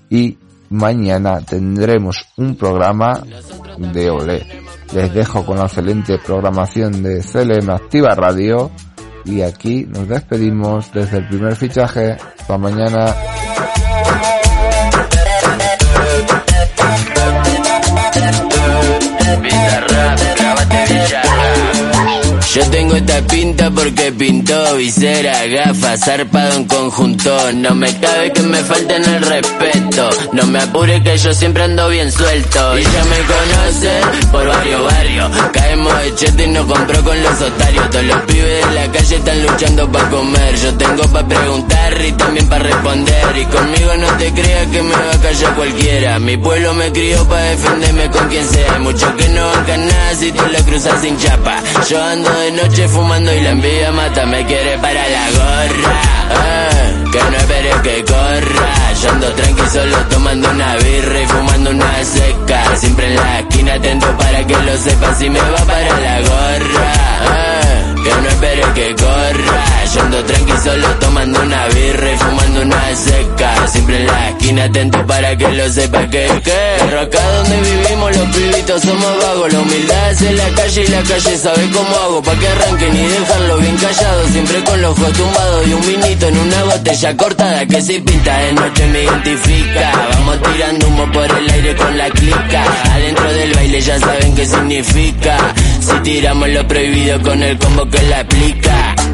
Y 0.10 0.38
mañana 0.70 1.42
tendremos 1.42 2.26
un 2.38 2.56
programa 2.56 3.22
de 3.78 4.10
Olé. 4.10 4.46
Les 4.94 5.14
dejo 5.14 5.46
con 5.46 5.58
la 5.58 5.66
excelente 5.66 6.18
programación 6.20 7.04
de 7.04 7.22
CLM 7.22 7.70
Activa 7.70 8.16
Radio 8.16 8.72
y 9.26 9.42
aquí 9.42 9.86
nos 9.86 10.08
despedimos 10.08 10.92
desde 10.94 11.18
el 11.18 11.28
primer 11.28 11.56
fichaje. 11.56 12.18
Hasta 12.40 12.58
mañana. 12.58 13.16
Yo 22.56 22.62
tengo 22.70 22.96
esta 22.96 23.22
pinta 23.28 23.70
porque 23.70 24.14
pintó 24.14 24.78
visera, 24.78 25.46
gafas, 25.46 26.00
zarpado 26.00 26.54
en 26.54 26.64
conjunto. 26.64 27.52
No 27.52 27.76
me 27.76 27.94
cabe 28.00 28.32
que 28.32 28.44
me 28.44 28.64
falten 28.64 29.04
el 29.04 29.22
respeto. 29.24 30.10
No 30.32 30.46
me 30.48 30.60
apure 30.60 31.04
que 31.04 31.18
yo 31.18 31.34
siempre 31.34 31.64
ando 31.64 31.90
bien 31.90 32.10
suelto. 32.10 32.80
Y 32.80 32.84
ya 32.84 33.04
me 33.04 33.18
conocen 33.34 34.32
por 34.32 34.48
varios 34.48 34.84
barrios. 34.86 35.32
Caemos 35.52 36.00
de 36.02 36.16
chete 36.16 36.44
y 36.46 36.48
nos 36.48 36.66
compró 36.66 37.04
con 37.04 37.22
los 37.22 37.42
otarios. 37.42 37.90
Todos 37.90 38.06
los 38.06 38.22
pibes 38.22 38.66
de 38.70 38.74
la 38.74 38.90
calle 38.90 39.16
están 39.18 39.44
luchando 39.44 39.92
para 39.92 40.10
comer. 40.10 40.56
Yo 40.56 40.74
tengo 40.76 41.04
para 41.12 41.28
preguntar 41.28 42.06
y 42.06 42.12
también 42.14 42.48
para 42.48 42.64
responder. 42.64 43.38
Y 43.38 43.46
conmigo 43.48 43.98
no 43.98 44.08
te 44.18 44.32
creas 44.32 44.68
que 44.68 44.82
me 44.82 44.94
va 44.94 45.12
a 45.12 45.22
callar 45.22 45.56
cualquiera. 45.56 46.20
Mi 46.20 46.38
pueblo 46.38 46.74
me 46.74 46.90
crió 46.94 47.28
para 47.28 47.44
defenderme 47.44 48.10
con 48.12 48.30
quien 48.30 48.48
sea. 48.48 48.80
Muchos 48.80 49.12
que 49.16 49.28
no 49.28 49.46
bancan 49.46 49.88
nada 49.88 50.16
si 50.16 50.32
tú 50.32 50.44
la 50.50 50.60
cruzas 50.64 51.02
sin 51.02 51.18
chapa. 51.18 51.62
Yo 51.90 52.02
ando 52.02 52.30
de 52.30 52.45
noche 52.52 52.88
fumando 52.88 53.34
y 53.34 53.42
la 53.42 53.52
envidia 53.52 53.92
mata, 53.92 54.26
me 54.26 54.46
quiere 54.46 54.78
para 54.80 55.08
la 55.10 55.32
gorra. 55.32 55.94
Eh, 56.32 57.04
que 57.12 57.20
no 57.20 57.38
espere 57.38 57.72
que 57.84 58.06
corra. 58.06 58.94
Yo 59.02 59.10
ando 59.10 59.32
tranqui 59.34 59.70
solo 59.70 59.98
tomando 60.10 60.50
una 60.50 60.76
birra 60.76 61.22
y 61.22 61.26
fumando 61.28 61.70
una 61.72 62.04
seca. 62.04 62.76
Siempre 62.76 63.08
en 63.08 63.16
la 63.16 63.40
esquina 63.40 63.74
atento 63.74 64.08
para 64.18 64.46
que 64.46 64.54
lo 64.54 64.78
sepa 64.78 65.16
si 65.16 65.30
me 65.30 65.40
va 65.40 65.66
para 65.66 66.00
la 66.00 66.22
gorra. 66.22 66.94
Eh, 67.32 67.85
que 68.06 68.22
no 68.22 68.30
espere 68.30 68.62
que 68.76 68.96
corra. 68.96 69.64
Yo 69.94 70.02
ando 70.02 70.24
tranqui 70.24 70.54
solo 70.64 70.88
tomando 71.00 71.42
una 71.42 71.68
birra 71.68 72.12
y 72.12 72.18
fumando 72.18 72.62
una 72.62 72.96
seca. 72.96 73.68
Siempre 73.68 73.98
en 74.02 74.08
la 74.08 74.30
esquina 74.30 74.64
atento 74.66 75.06
para 75.08 75.36
que 75.38 75.48
lo 75.52 75.70
sepa 75.70 76.02
que 76.10 76.26
que. 76.46 76.62
Pero 76.80 77.00
acá 77.02 77.22
donde 77.38 77.58
vivimos 77.62 78.18
los 78.18 78.28
pibitos 78.36 78.82
somos 78.82 79.18
vagos. 79.24 79.54
La 79.54 79.60
humildad 79.60 80.12
es 80.12 80.22
en 80.22 80.38
la 80.38 80.50
calle 80.50 80.84
y 80.84 80.88
la 80.88 81.04
calle 81.04 81.38
sabe 81.38 81.72
cómo 81.72 81.96
hago. 82.04 82.22
Pa' 82.22 82.36
que 82.36 82.48
arranquen 82.48 82.96
y 82.96 83.08
dejarlo 83.08 83.58
bien 83.58 83.78
callado. 83.78 84.28
Siempre 84.28 84.64
con 84.64 84.82
los 84.82 85.00
ojos 85.00 85.14
tumbados 85.14 85.68
y 85.68 85.74
un 85.74 85.82
vinito 85.82 86.28
en 86.28 86.38
una 86.38 86.64
botella 86.64 87.18
cortada 87.18 87.66
que 87.66 87.82
si 87.82 88.00
pinta 88.02 88.38
de 88.38 88.54
noche 88.54 88.88
me 88.88 89.04
identifica. 89.04 89.92
Vamos 90.14 90.38
tirando 90.42 90.88
humo 90.88 91.12
por 91.12 91.26
el 91.26 91.50
aire 91.50 91.76
con 91.76 91.98
la 91.98 92.10
clica. 92.10 92.64
Adentro 92.94 93.34
del 93.34 93.54
baile 93.54 93.82
ya 93.82 94.00
saben 94.00 94.36
qué 94.36 94.46
significa. 94.46 95.38
Si 95.86 96.00
tiramos 96.00 96.50
lo 96.50 96.68
prohibido 96.68 97.22
con 97.22 97.44
el 97.44 97.60
combo 97.60 97.88
que 97.88 98.02
la 98.10 98.22
aplica. 98.22 99.05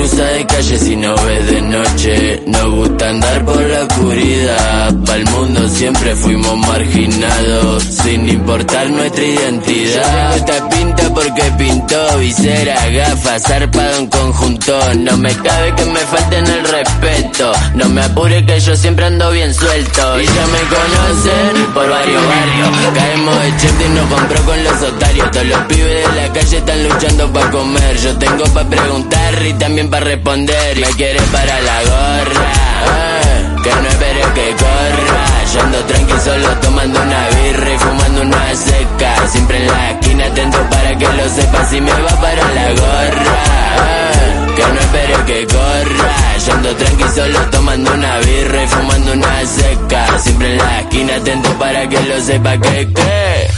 Cruza 0.00 0.24
de 0.24 0.46
calle 0.46 0.78
si 0.78 0.96
no 0.96 1.14
ves 1.14 1.46
de 1.50 1.60
noche. 1.60 2.42
Nos 2.46 2.70
gusta 2.70 3.10
andar 3.10 3.44
por 3.44 3.60
la 3.60 3.82
oscuridad. 3.82 4.94
Pa'l 5.04 5.24
mundo 5.26 5.68
siempre 5.68 6.16
fuimos 6.16 6.56
marginados. 6.56 7.82
Sin 7.84 8.26
importar 8.26 8.88
nuestra 8.88 9.22
identidad. 9.22 10.36
Esta 10.36 10.68
pinta 10.70 11.02
porque 11.12 11.42
pintó 11.58 12.18
visera, 12.18 12.88
gafas, 12.88 13.42
zarpado 13.42 13.98
en 13.98 14.06
conjunto. 14.06 14.78
No 15.00 15.18
me 15.18 15.34
cabe 15.34 15.74
que 15.74 15.84
me 15.84 16.00
falten 16.00 16.46
el 16.46 16.64
respeto. 16.64 17.52
No 17.74 17.88
me 17.90 18.00
apure 18.00 18.46
que 18.46 18.58
yo 18.58 18.74
siempre 18.76 19.04
ando 19.04 19.30
bien 19.32 19.52
suelto. 19.52 20.18
Y 20.18 20.24
ya 20.24 20.46
me 20.46 20.60
conocen 20.76 21.74
por 21.74 21.90
varios 21.90 22.22
barrios. 22.26 22.94
Caemos 22.94 23.42
de 23.42 23.56
chete 23.58 23.84
y 23.84 23.88
nos 23.90 24.06
compró 24.06 24.42
con 24.46 24.64
los 24.64 24.82
otarios. 24.82 25.30
Todos 25.30 25.44
los 25.44 25.60
pibes 25.66 26.08
de 26.08 26.22
la 26.22 26.32
calle 26.32 26.56
están 26.56 26.88
luchando 26.88 27.30
para 27.34 27.50
comer. 27.50 27.98
Yo 27.98 28.16
tengo 28.16 28.44
para 28.54 28.66
preguntar 28.66 29.46
y 29.46 29.52
también 29.54 29.89
para 29.90 30.04
responder. 30.04 30.76
Me 30.78 30.86
quiere 30.94 31.20
para 31.32 31.60
la 31.60 31.82
gorra. 31.82 32.52
eh, 32.86 33.56
que 33.62 33.70
no 33.70 33.88
espere 33.88 34.20
que 34.34 34.50
corra. 34.56 35.24
Yo 35.52 35.60
ando 35.62 35.78
tranqui 35.84 36.20
solo 36.24 36.48
tomando 36.60 37.00
una 37.02 37.28
birra 37.28 37.74
y 37.74 37.78
fumando 37.78 38.22
una 38.22 38.54
seca. 38.54 39.28
Siempre 39.28 39.56
en 39.58 39.66
la 39.66 39.90
esquina 39.90 40.26
atento 40.26 40.58
para 40.70 40.96
que 40.96 41.08
lo 41.08 41.28
sepa 41.28 41.64
si 41.66 41.80
me 41.80 41.90
va 41.92 42.20
para 42.20 42.48
la 42.54 42.68
gorra. 42.70 43.34
eh, 43.76 44.54
que 44.56 44.62
no 44.62 44.80
espere 44.80 45.14
que 45.26 45.46
corra. 45.46 46.38
Yo 46.46 46.52
ando 46.54 46.76
tranqui 46.76 47.04
solo 47.14 47.40
tomando 47.50 47.92
una 47.92 48.18
birra 48.18 48.62
y 48.62 48.66
fumando 48.68 49.12
una 49.12 49.46
seca. 49.46 50.18
Siempre 50.18 50.52
en 50.52 50.58
la 50.58 50.80
esquina 50.80 51.16
atento 51.16 51.50
para 51.58 51.88
que 51.88 52.00
lo 52.00 52.20
sepa 52.20 52.56
que 52.58 52.88
que. 52.92 53.50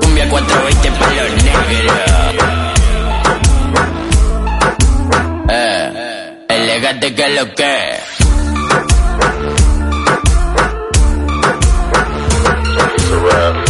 Cumbia 0.00 0.26
420 0.28 0.90
para 0.92 1.14
los 1.14 1.42
negros. 1.44 2.51
fíjate 7.02 7.14
que 7.14 7.28
lo 7.34 7.54
que. 7.54 7.98
It's 12.94 13.10
a 13.10 13.18
wrap. 13.20 13.61